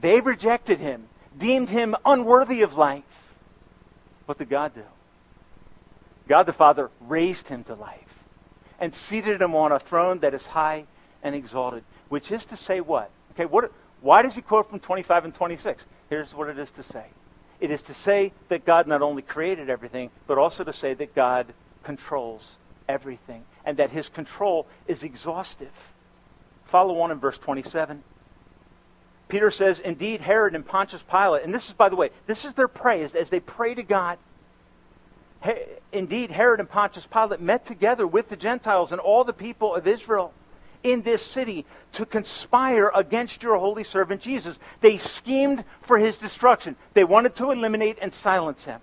They 0.00 0.20
rejected 0.20 0.78
him, 0.78 1.08
deemed 1.36 1.70
him 1.70 1.94
unworthy 2.04 2.62
of 2.62 2.76
life. 2.76 3.04
What 4.26 4.38
did 4.38 4.48
God 4.48 4.74
do? 4.74 4.82
God 6.26 6.44
the 6.44 6.52
Father 6.52 6.90
raised 7.00 7.48
him 7.48 7.64
to 7.64 7.74
life 7.74 8.24
and 8.80 8.94
seated 8.94 9.42
him 9.42 9.54
on 9.54 9.72
a 9.72 9.78
throne 9.78 10.20
that 10.20 10.34
is 10.34 10.46
high 10.46 10.84
and 11.24 11.34
exalted 11.34 11.82
which 12.08 12.30
is 12.30 12.44
to 12.46 12.56
say 12.56 12.80
what? 12.80 13.10
Okay, 13.32 13.44
what, 13.44 13.72
why 14.00 14.22
does 14.22 14.34
he 14.34 14.40
quote 14.40 14.70
from 14.70 14.78
25 14.78 15.24
and 15.24 15.34
26? 15.34 15.84
Here's 16.08 16.32
what 16.32 16.48
it 16.48 16.58
is 16.58 16.70
to 16.72 16.82
say 16.82 17.06
it 17.60 17.70
is 17.70 17.82
to 17.82 17.94
say 17.94 18.32
that 18.48 18.64
God 18.64 18.86
not 18.86 19.02
only 19.02 19.22
created 19.22 19.70
everything, 19.70 20.10
but 20.26 20.38
also 20.38 20.64
to 20.64 20.72
say 20.72 20.94
that 20.94 21.14
God 21.14 21.52
controls 21.82 22.56
everything 22.88 23.42
and 23.64 23.78
that 23.78 23.90
his 23.90 24.08
control 24.08 24.66
is 24.86 25.02
exhaustive. 25.02 25.92
Follow 26.66 27.00
on 27.00 27.10
in 27.10 27.18
verse 27.18 27.38
27. 27.38 28.02
Peter 29.28 29.50
says, 29.50 29.80
Indeed, 29.80 30.20
Herod 30.20 30.54
and 30.54 30.64
Pontius 30.64 31.02
Pilate, 31.02 31.44
and 31.44 31.54
this 31.54 31.66
is, 31.68 31.72
by 31.72 31.88
the 31.88 31.96
way, 31.96 32.10
this 32.26 32.44
is 32.44 32.54
their 32.54 32.68
praise 32.68 33.14
as 33.14 33.30
they 33.30 33.40
pray 33.40 33.74
to 33.74 33.82
God. 33.82 34.18
Indeed, 35.92 36.30
Herod 36.30 36.60
and 36.60 36.68
Pontius 36.68 37.06
Pilate 37.06 37.40
met 37.40 37.64
together 37.64 38.06
with 38.06 38.28
the 38.28 38.36
Gentiles 38.36 38.92
and 38.92 39.00
all 39.00 39.24
the 39.24 39.32
people 39.32 39.74
of 39.74 39.86
Israel 39.86 40.32
in 40.84 41.02
this 41.02 41.22
city 41.22 41.64
to 41.92 42.06
conspire 42.06 42.92
against 42.94 43.42
your 43.42 43.58
holy 43.58 43.82
servant 43.82 44.20
Jesus. 44.20 44.58
They 44.80 44.98
schemed 44.98 45.64
for 45.80 45.98
his 45.98 46.18
destruction. 46.18 46.76
They 46.92 47.02
wanted 47.02 47.34
to 47.36 47.50
eliminate 47.50 47.98
and 48.00 48.14
silence 48.14 48.66
him. 48.66 48.80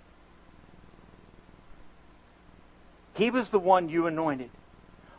He 3.13 3.29
was 3.29 3.49
the 3.49 3.59
one 3.59 3.87
you 3.87 4.07
anointed. 4.07 4.49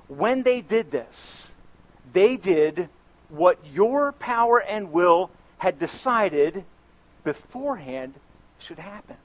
When 0.08 0.42
they 0.42 0.60
did 0.60 0.90
this, 0.90 1.52
they 2.12 2.36
did 2.36 2.88
what 3.28 3.58
your 3.72 4.12
power 4.12 4.60
and 4.60 4.92
will 4.92 5.30
had 5.58 5.78
decided 5.78 6.64
beforehand 7.24 8.14
should 8.58 8.78
happen. 8.78 9.16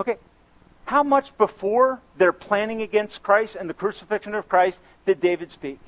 Okay, 0.00 0.16
how 0.84 1.02
much 1.02 1.36
before 1.36 2.00
their 2.16 2.32
planning 2.32 2.82
against 2.82 3.22
Christ 3.22 3.56
and 3.56 3.68
the 3.68 3.74
crucifixion 3.74 4.34
of 4.34 4.48
Christ 4.48 4.80
did 5.06 5.20
David 5.20 5.50
speak? 5.50 5.78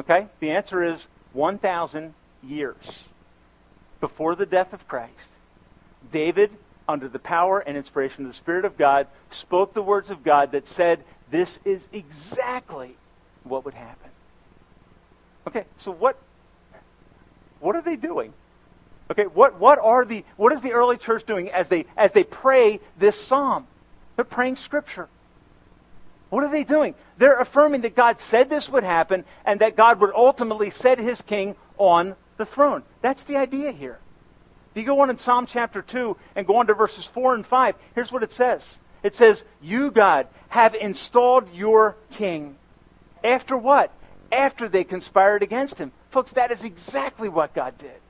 Okay? 0.00 0.26
The 0.40 0.50
answer 0.50 0.82
is 0.82 1.06
1,000 1.32 2.14
years 2.42 3.08
before 4.00 4.34
the 4.34 4.46
death 4.46 4.72
of 4.72 4.86
Christ. 4.86 5.32
David, 6.12 6.50
under 6.88 7.08
the 7.08 7.18
power 7.18 7.60
and 7.60 7.76
inspiration 7.76 8.24
of 8.24 8.30
the 8.30 8.36
Spirit 8.36 8.64
of 8.64 8.76
God, 8.76 9.06
spoke 9.30 9.74
the 9.74 9.82
words 9.82 10.10
of 10.10 10.22
God 10.22 10.52
that 10.52 10.68
said, 10.68 11.02
This 11.30 11.58
is 11.64 11.88
exactly 11.92 12.96
what 13.44 13.64
would 13.64 13.74
happen. 13.74 14.10
Okay, 15.46 15.64
so 15.76 15.90
what, 15.90 16.16
what 17.60 17.76
are 17.76 17.82
they 17.82 17.96
doing? 17.96 18.32
Okay, 19.10 19.24
what, 19.26 19.58
what 19.60 19.78
are 19.78 20.04
the 20.04 20.24
what 20.36 20.52
is 20.52 20.62
the 20.62 20.72
early 20.72 20.96
church 20.96 21.24
doing 21.24 21.50
as 21.50 21.68
they 21.68 21.84
as 21.96 22.12
they 22.12 22.24
pray 22.24 22.80
this 22.98 23.20
psalm? 23.20 23.66
They're 24.16 24.24
praying 24.24 24.56
scripture. 24.56 25.08
What 26.34 26.42
are 26.42 26.50
they 26.50 26.64
doing? 26.64 26.96
They're 27.16 27.38
affirming 27.38 27.82
that 27.82 27.94
God 27.94 28.20
said 28.20 28.50
this 28.50 28.68
would 28.68 28.82
happen 28.82 29.24
and 29.44 29.60
that 29.60 29.76
God 29.76 30.00
would 30.00 30.12
ultimately 30.12 30.68
set 30.68 30.98
his 30.98 31.22
king 31.22 31.54
on 31.78 32.16
the 32.38 32.44
throne. 32.44 32.82
That's 33.02 33.22
the 33.22 33.36
idea 33.36 33.70
here. 33.70 34.00
If 34.72 34.80
you 34.80 34.82
go 34.82 34.98
on 34.98 35.10
in 35.10 35.16
Psalm 35.16 35.46
chapter 35.46 35.80
2 35.80 36.16
and 36.34 36.44
go 36.44 36.56
on 36.56 36.66
to 36.66 36.74
verses 36.74 37.04
4 37.04 37.36
and 37.36 37.46
5, 37.46 37.76
here's 37.94 38.10
what 38.10 38.24
it 38.24 38.32
says. 38.32 38.80
It 39.04 39.14
says, 39.14 39.44
You, 39.62 39.92
God, 39.92 40.26
have 40.48 40.74
installed 40.74 41.54
your 41.54 41.94
king. 42.10 42.56
After 43.22 43.56
what? 43.56 43.92
After 44.32 44.68
they 44.68 44.82
conspired 44.82 45.44
against 45.44 45.78
him. 45.78 45.92
Folks, 46.10 46.32
that 46.32 46.50
is 46.50 46.64
exactly 46.64 47.28
what 47.28 47.54
God 47.54 47.78
did 47.78 48.00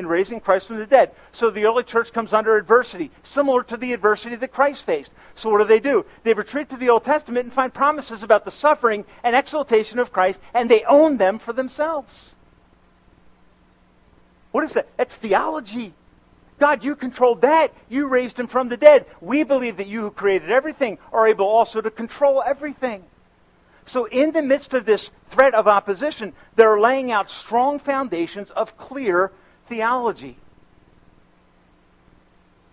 in 0.00 0.06
raising 0.08 0.40
Christ 0.40 0.66
from 0.66 0.78
the 0.78 0.86
dead. 0.86 1.12
So 1.30 1.50
the 1.50 1.64
early 1.66 1.84
church 1.84 2.12
comes 2.12 2.32
under 2.32 2.56
adversity, 2.56 3.12
similar 3.22 3.62
to 3.64 3.76
the 3.76 3.92
adversity 3.92 4.34
that 4.34 4.52
Christ 4.52 4.84
faced. 4.84 5.12
So 5.36 5.50
what 5.50 5.58
do 5.58 5.64
they 5.64 5.78
do? 5.78 6.04
They 6.24 6.34
retreat 6.34 6.70
to 6.70 6.76
the 6.76 6.88
Old 6.88 7.04
Testament 7.04 7.44
and 7.44 7.52
find 7.52 7.72
promises 7.72 8.24
about 8.24 8.44
the 8.44 8.50
suffering 8.50 9.04
and 9.22 9.36
exaltation 9.36 10.00
of 10.00 10.12
Christ, 10.12 10.40
and 10.52 10.68
they 10.68 10.82
own 10.84 11.18
them 11.18 11.38
for 11.38 11.52
themselves. 11.52 12.34
What 14.50 14.64
is 14.64 14.72
that? 14.72 14.88
That's 14.96 15.14
theology. 15.14 15.92
God, 16.58 16.82
you 16.82 16.96
controlled 16.96 17.42
that. 17.42 17.72
You 17.88 18.08
raised 18.08 18.38
him 18.38 18.46
from 18.46 18.68
the 18.68 18.76
dead. 18.76 19.06
We 19.20 19.44
believe 19.44 19.76
that 19.76 19.86
you 19.86 20.00
who 20.00 20.10
created 20.10 20.50
everything 20.50 20.98
are 21.12 21.28
able 21.28 21.46
also 21.46 21.80
to 21.80 21.90
control 21.90 22.42
everything. 22.44 23.04
So, 23.86 24.04
in 24.04 24.32
the 24.32 24.42
midst 24.42 24.74
of 24.74 24.84
this 24.84 25.10
threat 25.30 25.54
of 25.54 25.66
opposition, 25.66 26.34
they're 26.54 26.78
laying 26.78 27.10
out 27.10 27.30
strong 27.30 27.78
foundations 27.78 28.50
of 28.50 28.76
clear 28.76 29.32
theology. 29.70 30.36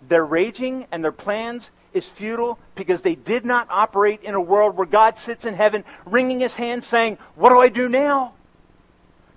Their 0.09 0.25
raging 0.25 0.85
and 0.91 1.01
their 1.01 1.13
plans 1.13 1.71
is 1.93 2.07
futile 2.07 2.59
because 2.75 3.01
they 3.01 3.15
did 3.15 3.45
not 3.45 3.67
operate 3.69 4.23
in 4.23 4.33
a 4.33 4.41
world 4.41 4.75
where 4.75 4.85
God 4.85 5.17
sits 5.17 5.45
in 5.45 5.53
heaven 5.53 5.85
wringing 6.05 6.41
his 6.41 6.55
hands 6.55 6.85
saying, 6.85 7.17
What 7.35 7.49
do 7.49 7.59
I 7.59 7.69
do 7.69 7.87
now? 7.87 8.33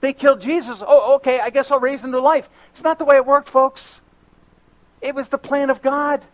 They 0.00 0.12
killed 0.12 0.40
Jesus. 0.40 0.82
Oh, 0.84 1.16
okay, 1.16 1.40
I 1.40 1.50
guess 1.50 1.70
I'll 1.70 1.78
raise 1.78 2.02
him 2.02 2.12
to 2.12 2.20
life. 2.20 2.48
It's 2.70 2.82
not 2.82 2.98
the 2.98 3.04
way 3.04 3.16
it 3.16 3.26
worked, 3.26 3.48
folks. 3.48 4.00
It 5.00 5.14
was 5.14 5.28
the 5.28 5.38
plan 5.38 5.70
of 5.70 5.82
God. 5.82 6.24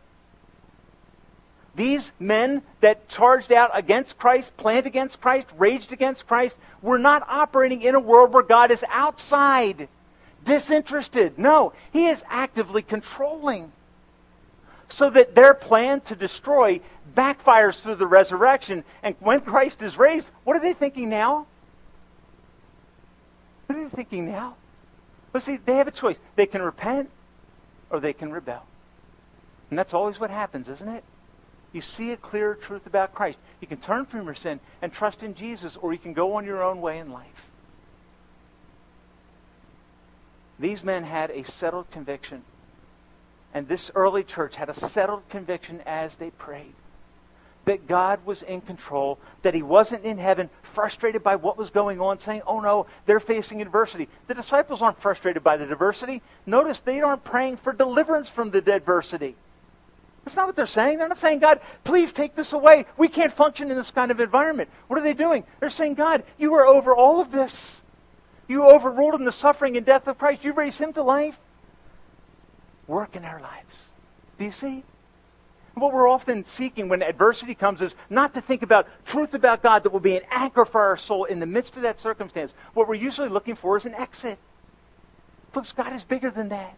These 1.74 2.12
men 2.18 2.62
that 2.80 3.08
charged 3.08 3.52
out 3.52 3.70
against 3.74 4.18
Christ, 4.18 4.56
planned 4.56 4.86
against 4.86 5.20
Christ, 5.20 5.46
raged 5.58 5.92
against 5.92 6.26
Christ, 6.26 6.56
were 6.80 6.98
not 6.98 7.22
operating 7.28 7.82
in 7.82 7.94
a 7.94 8.00
world 8.00 8.32
where 8.32 8.42
God 8.42 8.70
is 8.70 8.84
outside, 8.88 9.88
disinterested. 10.46 11.38
No, 11.38 11.74
He 11.92 12.06
is 12.06 12.24
actively 12.30 12.80
controlling. 12.80 13.72
So 14.88 15.10
that 15.10 15.34
their 15.34 15.52
plan 15.52 16.00
to 16.02 16.16
destroy 16.16 16.80
backfires 17.14 17.82
through 17.82 17.96
the 17.96 18.06
resurrection. 18.06 18.84
And 19.02 19.16
when 19.18 19.40
Christ 19.40 19.82
is 19.82 19.98
raised, 19.98 20.30
what 20.44 20.56
are 20.56 20.60
they 20.60 20.72
thinking 20.72 21.08
now? 21.08 21.46
What 23.66 23.78
are 23.78 23.82
they 23.82 23.90
thinking 23.90 24.26
now? 24.26 24.54
Well, 25.32 25.40
see, 25.40 25.56
they 25.56 25.74
have 25.76 25.88
a 25.88 25.92
choice. 25.92 26.18
They 26.36 26.46
can 26.46 26.62
repent 26.62 27.10
or 27.90 27.98
they 27.98 28.12
can 28.12 28.32
rebel. 28.32 28.64
And 29.70 29.78
that's 29.78 29.92
always 29.92 30.20
what 30.20 30.30
happens, 30.30 30.68
isn't 30.68 30.88
it? 30.88 31.02
You 31.72 31.80
see 31.80 32.12
a 32.12 32.16
clear 32.16 32.54
truth 32.54 32.86
about 32.86 33.12
Christ. 33.12 33.38
You 33.60 33.66
can 33.66 33.78
turn 33.78 34.06
from 34.06 34.24
your 34.24 34.34
sin 34.34 34.60
and 34.80 34.92
trust 34.92 35.22
in 35.22 35.34
Jesus, 35.34 35.76
or 35.76 35.92
you 35.92 35.98
can 35.98 36.12
go 36.12 36.34
on 36.34 36.44
your 36.44 36.62
own 36.62 36.80
way 36.80 36.98
in 36.98 37.10
life. 37.10 37.48
These 40.58 40.82
men 40.82 41.04
had 41.04 41.30
a 41.30 41.44
settled 41.44 41.90
conviction. 41.90 42.42
And 43.52 43.68
this 43.68 43.90
early 43.94 44.24
church 44.24 44.56
had 44.56 44.68
a 44.68 44.74
settled 44.74 45.28
conviction 45.28 45.82
as 45.86 46.16
they 46.16 46.30
prayed 46.30 46.74
that 47.66 47.86
God 47.86 48.24
was 48.24 48.42
in 48.42 48.60
control, 48.60 49.18
that 49.42 49.54
He 49.54 49.62
wasn't 49.62 50.04
in 50.04 50.18
heaven 50.18 50.48
frustrated 50.62 51.22
by 51.22 51.36
what 51.36 51.58
was 51.58 51.70
going 51.70 52.00
on, 52.00 52.18
saying, 52.18 52.42
oh 52.46 52.60
no, 52.60 52.86
they're 53.04 53.20
facing 53.20 53.60
adversity. 53.60 54.08
The 54.28 54.34
disciples 54.34 54.80
aren't 54.80 55.00
frustrated 55.00 55.44
by 55.44 55.56
the 55.56 55.70
adversity. 55.70 56.22
Notice 56.46 56.80
they 56.80 57.00
aren't 57.00 57.24
praying 57.24 57.58
for 57.58 57.72
deliverance 57.72 58.30
from 58.30 58.50
the 58.50 58.58
adversity. 58.72 59.34
That's 60.24 60.36
not 60.36 60.46
what 60.46 60.56
they're 60.56 60.66
saying. 60.66 60.98
They're 60.98 61.08
not 61.08 61.18
saying, 61.18 61.40
God, 61.40 61.60
please 61.84 62.12
take 62.12 62.34
this 62.34 62.52
away. 62.52 62.86
We 62.96 63.08
can't 63.08 63.32
function 63.32 63.70
in 63.70 63.76
this 63.76 63.90
kind 63.90 64.10
of 64.10 64.20
environment. 64.20 64.70
What 64.88 64.98
are 64.98 65.02
they 65.02 65.14
doing? 65.14 65.44
They're 65.60 65.70
saying, 65.70 65.94
God, 65.94 66.24
you 66.38 66.54
are 66.54 66.66
over 66.66 66.94
all 66.94 67.20
of 67.20 67.30
this. 67.30 67.82
You 68.48 68.68
overruled 68.68 69.14
in 69.14 69.24
the 69.24 69.32
suffering 69.32 69.76
and 69.76 69.84
death 69.84 70.06
of 70.06 70.18
Christ. 70.18 70.44
You 70.44 70.52
raised 70.52 70.78
him 70.78 70.92
to 70.94 71.02
life. 71.02 71.38
Work 72.86 73.16
in 73.16 73.24
our 73.24 73.40
lives. 73.40 73.88
Do 74.38 74.44
you 74.44 74.52
see? 74.52 74.84
what 75.76 75.92
we're 75.92 76.08
often 76.08 76.44
seeking 76.44 76.88
when 76.88 77.02
adversity 77.02 77.54
comes 77.54 77.82
is 77.82 77.94
not 78.08 78.32
to 78.32 78.40
think 78.40 78.62
about 78.62 78.88
truth 79.04 79.34
about 79.34 79.62
God 79.62 79.82
that 79.82 79.92
will 79.92 80.00
be 80.00 80.16
an 80.16 80.22
anchor 80.30 80.64
for 80.64 80.80
our 80.80 80.96
soul 80.96 81.24
in 81.24 81.38
the 81.38 81.46
midst 81.46 81.76
of 81.76 81.82
that 81.82 82.00
circumstance. 82.00 82.54
What 82.72 82.88
we're 82.88 82.94
usually 82.94 83.28
looking 83.28 83.54
for 83.54 83.76
is 83.76 83.84
an 83.84 83.94
exit. 83.94 84.38
Folks, 85.52 85.72
God 85.72 85.92
is 85.92 86.02
bigger 86.02 86.30
than 86.30 86.48
that. 86.48 86.76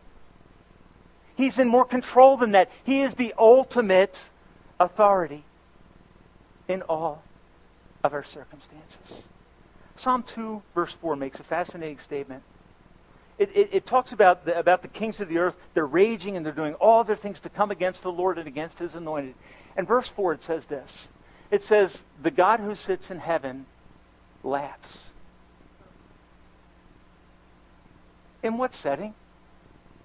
He's 1.36 1.60
in 1.60 1.68
more 1.68 1.84
control 1.84 2.36
than 2.36 2.52
that. 2.52 2.72
He 2.82 3.02
is 3.02 3.14
the 3.14 3.32
ultimate 3.38 4.28
authority 4.80 5.44
in 6.66 6.82
all 6.82 7.22
of 8.02 8.12
our 8.12 8.24
circumstances. 8.24 9.22
Psalm 9.98 10.22
2, 10.22 10.62
verse 10.74 10.92
4 10.92 11.16
makes 11.16 11.40
a 11.40 11.42
fascinating 11.42 11.98
statement 11.98 12.42
it, 13.38 13.50
it, 13.54 13.68
it, 13.72 13.86
talks 13.86 14.10
about 14.10 14.44
the, 14.44 14.58
about 14.58 14.82
the 14.82 14.88
kings 14.88 15.20
of 15.20 15.28
the 15.28 15.38
earth. 15.38 15.56
They're 15.72 15.86
raging 15.86 16.36
and 16.36 16.44
they're 16.44 16.52
doing 16.52 16.74
all 16.74 17.04
their 17.04 17.16
things 17.16 17.38
to 17.40 17.48
come 17.48 17.70
against 17.70 18.02
the 18.02 18.10
Lord 18.10 18.36
and 18.36 18.48
against 18.48 18.80
his 18.80 18.96
anointed. 18.96 19.34
And 19.76 19.86
verse 19.86 20.08
4, 20.08 20.34
it 20.34 20.42
says 20.42 20.66
this 20.66 21.08
It 21.50 21.62
says, 21.62 22.04
The 22.20 22.32
God 22.32 22.58
who 22.58 22.74
sits 22.74 23.10
in 23.10 23.20
heaven 23.20 23.66
laughs. 24.42 25.10
In 28.42 28.58
what 28.58 28.74
setting? 28.74 29.14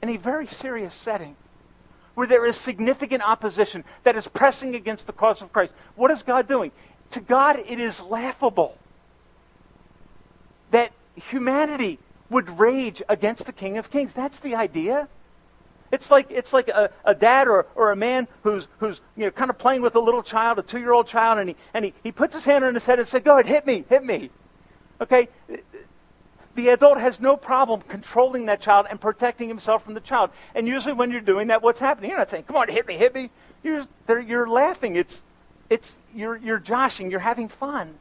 In 0.01 0.09
a 0.09 0.17
very 0.17 0.47
serious 0.47 0.93
setting 0.93 1.35
where 2.13 2.27
there 2.27 2.45
is 2.45 2.55
significant 2.55 3.23
opposition 3.23 3.83
that 4.03 4.15
is 4.15 4.27
pressing 4.27 4.75
against 4.75 5.07
the 5.07 5.13
cause 5.13 5.41
of 5.41 5.51
Christ. 5.51 5.73
What 5.95 6.11
is 6.11 6.21
God 6.21 6.47
doing? 6.47 6.71
To 7.11 7.19
God, 7.19 7.57
it 7.65 7.79
is 7.79 8.03
laughable 8.03 8.77
humanity 11.15 11.99
would 12.29 12.59
rage 12.59 13.01
against 13.09 13.45
the 13.45 13.51
King 13.51 13.77
of 13.77 13.89
Kings. 13.89 14.13
That's 14.13 14.39
the 14.39 14.55
idea. 14.55 15.07
It's 15.91 16.09
like, 16.09 16.25
it's 16.31 16.53
like 16.53 16.69
a, 16.69 16.89
a 17.05 17.13
dad 17.13 17.47
or, 17.47 17.67
or 17.75 17.91
a 17.91 17.95
man 17.95 18.27
who's, 18.41 18.67
who's 18.79 18.99
you 19.15 19.25
know, 19.25 19.31
kind 19.31 19.51
of 19.51 19.59
playing 19.59 19.83
with 19.83 19.95
a 19.95 19.99
little 19.99 20.23
child, 20.23 20.57
a 20.57 20.63
two 20.63 20.79
year 20.79 20.91
old 20.91 21.05
child, 21.05 21.37
and, 21.37 21.49
he, 21.49 21.55
and 21.73 21.85
he, 21.85 21.93
he 22.03 22.11
puts 22.11 22.33
his 22.33 22.43
hand 22.43 22.65
on 22.65 22.73
his 22.73 22.85
head 22.85 22.97
and 22.97 23.07
says, 23.07 23.21
Go 23.21 23.33
ahead, 23.33 23.45
hit 23.45 23.67
me, 23.67 23.85
hit 23.87 24.03
me. 24.03 24.31
Okay? 24.99 25.29
The 26.55 26.69
adult 26.69 26.99
has 26.99 27.19
no 27.19 27.37
problem 27.37 27.81
controlling 27.81 28.47
that 28.47 28.59
child 28.59 28.87
and 28.89 28.99
protecting 28.99 29.47
himself 29.47 29.83
from 29.83 29.93
the 29.93 29.99
child. 29.99 30.31
And 30.55 30.67
usually 30.67 30.93
when 30.93 31.11
you're 31.11 31.21
doing 31.21 31.47
that, 31.47 31.61
what's 31.61 31.79
happening? 31.79 32.09
You're 32.09 32.19
not 32.19 32.29
saying, 32.29 32.45
Come 32.45 32.55
on, 32.55 32.69
hit 32.69 32.87
me, 32.87 32.97
hit 32.97 33.13
me. 33.13 33.29
You're, 33.61 33.83
you're 34.19 34.49
laughing. 34.49 34.95
It's, 34.95 35.23
it's, 35.69 35.97
you're, 36.15 36.37
you're 36.37 36.59
joshing, 36.59 37.11
you're 37.11 37.19
having 37.19 37.49
fun. 37.49 37.93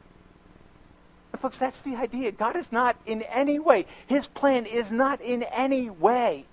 Folks, 1.43 1.57
that's 1.57 1.81
the 1.81 1.97
idea. 1.97 2.31
God 2.31 2.55
is 2.55 2.71
not 2.71 2.95
in 3.05 3.21
any 3.23 3.59
way, 3.59 3.85
His 4.07 4.27
plan 4.27 4.65
is 4.65 4.93
not 4.93 5.19
in 5.19 5.43
any 5.43 5.89
way 5.89 6.45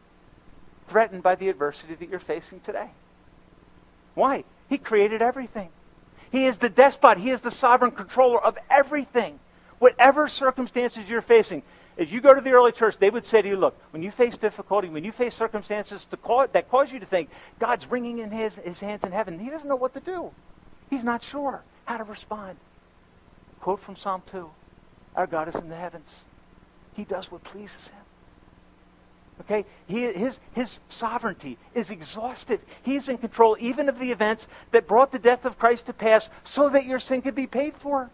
threatened 0.88 1.22
by 1.22 1.36
the 1.36 1.48
adversity 1.48 1.94
that 1.94 2.08
you're 2.08 2.18
facing 2.18 2.58
today. 2.58 2.90
Why? 4.16 4.42
He 4.68 4.78
created 4.78 5.22
everything. 5.22 5.68
He 6.32 6.44
is 6.44 6.58
the 6.58 6.68
despot. 6.68 7.18
He 7.18 7.30
is 7.30 7.40
the 7.40 7.52
sovereign 7.52 7.92
controller 7.92 8.42
of 8.42 8.58
everything. 8.68 9.38
Whatever 9.78 10.26
circumstances 10.26 11.08
you're 11.08 11.22
facing, 11.22 11.62
if 11.96 12.10
you 12.10 12.20
go 12.20 12.34
to 12.34 12.40
the 12.40 12.50
early 12.50 12.72
church, 12.72 12.98
they 12.98 13.10
would 13.10 13.24
say 13.24 13.42
to 13.42 13.48
you, 13.48 13.56
look, 13.56 13.80
when 13.92 14.02
you 14.02 14.10
face 14.10 14.36
difficulty, 14.36 14.88
when 14.88 15.04
you 15.04 15.12
face 15.12 15.36
circumstances 15.36 16.04
cause, 16.20 16.48
that 16.50 16.68
cause 16.68 16.92
you 16.92 16.98
to 16.98 17.06
think 17.06 17.30
God's 17.60 17.88
wringing 17.88 18.18
in 18.18 18.32
his, 18.32 18.56
his 18.56 18.80
hands 18.80 19.04
in 19.04 19.12
heaven, 19.12 19.38
he 19.38 19.50
doesn't 19.50 19.68
know 19.68 19.76
what 19.76 19.94
to 19.94 20.00
do. 20.00 20.32
He's 20.90 21.04
not 21.04 21.22
sure 21.22 21.62
how 21.84 21.98
to 21.98 22.02
respond. 22.02 22.56
Quote 23.60 23.78
from 23.78 23.94
Psalm 23.94 24.24
2 24.26 24.50
our 25.16 25.26
God 25.26 25.48
is 25.48 25.56
in 25.56 25.68
the 25.68 25.76
heavens. 25.76 26.24
He 26.94 27.04
does 27.04 27.30
what 27.30 27.42
pleases 27.44 27.88
him. 27.88 28.00
Okay? 29.40 29.64
He, 29.86 30.02
his, 30.12 30.38
his 30.54 30.80
sovereignty 30.88 31.56
is 31.74 31.90
exhaustive. 31.90 32.60
He's 32.82 33.08
in 33.08 33.18
control 33.18 33.56
even 33.58 33.88
of 33.88 33.98
the 33.98 34.12
events 34.12 34.48
that 34.70 34.86
brought 34.86 35.12
the 35.12 35.18
death 35.18 35.44
of 35.44 35.58
Christ 35.58 35.86
to 35.86 35.92
pass 35.92 36.28
so 36.44 36.68
that 36.68 36.84
your 36.84 36.98
sin 36.98 37.22
could 37.22 37.34
be 37.34 37.46
paid 37.46 37.74
for. 37.74 38.10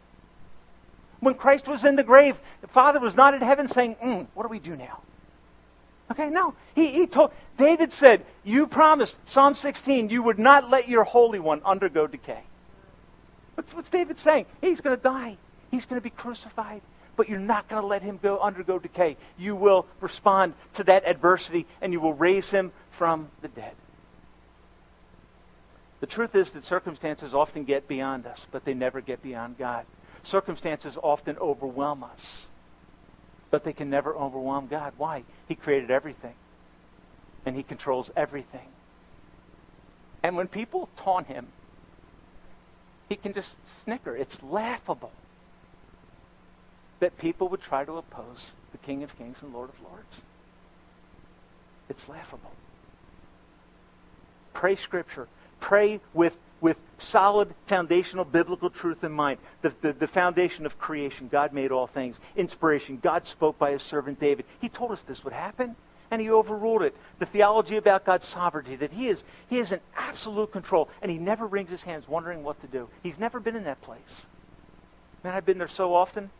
When 1.21 1.35
Christ 1.35 1.67
was 1.67 1.85
in 1.85 1.97
the 1.97 2.05
grave, 2.05 2.39
the 2.61 2.69
Father 2.69 3.01
was 3.01 3.17
not 3.17 3.35
in 3.35 3.41
heaven 3.41 3.69
saying, 3.69 3.97
mm, 3.97 4.27
What 4.35 4.45
do 4.45 4.49
we 4.49 4.59
do 4.59 4.77
now? 4.77 5.01
Okay, 6.11 6.31
no. 6.31 6.55
He, 6.75 6.93
he 6.93 7.07
told, 7.07 7.33
David 7.57 7.93
said, 7.93 8.25
You 8.45 8.67
promised, 8.67 9.17
Psalm 9.29 9.55
16, 9.55 10.11
you 10.11 10.23
would 10.23 10.39
not 10.39 10.71
let 10.71 10.89
your 10.89 11.05
Holy 11.05 11.41
One 11.41 11.61
undergo 11.65 12.07
decay. 12.07 12.43
What's, 13.55 13.75
what's 13.75 13.91
David 13.91 14.19
saying? 14.19 14.47
He's 14.61 14.81
going 14.81 14.97
to 14.97 15.03
die. 15.03 15.39
He's 15.71 15.85
going 15.85 16.01
to 16.01 16.05
be 16.05 16.11
crucified. 16.11 16.83
But 17.17 17.31
you're 17.31 17.39
not 17.39 17.67
going 17.69 17.81
to 17.81 17.87
let 17.87 18.03
him 18.03 18.19
go 18.23 18.39
undergo 18.39 18.79
decay. 18.79 19.17
You 19.39 19.57
will 19.57 19.87
respond 20.01 20.55
to 20.75 20.85
that 20.85 21.09
adversity 21.09 21.67
and 21.81 21.93
you 21.93 22.01
will 22.01 22.12
raise 22.12 22.51
him 22.51 22.73
from 22.91 23.29
the 23.41 23.49
dead. 23.49 23.73
The 26.01 26.07
truth 26.07 26.35
is 26.35 26.53
that 26.53 26.64
circumstances 26.64 27.33
often 27.33 27.64
get 27.64 27.89
beyond 27.89 28.27
us, 28.27 28.47
but 28.51 28.67
they 28.67 28.75
never 28.75 29.01
get 29.01 29.23
beyond 29.23 29.57
God. 29.57 29.87
Circumstances 30.23 30.99
often 31.03 31.39
overwhelm 31.39 32.05
us, 32.05 32.47
but 33.51 33.64
they 33.64 33.73
can 33.73 33.89
never 33.89 34.14
overwhelm 34.14 34.67
God. 34.67 34.93
Why? 34.99 35.25
He 35.49 35.55
created 35.55 35.91
everything, 35.91 36.35
and 37.47 37.57
He 37.57 37.62
controls 37.62 38.11
everything. 38.14 38.69
And 40.23 40.37
when 40.37 40.49
people 40.49 40.91
taunt 40.97 41.29
Him, 41.29 41.47
He 43.09 43.17
can 43.17 43.33
just 43.33 43.57
snicker. 43.85 44.14
It's 44.14 44.43
laughable 44.43 45.12
that 47.01 47.19
people 47.19 47.49
would 47.49 47.61
try 47.61 47.85
to 47.85 47.93
oppose 47.93 48.53
the 48.73 48.79
King 48.79 49.03
of 49.03 49.17
Kings 49.19 49.43
and 49.43 49.53
Lord 49.53 49.69
of 49.69 49.81
Lords. 49.83 50.23
It's 51.89 52.09
laughable. 52.09 52.53
Pray 54.55 54.77
Scripture. 54.77 55.29
Pray 55.61 56.01
with, 56.15 56.37
with 56.61 56.79
solid 56.99 57.55
foundational 57.67 58.25
biblical 58.25 58.71
truth 58.71 59.05
in 59.05 59.13
mind. 59.13 59.39
The, 59.63 59.73
the, 59.81 59.93
the 59.93 60.07
foundation 60.07 60.67
of 60.67 60.79
creation. 60.79 61.29
God 61.29 61.53
made 61.53 61.71
all 61.73 61.87
things. 61.87 62.17
Inspiration. 62.37 62.99
God 63.03 63.27
spoke 63.27 63.59
by 63.59 63.73
his 63.73 63.83
servant 63.83 64.19
David. 64.19 64.47
He 64.61 64.69
told 64.69 64.93
us 64.93 65.03
this 65.03 65.25
would 65.25 65.33
happen, 65.33 65.77
and 66.11 66.21
he 66.21 66.31
overruled 66.31 66.83
it. 66.83 66.97
The 67.19 67.27
theology 67.27 67.77
about 67.77 68.05
God's 68.05 68.27
sovereignty, 68.27 68.77
that 68.77 68.93
he 68.93 69.09
is, 69.09 69.25
he 69.49 69.59
is 69.59 69.73
in 69.73 69.81
absolute 69.97 70.53
control, 70.53 70.89
and 71.03 71.11
he 71.11 71.19
never 71.19 71.47
wrings 71.47 71.71
his 71.71 71.83
hands 71.83 72.09
wondering 72.09 72.43
what 72.43 72.61
to 72.63 72.67
do. 72.67 72.89
He's 73.03 73.19
never 73.19 73.41
been 73.41 73.57
in 73.57 73.65
that 73.65 73.83
place. 73.83 74.27
Man, 75.23 75.35
I've 75.35 75.47
been 75.47 75.59
there 75.59 75.69
so 75.69 75.95
often. 75.95 76.31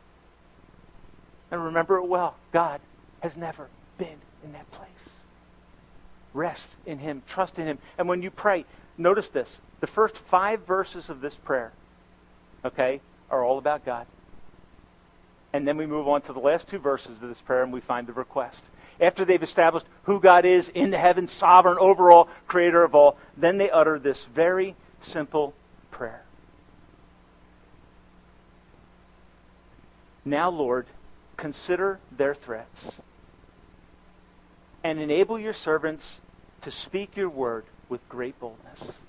And 1.51 1.65
remember 1.65 1.97
it 1.97 2.07
well. 2.07 2.35
God 2.53 2.81
has 3.21 3.37
never 3.37 3.69
been 3.99 4.19
in 4.45 4.53
that 4.53 4.71
place. 4.71 5.25
Rest 6.35 6.71
in 6.85 6.99
Him, 6.99 7.23
trust 7.27 7.59
in 7.59 7.67
Him. 7.67 7.79
And 7.99 8.09
when 8.09 8.23
you 8.23 8.31
pray, 8.31 8.65
notice 8.99 9.29
this. 9.29 9.59
The 9.81 9.87
first 9.87 10.17
five 10.17 10.67
verses 10.67 11.09
of 11.09 11.21
this 11.21 11.35
prayer, 11.35 11.73
okay, 12.65 13.01
are 13.31 13.45
all 13.45 13.59
about 13.59 13.85
God. 13.85 14.07
And 15.53 15.67
then 15.67 15.77
we 15.77 15.87
move 15.87 16.09
on 16.09 16.23
to 16.23 16.33
the 16.33 16.41
last 16.41 16.69
two 16.69 16.79
verses 16.79 17.23
of 17.23 17.29
this 17.29 17.41
prayer 17.41 17.63
and 17.63 17.73
we 17.73 17.81
find 17.81 18.07
the 18.07 18.13
request. 18.13 18.65
After 19.01 19.25
they've 19.25 19.43
established 19.43 19.87
who 20.03 20.21
God 20.21 20.45
is 20.45 20.69
in 20.69 20.91
the 20.91 20.99
heavens, 20.99 21.33
sovereign, 21.33 21.79
overall, 21.79 22.29
creator 22.47 22.83
of 22.83 22.95
all, 22.95 23.17
then 23.37 23.57
they 23.57 23.71
utter 23.71 23.99
this 23.99 24.25
very 24.25 24.75
simple 25.01 25.55
prayer. 25.91 26.23
Now, 30.25 30.51
Lord, 30.51 30.87
consider 31.37 31.99
their 32.17 32.35
threats 32.35 33.01
and 34.83 35.01
enable 35.01 35.39
your 35.39 35.53
servants 35.53 36.21
to 36.61 36.71
speak 36.71 37.17
your 37.17 37.29
word 37.29 37.65
with 37.89 38.07
great 38.09 38.39
boldness. 38.41 39.03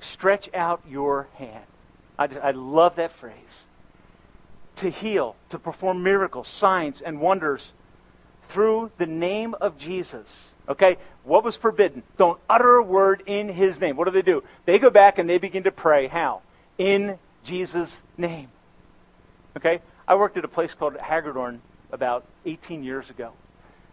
Stretch 0.00 0.52
out 0.54 0.82
your 0.88 1.28
hand. 1.34 1.64
I, 2.18 2.26
just, 2.26 2.40
I 2.40 2.50
love 2.50 2.96
that 2.96 3.12
phrase. 3.12 3.66
To 4.76 4.90
heal, 4.90 5.36
to 5.50 5.58
perform 5.58 6.02
miracles, 6.02 6.48
signs, 6.48 7.00
and 7.00 7.20
wonders 7.20 7.72
through 8.44 8.90
the 8.98 9.06
name 9.06 9.54
of 9.60 9.78
Jesus. 9.78 10.54
Okay? 10.68 10.98
What 11.24 11.44
was 11.44 11.56
forbidden? 11.56 12.02
Don't 12.16 12.38
utter 12.48 12.76
a 12.76 12.82
word 12.82 13.22
in 13.26 13.48
his 13.48 13.80
name. 13.80 13.96
What 13.96 14.04
do 14.06 14.10
they 14.10 14.22
do? 14.22 14.42
They 14.64 14.78
go 14.78 14.90
back 14.90 15.18
and 15.18 15.28
they 15.28 15.38
begin 15.38 15.62
to 15.64 15.72
pray. 15.72 16.06
How? 16.06 16.42
In 16.78 17.18
Jesus' 17.44 18.02
name. 18.16 18.48
Okay? 19.56 19.80
I 20.06 20.14
worked 20.14 20.36
at 20.36 20.44
a 20.44 20.48
place 20.48 20.74
called 20.74 20.96
Hagedorn 20.96 21.60
about 21.90 22.24
18 22.44 22.82
years 22.82 23.10
ago. 23.10 23.32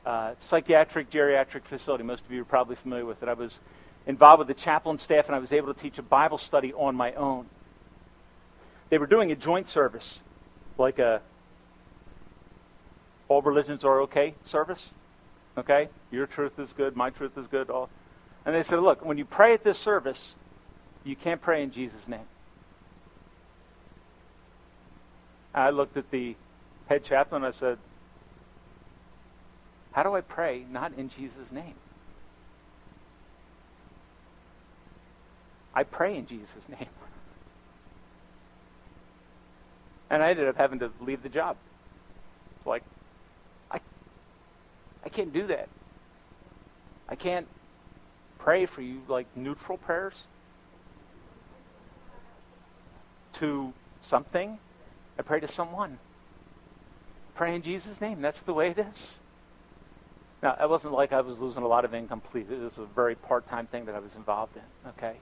Uh, 0.06 0.34
psychiatric 0.40 1.10
geriatric 1.10 1.64
facility. 1.64 2.04
Most 2.04 2.26
of 2.26 2.32
you 2.32 2.42
are 2.42 2.46
probably 2.46 2.76
familiar 2.76 3.06
with 3.06 3.22
it. 3.22 3.30
I 3.30 3.34
was 3.34 3.60
involved 4.08 4.40
with 4.40 4.48
the 4.48 4.54
chaplain 4.54 4.98
staff, 4.98 5.28
and 5.28 5.36
I 5.36 5.40
was 5.40 5.52
able 5.52 5.74
to 5.74 5.80
teach 5.80 6.00
a 6.00 6.04
Bible 6.04 6.38
study 6.38 6.74
on 6.74 6.96
my 6.96 7.14
own. 7.14 7.46
They 8.90 8.98
were 8.98 9.08
doing 9.08 9.32
a 9.32 9.36
joint 9.36 9.70
service, 9.70 10.20
like 10.78 10.98
a 10.98 11.22
all 13.28 13.44
religions 13.44 13.86
are 13.86 14.02
okay 14.02 14.34
service. 14.44 14.90
Okay? 15.58 15.90
Your 16.12 16.26
truth 16.26 16.60
is 16.60 16.74
good, 16.74 16.96
my 16.96 17.12
truth 17.12 17.38
is 17.38 17.48
good. 17.48 17.70
All. 17.70 17.90
And 18.46 18.56
they 18.56 18.64
said, 18.64 18.80
look, 18.80 19.06
when 19.06 19.18
you 19.18 19.26
pray 19.26 19.54
at 19.54 19.64
this 19.64 19.78
service, 19.78 20.34
you 21.04 21.16
can't 21.16 21.42
pray 21.42 21.64
in 21.64 21.72
Jesus' 21.72 22.08
name. 22.08 22.26
I 25.54 25.70
looked 25.72 25.98
at 25.98 26.12
the 26.12 26.36
head 26.88 27.04
chaplain 27.04 27.44
and 27.44 27.54
I 27.54 27.58
said, 27.58 27.78
How 29.92 30.04
do 30.04 30.16
I 30.16 30.22
pray 30.22 30.66
not 30.72 30.94
in 30.98 31.10
Jesus' 31.10 31.52
name? 31.52 31.76
I 35.74 35.84
pray 35.84 36.18
in 36.18 36.26
Jesus' 36.26 36.68
name. 36.70 36.88
And 40.12 40.24
I 40.24 40.32
ended 40.32 40.48
up 40.48 40.58
having 40.58 40.80
to 40.80 40.90
leave 41.02 41.22
the 41.22 41.30
job. 41.30 41.56
It's 42.58 42.66
like, 42.66 42.82
I, 43.70 43.80
I 45.06 45.10
can't 45.10 45.32
do 45.32 45.46
that. 45.46 45.70
I 47.08 47.14
can't 47.14 47.46
pray 48.40 48.66
for 48.66 48.82
you 48.82 49.04
like 49.08 49.28
neutral 49.36 49.78
prayers 49.78 50.16
to 53.34 53.72
something 54.02 54.58
I 55.20 55.22
pray 55.22 55.42
to 55.42 55.48
someone. 55.48 56.00
Pray 57.36 57.54
in 57.54 57.62
Jesus' 57.62 58.00
name. 58.00 58.22
That's 58.22 58.42
the 58.42 58.54
way 58.54 58.70
it 58.70 58.80
is. 58.80 59.18
Now, 60.42 60.56
it 60.60 60.70
wasn't 60.70 60.94
like 60.94 61.12
I 61.12 61.20
was 61.20 61.38
losing 61.38 61.64
a 61.64 61.68
lot 61.68 61.84
of 61.84 61.94
income 61.94 62.22
completely. 62.22 62.58
This 62.58 62.78
was 62.78 62.88
a 62.90 62.96
very 62.96 63.16
part-time 63.16 63.68
thing 63.68 63.86
that 63.86 63.96
I 63.96 64.00
was 64.00 64.16
involved 64.16 64.56
in, 64.56 64.90
okay? 64.92 65.18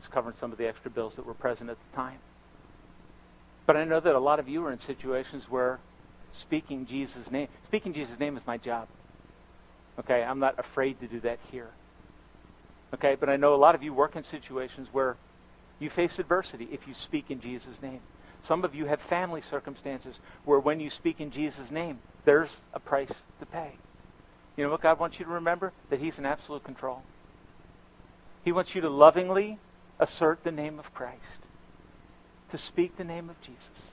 Just 0.00 0.12
covering 0.12 0.36
some 0.38 0.52
of 0.52 0.58
the 0.58 0.68
extra 0.68 0.90
bills 0.90 1.14
that 1.14 1.24
were 1.24 1.32
present 1.32 1.70
at 1.70 1.78
the 1.78 1.96
time. 1.96 2.18
But 3.64 3.78
I 3.78 3.84
know 3.84 4.00
that 4.00 4.14
a 4.14 4.18
lot 4.18 4.38
of 4.38 4.48
you 4.48 4.66
are 4.66 4.72
in 4.72 4.78
situations 4.78 5.50
where 5.50 5.78
speaking 6.34 6.84
Jesus' 6.84 7.30
name, 7.30 7.48
speaking 7.64 7.94
Jesus' 7.94 8.18
name 8.18 8.36
is 8.36 8.46
my 8.46 8.58
job. 8.58 8.88
Okay, 9.98 10.22
I'm 10.22 10.40
not 10.40 10.58
afraid 10.58 11.00
to 11.00 11.06
do 11.06 11.20
that 11.20 11.38
here. 11.50 11.68
Okay, 12.92 13.16
but 13.18 13.30
I 13.30 13.36
know 13.36 13.54
a 13.54 13.56
lot 13.56 13.74
of 13.74 13.82
you 13.82 13.94
work 13.94 14.14
in 14.14 14.24
situations 14.24 14.88
where 14.92 15.16
you 15.78 15.88
face 15.88 16.18
adversity 16.18 16.68
if 16.70 16.86
you 16.86 16.92
speak 16.92 17.30
in 17.30 17.40
Jesus' 17.40 17.80
name. 17.80 18.00
Some 18.44 18.64
of 18.64 18.74
you 18.74 18.86
have 18.86 19.00
family 19.00 19.40
circumstances 19.40 20.18
where 20.44 20.58
when 20.58 20.80
you 20.80 20.90
speak 20.90 21.20
in 21.20 21.30
Jesus' 21.30 21.70
name, 21.70 21.98
there's 22.24 22.60
a 22.74 22.80
price 22.80 23.12
to 23.38 23.46
pay. 23.46 23.72
You 24.56 24.64
know 24.64 24.70
what 24.70 24.82
God 24.82 24.98
wants 24.98 25.18
you 25.18 25.24
to 25.24 25.30
remember? 25.30 25.72
That 25.90 26.00
He's 26.00 26.18
in 26.18 26.26
absolute 26.26 26.64
control. 26.64 27.02
He 28.44 28.52
wants 28.52 28.74
you 28.74 28.80
to 28.80 28.90
lovingly 28.90 29.58
assert 30.00 30.42
the 30.42 30.50
name 30.50 30.78
of 30.78 30.92
Christ, 30.92 31.46
to 32.50 32.58
speak 32.58 32.96
the 32.96 33.04
name 33.04 33.30
of 33.30 33.40
Jesus, 33.40 33.92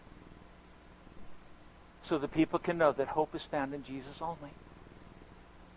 so 2.02 2.18
that 2.18 2.34
people 2.34 2.58
can 2.58 2.78
know 2.78 2.92
that 2.92 3.10
hope 3.10 3.36
is 3.36 3.44
found 3.44 3.74
in 3.74 3.84
Jesus 3.84 4.22
only. 4.22 4.50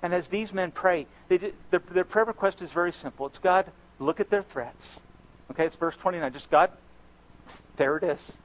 And 0.03 0.15
as 0.15 0.29
these 0.29 0.53
men 0.53 0.73
pray, 0.73 1.07
did, 1.29 1.55
their, 1.71 1.83
their 1.91 2.05
prayer 2.05 2.25
request 2.25 2.63
is 2.63 2.73
very 2.73 2.93
simple. 2.93 3.27
It's 3.27 3.39
God, 3.39 3.67
look 3.99 4.19
at 4.19 4.31
their 4.31 4.43
threats. 4.43 4.99
Okay, 5.51 5.67
it's 5.67 5.77
verse 5.77 5.97
29. 5.97 6.33
Just 6.33 6.51
God, 6.51 6.71
there 7.77 7.99
it 7.99 8.05
is. 8.05 8.37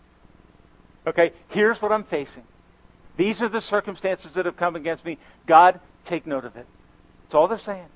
Okay, 1.08 1.32
here's 1.48 1.82
what 1.82 1.94
I'm 1.94 2.04
facing. 2.04 2.44
These 3.16 3.42
are 3.42 3.48
the 3.48 3.62
circumstances 3.62 4.34
that 4.34 4.46
have 4.46 4.58
come 4.58 4.76
against 4.76 5.06
me. 5.06 5.18
God, 5.46 5.80
take 6.04 6.28
note 6.28 6.44
of 6.44 6.58
it. 6.58 6.68
That's 7.24 7.34
all 7.34 7.48
they're 7.48 7.58
saying. 7.58 7.88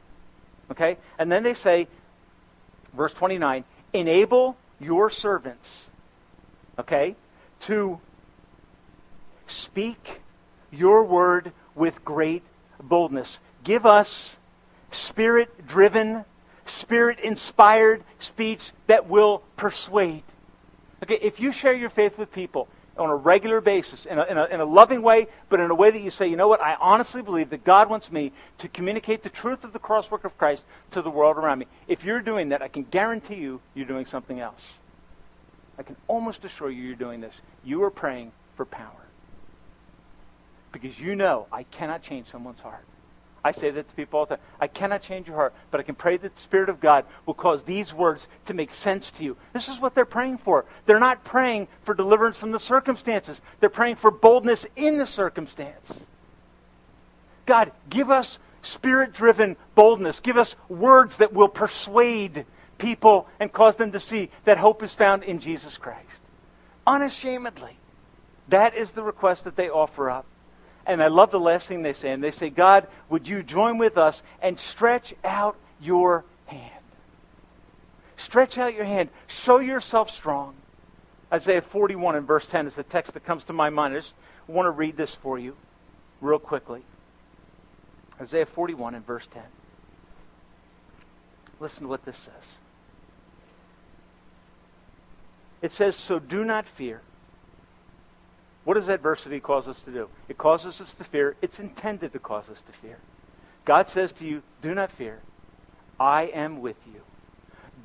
Okay? 0.72 0.98
And 1.20 1.30
then 1.30 1.44
they 1.44 1.54
say, 1.54 1.88
verse 2.94 3.14
29, 3.14 3.66
enable 3.94 4.56
your 4.80 5.10
servants, 5.10 5.90
okay, 6.80 7.16
to 7.62 8.00
speak 9.46 10.22
your 10.72 11.04
word 11.04 11.52
with 11.76 12.04
great 12.06 12.44
boldness. 12.82 13.40
Give 13.64 13.86
us 13.86 14.38
spirit 14.90 15.68
driven, 15.68 16.24
spirit 16.66 17.20
inspired 17.20 18.04
speech 18.20 18.72
that 18.88 19.08
will 19.08 19.44
persuade. 19.58 20.24
Okay, 21.04 21.20
if 21.22 21.40
you 21.40 21.52
share 21.52 21.74
your 21.74 21.90
faith 21.90 22.18
with 22.18 22.32
people, 22.32 22.68
on 22.98 23.10
a 23.10 23.16
regular 23.16 23.62
basis 23.62 24.06
in 24.06 24.20
a, 24.20 24.24
in, 24.26 24.38
a, 24.38 24.46
in 24.46 24.60
a, 24.60 24.66
loving 24.66 25.02
way, 25.02 25.28
but 25.50 25.60
in 25.60 25.72
a 25.72 25.76
way 25.76 25.92
that 25.92 26.02
you 26.02 26.10
say, 26.10 26.28
you 26.28 26.36
know 26.36 26.48
what, 26.48 26.62
I 26.62 26.76
honestly 26.76 27.22
believe 27.22 27.50
that 27.52 27.64
God 27.64 27.90
wants 27.90 28.12
me 28.12 28.32
to 28.58 28.68
communicate 28.68 29.24
the 29.24 29.30
truth 29.30 29.64
of 29.64 29.74
the 29.74 29.80
cross 29.80 30.12
work 30.12 30.26
of 30.26 30.38
Christ 30.38 30.64
to 30.92 31.02
the 31.02 31.10
world 31.10 31.38
around 31.38 31.60
me. 31.60 31.68
If 31.88 32.04
you're 32.04 32.20
doing 32.20 32.50
that, 32.50 32.62
I 32.62 32.68
can 32.68 32.84
guarantee 32.84 33.36
you 33.36 33.62
you're 33.74 33.86
doing 33.86 34.06
something 34.06 34.40
else. 34.40 34.74
I 35.78 35.84
can 35.84 35.96
almost 36.08 36.44
assure 36.44 36.70
you 36.70 36.84
you're 36.84 36.96
doing 36.96 37.22
this. 37.22 37.36
You 37.64 37.84
are 37.84 37.92
praying 37.92 38.34
for 38.56 38.66
power. 38.66 38.92
Because 40.72 41.00
you 41.00 41.16
know 41.16 41.48
I 41.52 41.64
cannot 41.64 42.02
change 42.02 42.28
someone's 42.28 42.62
heart. 42.62 42.86
I 43.44 43.52
say 43.52 43.72
that 43.72 43.90
to 43.90 43.96
people 43.96 44.20
all 44.20 44.26
the 44.26 44.36
time. 44.36 44.46
I 44.60 44.68
cannot 44.68 45.02
change 45.02 45.28
your 45.28 45.36
heart, 45.36 45.54
but 45.72 45.80
I 45.80 45.84
can 45.84 45.96
pray 45.96 46.18
that 46.18 46.36
the 46.36 46.42
Spirit 46.42 46.70
of 46.70 46.80
God 46.80 47.06
will 47.26 47.34
cause 47.34 47.64
these 47.64 47.94
words 47.94 48.28
to 48.46 48.54
make 48.54 48.72
sense 48.72 49.10
to 49.12 49.24
you. 49.24 49.36
This 49.54 49.68
is 49.68 49.80
what 49.80 49.96
they're 49.96 50.06
praying 50.06 50.40
for. 50.40 50.66
They're 50.86 51.00
not 51.00 51.24
praying 51.24 51.68
for 51.82 51.94
deliverance 51.94 52.38
from 52.38 52.52
the 52.52 52.60
circumstances, 52.60 53.42
they're 53.60 53.70
praying 53.70 53.96
for 53.96 54.12
boldness 54.12 54.68
in 54.76 54.98
the 54.98 55.08
circumstance. 55.08 56.06
God, 57.46 57.72
give 57.90 58.12
us 58.12 58.38
spirit 58.62 59.14
driven 59.14 59.56
boldness. 59.76 60.20
Give 60.20 60.38
us 60.38 60.56
words 60.70 61.18
that 61.18 61.34
will 61.34 61.50
persuade 61.50 62.46
people 62.78 63.28
and 63.40 63.52
cause 63.52 63.76
them 63.76 63.92
to 63.92 64.00
see 64.00 64.30
that 64.46 64.58
hope 64.58 64.84
is 64.84 64.94
found 64.94 65.24
in 65.24 65.40
Jesus 65.40 65.78
Christ. 65.78 66.22
Unashamedly. 66.86 67.78
That 68.50 68.76
is 68.76 68.92
the 68.92 69.04
request 69.04 69.44
that 69.46 69.56
they 69.56 69.70
offer 69.70 70.10
up. 70.10 70.26
And 70.86 71.02
I 71.02 71.08
love 71.08 71.32
the 71.32 71.40
last 71.40 71.68
thing 71.68 71.84
they 71.84 71.94
say. 71.94 72.12
And 72.12 72.24
they 72.24 72.32
say, 72.32 72.50
God, 72.50 72.88
would 73.10 73.28
you 73.28 73.44
join 73.44 73.78
with 73.78 73.98
us 73.98 74.24
and 74.42 74.60
stretch 74.60 75.14
out 75.24 75.56
your 75.80 76.26
hand? 76.46 76.84
Stretch 78.18 78.58
out 78.58 78.74
your 78.74 78.86
hand. 78.86 79.10
Show 79.28 79.60
yourself 79.60 80.10
strong. 80.10 80.56
Isaiah 81.32 81.62
41 81.62 82.16
and 82.16 82.28
verse 82.28 82.46
10 82.46 82.68
is 82.68 82.76
the 82.76 82.84
text 82.84 83.14
that 83.14 83.24
comes 83.24 83.46
to 83.46 83.54
my 83.54 83.70
mind. 83.70 83.94
I 83.94 83.98
just 83.98 84.14
want 84.48 84.66
to 84.66 84.72
read 84.72 84.98
this 84.98 85.16
for 85.16 85.40
you 85.40 85.56
real 86.20 86.40
quickly. 86.40 86.84
Isaiah 88.20 88.46
41 88.46 88.96
and 88.96 89.06
verse 89.06 89.28
10. 89.34 89.42
Listen 91.60 91.84
to 91.84 91.90
what 91.90 92.04
this 92.06 92.18
says. 92.18 92.58
It 95.62 95.72
says, 95.72 95.96
So 95.96 96.20
do 96.20 96.44
not 96.44 96.68
fear. 96.68 97.02
What 98.64 98.76
does 98.76 98.90
adversity 98.90 99.40
cause 99.40 99.68
us 99.68 99.82
to 99.84 99.92
do? 99.92 100.10
It 100.30 100.38
causes 100.38 100.80
us 100.82 100.94
to 100.94 101.04
fear. 101.04 101.36
It's 101.42 101.60
intended 101.60 102.14
to 102.14 102.20
cause 102.20 102.50
us 102.50 102.62
to 102.62 102.72
fear. 102.72 102.98
God 103.66 103.90
says 103.90 104.14
to 104.14 104.26
you, 104.26 104.44
Do 104.62 104.76
not 104.76 104.92
fear. 104.92 105.20
I 106.00 106.24
am 106.24 106.62
with 106.62 106.78
you. 106.88 107.02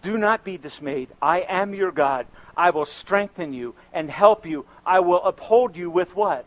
Do 0.02 0.18
not 0.18 0.44
be 0.44 0.58
dismayed. 0.58 1.08
I 1.20 1.40
am 1.40 1.74
your 1.74 1.92
God. 1.92 2.26
I 2.56 2.70
will 2.70 2.84
strengthen 2.84 3.52
you 3.52 3.74
and 3.92 4.10
help 4.10 4.46
you. 4.46 4.66
I 4.84 5.00
will 5.00 5.22
uphold 5.22 5.76
you 5.76 5.90
with 5.90 6.14
what? 6.14 6.44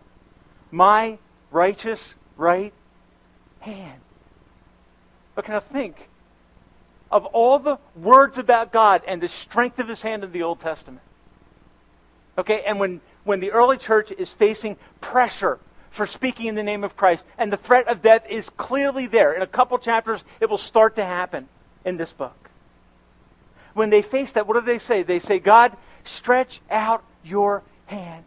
My 0.71 1.17
righteous 1.51 2.15
right 2.37 2.73
hand. 3.59 4.01
Okay, 5.37 5.51
now 5.51 5.59
think 5.59 6.09
of 7.11 7.25
all 7.25 7.59
the 7.59 7.77
words 7.95 8.37
about 8.37 8.71
God 8.71 9.01
and 9.07 9.21
the 9.21 9.27
strength 9.27 9.79
of 9.79 9.87
his 9.87 10.01
hand 10.01 10.23
in 10.23 10.31
the 10.31 10.43
Old 10.43 10.59
Testament. 10.59 11.01
Okay, 12.37 12.61
and 12.65 12.79
when 12.79 13.01
when 13.23 13.39
the 13.39 13.51
early 13.51 13.77
church 13.77 14.11
is 14.11 14.31
facing 14.31 14.77
pressure 15.01 15.59
for 15.91 16.05
speaking 16.05 16.45
in 16.45 16.55
the 16.55 16.63
name 16.63 16.83
of 16.83 16.95
Christ, 16.95 17.25
and 17.37 17.51
the 17.51 17.57
threat 17.57 17.87
of 17.87 18.01
death 18.01 18.23
is 18.29 18.49
clearly 18.51 19.07
there. 19.07 19.33
In 19.33 19.41
a 19.41 19.47
couple 19.47 19.77
chapters, 19.79 20.23
it 20.39 20.49
will 20.49 20.57
start 20.57 20.95
to 20.97 21.05
happen 21.05 21.47
in 21.83 21.97
this 21.97 22.13
book. 22.13 22.49
When 23.73 23.89
they 23.89 24.01
face 24.01 24.31
that, 24.33 24.47
what 24.47 24.53
do 24.53 24.61
they 24.61 24.77
say? 24.77 25.03
They 25.03 25.19
say, 25.19 25.39
God, 25.39 25.75
stretch 26.03 26.61
out 26.69 27.03
your 27.23 27.63
hand. 27.87 28.23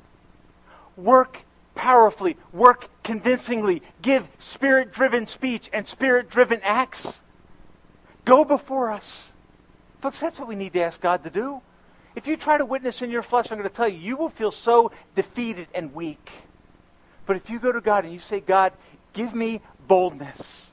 Work 0.97 1.43
powerfully, 1.75 2.37
work 2.53 2.89
convincingly, 3.03 3.83
give 4.03 4.29
spirit 4.39 4.93
driven 4.93 5.27
speech 5.27 5.71
and 5.73 5.87
spirit 5.87 6.29
driven 6.29 6.61
acts. 6.63 7.23
Go 8.25 8.45
before 8.45 8.91
us. 8.91 9.31
Folks, 10.01 10.21
that's 10.21 10.39
what 10.39 10.49
we 10.49 10.57
need 10.57 10.73
to 10.75 10.83
ask 10.83 11.01
God 11.01 11.25
to 11.25 11.31
do. 11.31 11.61
If 12.15 12.27
you 12.27 12.37
try 12.37 12.59
to 12.59 12.65
witness 12.65 13.03
in 13.03 13.11
your 13.11 13.23
flesh, 13.23 13.51
I'm 13.51 13.59
going 13.59 13.69
to 13.69 13.75
tell 13.75 13.89
you, 13.89 13.99
you 13.99 14.17
will 14.17 14.29
feel 14.29 14.51
so 14.51 14.93
defeated 15.15 15.69
and 15.75 15.95
weak. 15.95 16.31
But 17.27 17.37
if 17.37 17.49
you 17.49 17.59
go 17.59 17.73
to 17.73 17.81
God 17.81 18.05
and 18.05 18.13
you 18.13 18.19
say, 18.19 18.41
God, 18.41 18.73
give 19.13 19.35
me 19.35 19.61
boldness. 19.87 20.73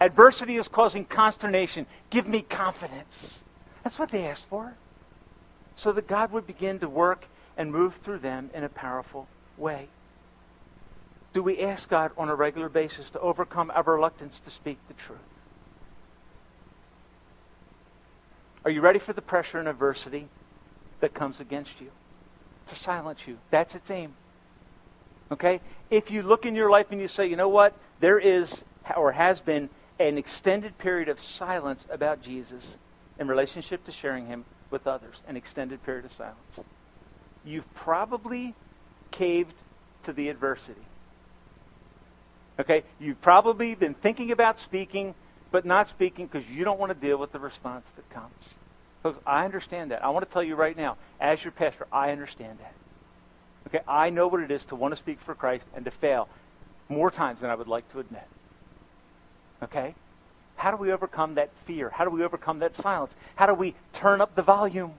Adversity 0.00 0.56
is 0.56 0.68
causing 0.68 1.04
consternation. 1.04 1.86
Give 2.10 2.28
me 2.28 2.42
confidence. 2.42 3.42
That's 3.82 3.98
what 3.98 4.10
they 4.10 4.26
asked 4.26 4.46
for. 4.48 4.74
So 5.76 5.92
that 5.92 6.06
God 6.06 6.32
would 6.32 6.46
begin 6.46 6.78
to 6.80 6.88
work 6.88 7.26
and 7.56 7.72
move 7.72 7.96
through 7.96 8.18
them 8.18 8.50
in 8.52 8.64
a 8.64 8.68
powerful 8.68 9.26
way. 9.56 9.88
Do 11.32 11.42
we 11.42 11.60
ask 11.60 11.88
God 11.88 12.12
on 12.16 12.28
a 12.28 12.34
regular 12.34 12.68
basis 12.68 13.10
to 13.10 13.20
overcome 13.20 13.72
our 13.74 13.82
reluctance 13.82 14.40
to 14.40 14.50
speak 14.50 14.78
the 14.88 14.94
truth? 14.94 15.18
Are 18.64 18.70
you 18.70 18.80
ready 18.80 18.98
for 18.98 19.12
the 19.12 19.22
pressure 19.22 19.58
and 19.58 19.68
adversity 19.68 20.28
that 21.00 21.14
comes 21.14 21.40
against 21.40 21.80
you? 21.80 21.90
To 22.68 22.74
silence 22.74 23.26
you. 23.26 23.38
That's 23.50 23.74
its 23.74 23.90
aim. 23.90 24.14
Okay? 25.30 25.60
If 25.90 26.10
you 26.10 26.22
look 26.22 26.46
in 26.46 26.54
your 26.54 26.70
life 26.70 26.86
and 26.90 27.00
you 27.00 27.08
say, 27.08 27.26
you 27.26 27.36
know 27.36 27.48
what? 27.48 27.74
There 28.00 28.18
is 28.18 28.64
or 28.96 29.12
has 29.12 29.40
been 29.40 29.68
an 29.98 30.18
extended 30.18 30.76
period 30.78 31.08
of 31.08 31.20
silence 31.20 31.84
about 31.90 32.22
Jesus 32.22 32.76
in 33.18 33.28
relationship 33.28 33.84
to 33.84 33.92
sharing 33.92 34.26
him 34.26 34.44
with 34.70 34.86
others, 34.86 35.22
an 35.28 35.36
extended 35.36 35.82
period 35.84 36.04
of 36.04 36.12
silence. 36.12 36.60
You've 37.44 37.72
probably 37.74 38.54
caved 39.10 39.54
to 40.04 40.12
the 40.12 40.28
adversity. 40.28 40.80
Okay? 42.58 42.82
You've 42.98 43.20
probably 43.20 43.74
been 43.74 43.94
thinking 43.94 44.30
about 44.30 44.58
speaking, 44.58 45.14
but 45.54 45.64
not 45.64 45.88
speaking 45.88 46.26
because 46.26 46.50
you 46.50 46.64
don't 46.64 46.80
want 46.80 46.90
to 46.90 46.98
deal 46.98 47.16
with 47.16 47.30
the 47.30 47.38
response 47.38 47.88
that 47.94 48.10
comes. 48.10 48.54
Folks, 49.04 49.20
I 49.24 49.44
understand 49.44 49.92
that. 49.92 50.04
I 50.04 50.08
want 50.08 50.26
to 50.26 50.32
tell 50.32 50.42
you 50.42 50.56
right 50.56 50.76
now, 50.76 50.96
as 51.20 51.44
your 51.44 51.52
pastor, 51.52 51.86
I 51.92 52.10
understand 52.10 52.58
that. 52.58 52.74
Okay, 53.68 53.84
I 53.86 54.10
know 54.10 54.26
what 54.26 54.40
it 54.40 54.50
is 54.50 54.64
to 54.64 54.74
want 54.74 54.90
to 54.90 54.96
speak 54.96 55.20
for 55.20 55.32
Christ 55.32 55.64
and 55.76 55.84
to 55.84 55.92
fail 55.92 56.28
more 56.88 57.08
times 57.08 57.40
than 57.40 57.50
I 57.50 57.54
would 57.54 57.68
like 57.68 57.88
to 57.92 58.00
admit. 58.00 58.26
Okay? 59.62 59.94
How 60.56 60.72
do 60.72 60.76
we 60.76 60.90
overcome 60.90 61.36
that 61.36 61.50
fear? 61.66 61.88
How 61.88 62.02
do 62.02 62.10
we 62.10 62.24
overcome 62.24 62.58
that 62.58 62.74
silence? 62.74 63.14
How 63.36 63.46
do 63.46 63.54
we 63.54 63.76
turn 63.92 64.20
up 64.20 64.34
the 64.34 64.42
volume 64.42 64.94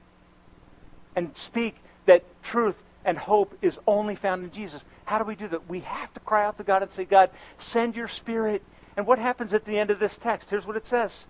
and 1.18 1.36
speak 1.36 1.76
that 2.06 2.24
truth 2.43 2.82
and 3.03 3.18
hope 3.18 3.58
is 3.62 3.78
only 3.86 4.16
found 4.16 4.45
in 4.45 4.51
Jesus? 4.51 4.86
How 5.03 5.20
do 5.20 5.26
we 5.26 5.36
do 5.36 5.49
that? 5.49 5.68
We 5.68 5.82
have 5.82 6.14
to 6.14 6.22
cry 6.22 6.45
out 6.45 6.56
to 6.60 6.64
God 6.64 6.82
and 6.82 6.89
say, 6.89 7.03
God, 7.03 7.30
send 7.58 7.97
your 7.97 8.08
spirit. 8.08 8.64
And 8.98 9.06
what 9.06 9.20
happens 9.20 9.54
at 9.54 9.66
the 9.66 9.78
end 9.78 9.91
of 9.91 10.00
this 10.00 10.18
text? 10.18 10.50
Here's 10.50 10.66
what 10.66 10.78
it 10.78 10.88
says 10.88 11.26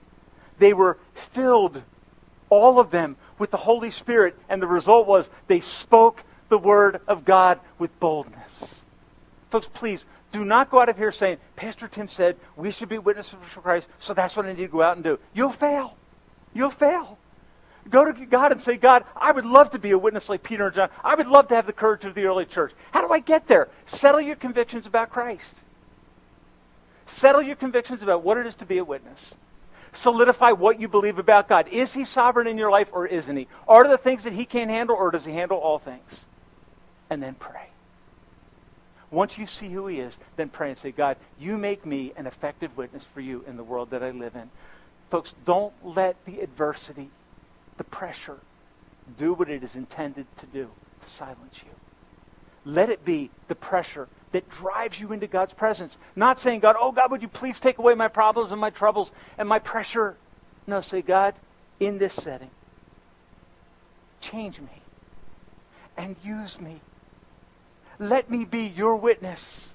They 0.60 0.74
were 0.74 0.98
filled, 1.14 1.82
all 2.50 2.80
of 2.80 2.92
them, 2.92 3.18
with 3.40 3.52
the 3.52 3.58
Holy 3.58 3.92
Spirit, 3.92 4.38
and 4.50 4.62
the 4.62 4.68
result 4.68 5.08
was 5.08 5.30
they 5.48 5.60
spoke 5.60 6.24
the 6.50 6.58
word 6.58 7.02
of 7.08 7.26
God 7.26 7.60
with 7.80 7.98
boldness. 8.00 8.84
Folks, 9.50 9.68
please 9.74 10.06
do 10.32 10.44
not 10.44 10.70
go 10.70 10.82
out 10.82 10.90
of 10.90 10.98
here 10.98 11.12
saying, 11.12 11.38
Pastor 11.56 11.88
Tim 11.88 12.08
said 12.08 12.36
we 12.56 12.72
should 12.72 12.90
be 12.90 12.98
witnesses 12.98 13.36
for 13.42 13.62
Christ, 13.62 13.88
so 14.00 14.14
that's 14.14 14.36
what 14.36 14.46
I 14.46 14.50
need 14.50 14.64
to 14.64 14.68
go 14.68 14.82
out 14.82 14.98
and 14.98 15.04
do. 15.04 15.18
You'll 15.34 15.52
fail. 15.52 15.96
You'll 16.54 16.72
fail. 16.72 17.18
Go 17.90 18.12
to 18.12 18.26
God 18.26 18.52
and 18.52 18.60
say, 18.60 18.78
God, 18.78 19.06
I 19.16 19.32
would 19.32 19.46
love 19.46 19.72
to 19.72 19.80
be 19.80 19.92
a 19.92 19.98
witness 19.98 20.28
like 20.28 20.42
Peter 20.42 20.66
and 20.66 20.76
John. 20.76 20.90
I 21.04 21.16
would 21.16 21.28
love 21.28 21.48
to 21.50 21.56
have 21.56 21.68
the 21.68 21.74
courage 21.74 22.04
of 22.04 22.16
the 22.16 22.26
early 22.26 22.46
church. 22.46 22.74
How 22.92 23.06
do 23.06 23.14
I 23.14 23.20
get 23.20 23.48
there? 23.48 23.70
Settle 23.86 24.22
your 24.22 24.36
convictions 24.36 24.88
about 24.88 25.12
Christ. 25.12 25.56
Settle 27.06 27.42
your 27.42 27.56
convictions 27.56 28.02
about 28.04 28.24
what 28.24 28.38
it 28.38 28.46
is 28.46 28.56
to 28.56 28.66
be 28.66 28.78
a 28.78 28.84
witness. 28.84 29.34
Solidify 29.92 30.52
what 30.52 30.80
you 30.80 30.88
believe 30.88 31.20
about 31.20 31.48
God. 31.48 31.68
Is 31.70 31.94
He 31.94 32.04
sovereign 32.04 32.48
in 32.48 32.58
your 32.58 32.72
life 32.72 32.90
or 32.92 33.06
isn't 33.06 33.36
He? 33.36 33.48
Are 33.68 33.88
there 33.88 33.98
things 33.98 34.24
that 34.24 34.34
He 34.34 34.46
can't 34.46 34.70
handle 34.70 34.96
or 34.96 35.12
does 35.12 35.26
He 35.26 35.32
handle 35.32 35.58
all 35.58 35.80
things? 35.80 36.26
and 37.10 37.22
then 37.22 37.36
pray. 37.36 37.70
Once 39.12 39.38
you 39.38 39.46
see 39.46 39.70
who 39.70 39.88
he 39.88 40.00
is, 40.00 40.18
then 40.36 40.50
pray 40.50 40.70
and 40.70 40.78
say, 40.78 40.92
God, 40.92 41.18
you 41.40 41.58
make 41.58 41.86
me 41.86 42.12
an 42.18 42.28
effective 42.28 42.76
witness 42.76 43.06
for 43.14 43.22
you 43.22 43.44
in 43.48 43.56
the 43.56 43.64
world 43.64 43.92
that 43.92 44.04
I 44.04 44.12
live 44.12 44.36
in. 44.36 44.50
Folks, 45.10 45.34
don't 45.46 45.74
let 45.84 46.24
the 46.26 46.40
adversity, 46.40 47.10
the 47.78 47.84
pressure, 47.84 48.40
do 49.18 49.34
what 49.34 49.50
it 49.50 49.64
is 49.64 49.76
intended 49.76 50.26
to 50.38 50.46
do 50.48 50.70
to 51.02 51.10
silence 51.10 51.62
you. 51.64 51.72
Let 52.66 52.90
it 52.90 53.06
be 53.06 53.30
the 53.48 53.56
pressure 53.56 54.08
that 54.36 54.50
drives 54.50 55.00
you 55.00 55.14
into 55.14 55.28
God's 55.28 55.54
presence. 55.54 55.98
Not 56.16 56.40
saying, 56.40 56.60
God, 56.60 56.76
oh, 56.78 56.92
God, 56.92 57.10
would 57.10 57.22
you 57.22 57.28
please 57.28 57.60
take 57.60 57.78
away 57.78 57.96
my 57.96 58.10
problems 58.10 58.52
and 58.52 58.62
my 58.62 58.70
troubles 58.70 59.12
and 59.38 59.50
my 59.50 59.60
pressure? 59.60 60.16
No, 60.68 60.82
say, 60.82 61.02
God, 61.02 61.36
in 61.80 61.98
this 61.98 62.14
setting, 62.14 62.52
change 64.20 64.60
me 64.60 64.82
and 65.98 66.16
use 66.24 66.60
me 66.60 66.82
let 68.00 68.30
me 68.30 68.46
be 68.46 68.64
your 68.64 68.96
witness. 68.96 69.74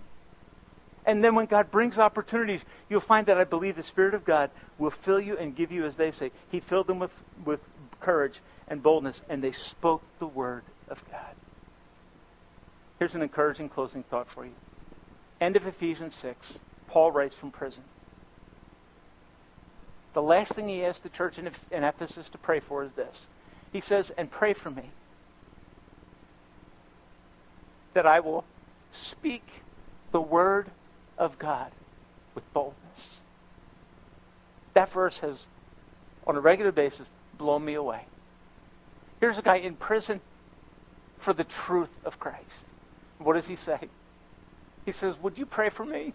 And 1.07 1.25
then 1.25 1.35
when 1.35 1.47
God 1.47 1.71
brings 1.71 1.99
opportunities, 1.99 2.61
you'll 2.89 3.01
find 3.01 3.27
that 3.27 3.39
I 3.39 3.45
believe 3.45 3.77
the 3.77 3.83
Spirit 3.83 4.15
of 4.15 4.25
God 4.25 4.51
will 4.79 4.91
fill 4.91 5.21
you 5.21 5.37
and 5.39 5.57
give 5.57 5.73
you, 5.73 5.87
as 5.87 5.97
they 5.97 6.11
say, 6.11 6.31
He 6.51 6.61
filled 6.61 6.87
them 6.87 6.99
with, 6.99 7.13
with 7.45 7.61
courage 8.01 8.41
and 8.69 8.83
boldness, 8.83 9.23
and 9.29 9.43
they 9.43 9.53
spoke 9.53 10.03
the 10.19 10.27
word 10.27 10.63
of 10.89 11.03
God. 11.11 11.40
Here's 13.01 13.15
an 13.15 13.23
encouraging 13.23 13.71
closing 13.71 14.05
thought 14.05 14.29
for 14.29 14.45
you. 14.45 14.53
End 15.41 15.57
of 15.57 15.67
Ephesians 15.67 16.15
6. 16.15 16.59
Paul 16.87 17.11
writes 17.11 17.35
from 17.35 17.51
prison. 17.51 17.83
The 20.13 20.21
last 20.21 20.53
thing 20.53 20.69
he 20.69 20.85
asks 20.85 21.01
the 21.01 21.09
church 21.09 21.39
in, 21.39 21.51
Ephesus 21.85 22.29
to 22.29 22.37
pray 22.37 22.61
for 22.61 22.85
is 22.85 22.93
this. 22.93 23.27
He 23.73 23.81
says, 23.81 24.13
and 24.19 24.31
pray 24.31 24.53
for 24.53 24.71
me 24.71 24.91
that 27.95 28.07
I 28.07 28.21
will 28.21 28.45
speak 28.93 29.63
the 30.13 30.21
word 30.21 30.71
of 31.17 31.39
God 31.39 31.73
with 32.35 32.53
boldness. 32.53 33.21
That 34.75 34.91
verse 34.91 35.21
has, 35.21 35.47
on 36.27 36.37
a 36.37 36.41
regular 36.41 36.71
basis, 36.71 37.09
blown 37.39 37.65
me 37.65 37.75
away. 37.75 38.03
Here's 39.21 39.39
a 39.39 39.43
guy 39.43 39.57
in 39.57 39.77
prison 39.77 40.21
for 41.19 41.33
the 41.33 41.45
truth 41.45 41.91
of 42.05 42.21
Christ. 42.21 42.65
What 43.23 43.35
does 43.35 43.47
he 43.47 43.57
say? 43.57 43.79
He 44.87 44.93
says, 44.93 45.15
Would 45.23 45.39
you 45.39 45.47
pray 45.47 45.69
for 45.69 45.85
me? 45.85 46.13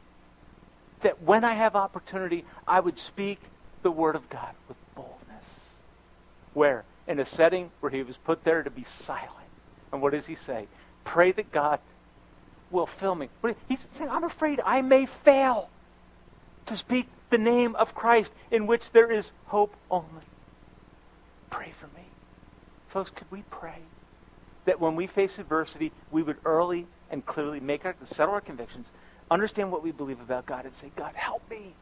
That 1.01 1.22
when 1.22 1.43
I 1.43 1.53
have 1.53 1.76
opportunity, 1.76 2.45
I 2.68 2.80
would 2.80 2.97
speak 2.97 3.39
the 3.84 3.91
word 3.91 4.16
of 4.16 4.28
God 4.30 4.53
with 4.68 4.78
boldness. 4.95 5.76
Where? 6.53 6.84
In 7.08 7.20
a 7.20 7.26
setting 7.26 7.70
where 7.80 7.91
he 7.91 8.01
was 8.01 8.18
put 8.18 8.43
there 8.43 8.64
to 8.64 8.72
be 8.72 8.84
silent. 8.84 9.30
And 9.91 10.01
what 10.01 10.14
does 10.14 10.26
he 10.26 10.36
say? 10.36 10.68
Pray 11.03 11.32
that 11.34 11.51
God 11.51 11.80
will 12.72 12.88
fill 12.88 13.14
me. 13.14 13.30
He's 13.68 13.86
saying, 13.91 14.10
I'm 14.10 14.24
afraid 14.24 14.60
I 14.66 14.82
may 14.82 15.06
fail 15.06 15.70
to 16.66 16.76
speak 16.76 17.08
the 17.30 17.38
name 17.38 17.76
of 17.76 17.93
Christ 17.93 18.34
in 18.49 18.66
which 18.66 18.91
there 18.91 19.12
is 19.12 19.32
hope 19.45 19.76
only. 19.91 20.26
Pray 21.51 21.72
for 21.72 21.88
me. 21.88 22.03
Folks, 22.88 23.12
could 23.12 23.30
we 23.30 23.43
pray 23.51 23.78
that 24.66 24.80
when 24.80 24.95
we 24.95 25.06
face 25.06 25.38
adversity, 25.38 25.91
we 26.12 26.24
would 26.24 26.38
early 26.43 26.88
and 27.10 27.26
clearly 27.26 27.60
make 27.60 27.86
our, 27.86 27.95
settle 28.03 28.34
our 28.34 28.41
convictions, 28.41 28.91
understand 29.32 29.72
what 29.72 29.84
we 29.84 29.91
believe 29.91 30.22
about 30.22 30.45
God, 30.45 30.66
and 30.66 30.76
say, 30.76 30.91
God, 30.95 31.14
help 31.16 31.49
me 31.49 31.74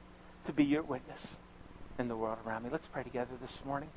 to 0.46 0.54
be 0.54 0.64
your 0.66 0.84
witness 0.84 1.40
in 2.00 2.08
the 2.08 2.16
world 2.18 2.40
around 2.46 2.64
me. 2.64 2.70
Let's 2.72 2.88
pray 2.88 3.04
together 3.04 3.34
this 3.42 3.60
morning. 3.66 3.90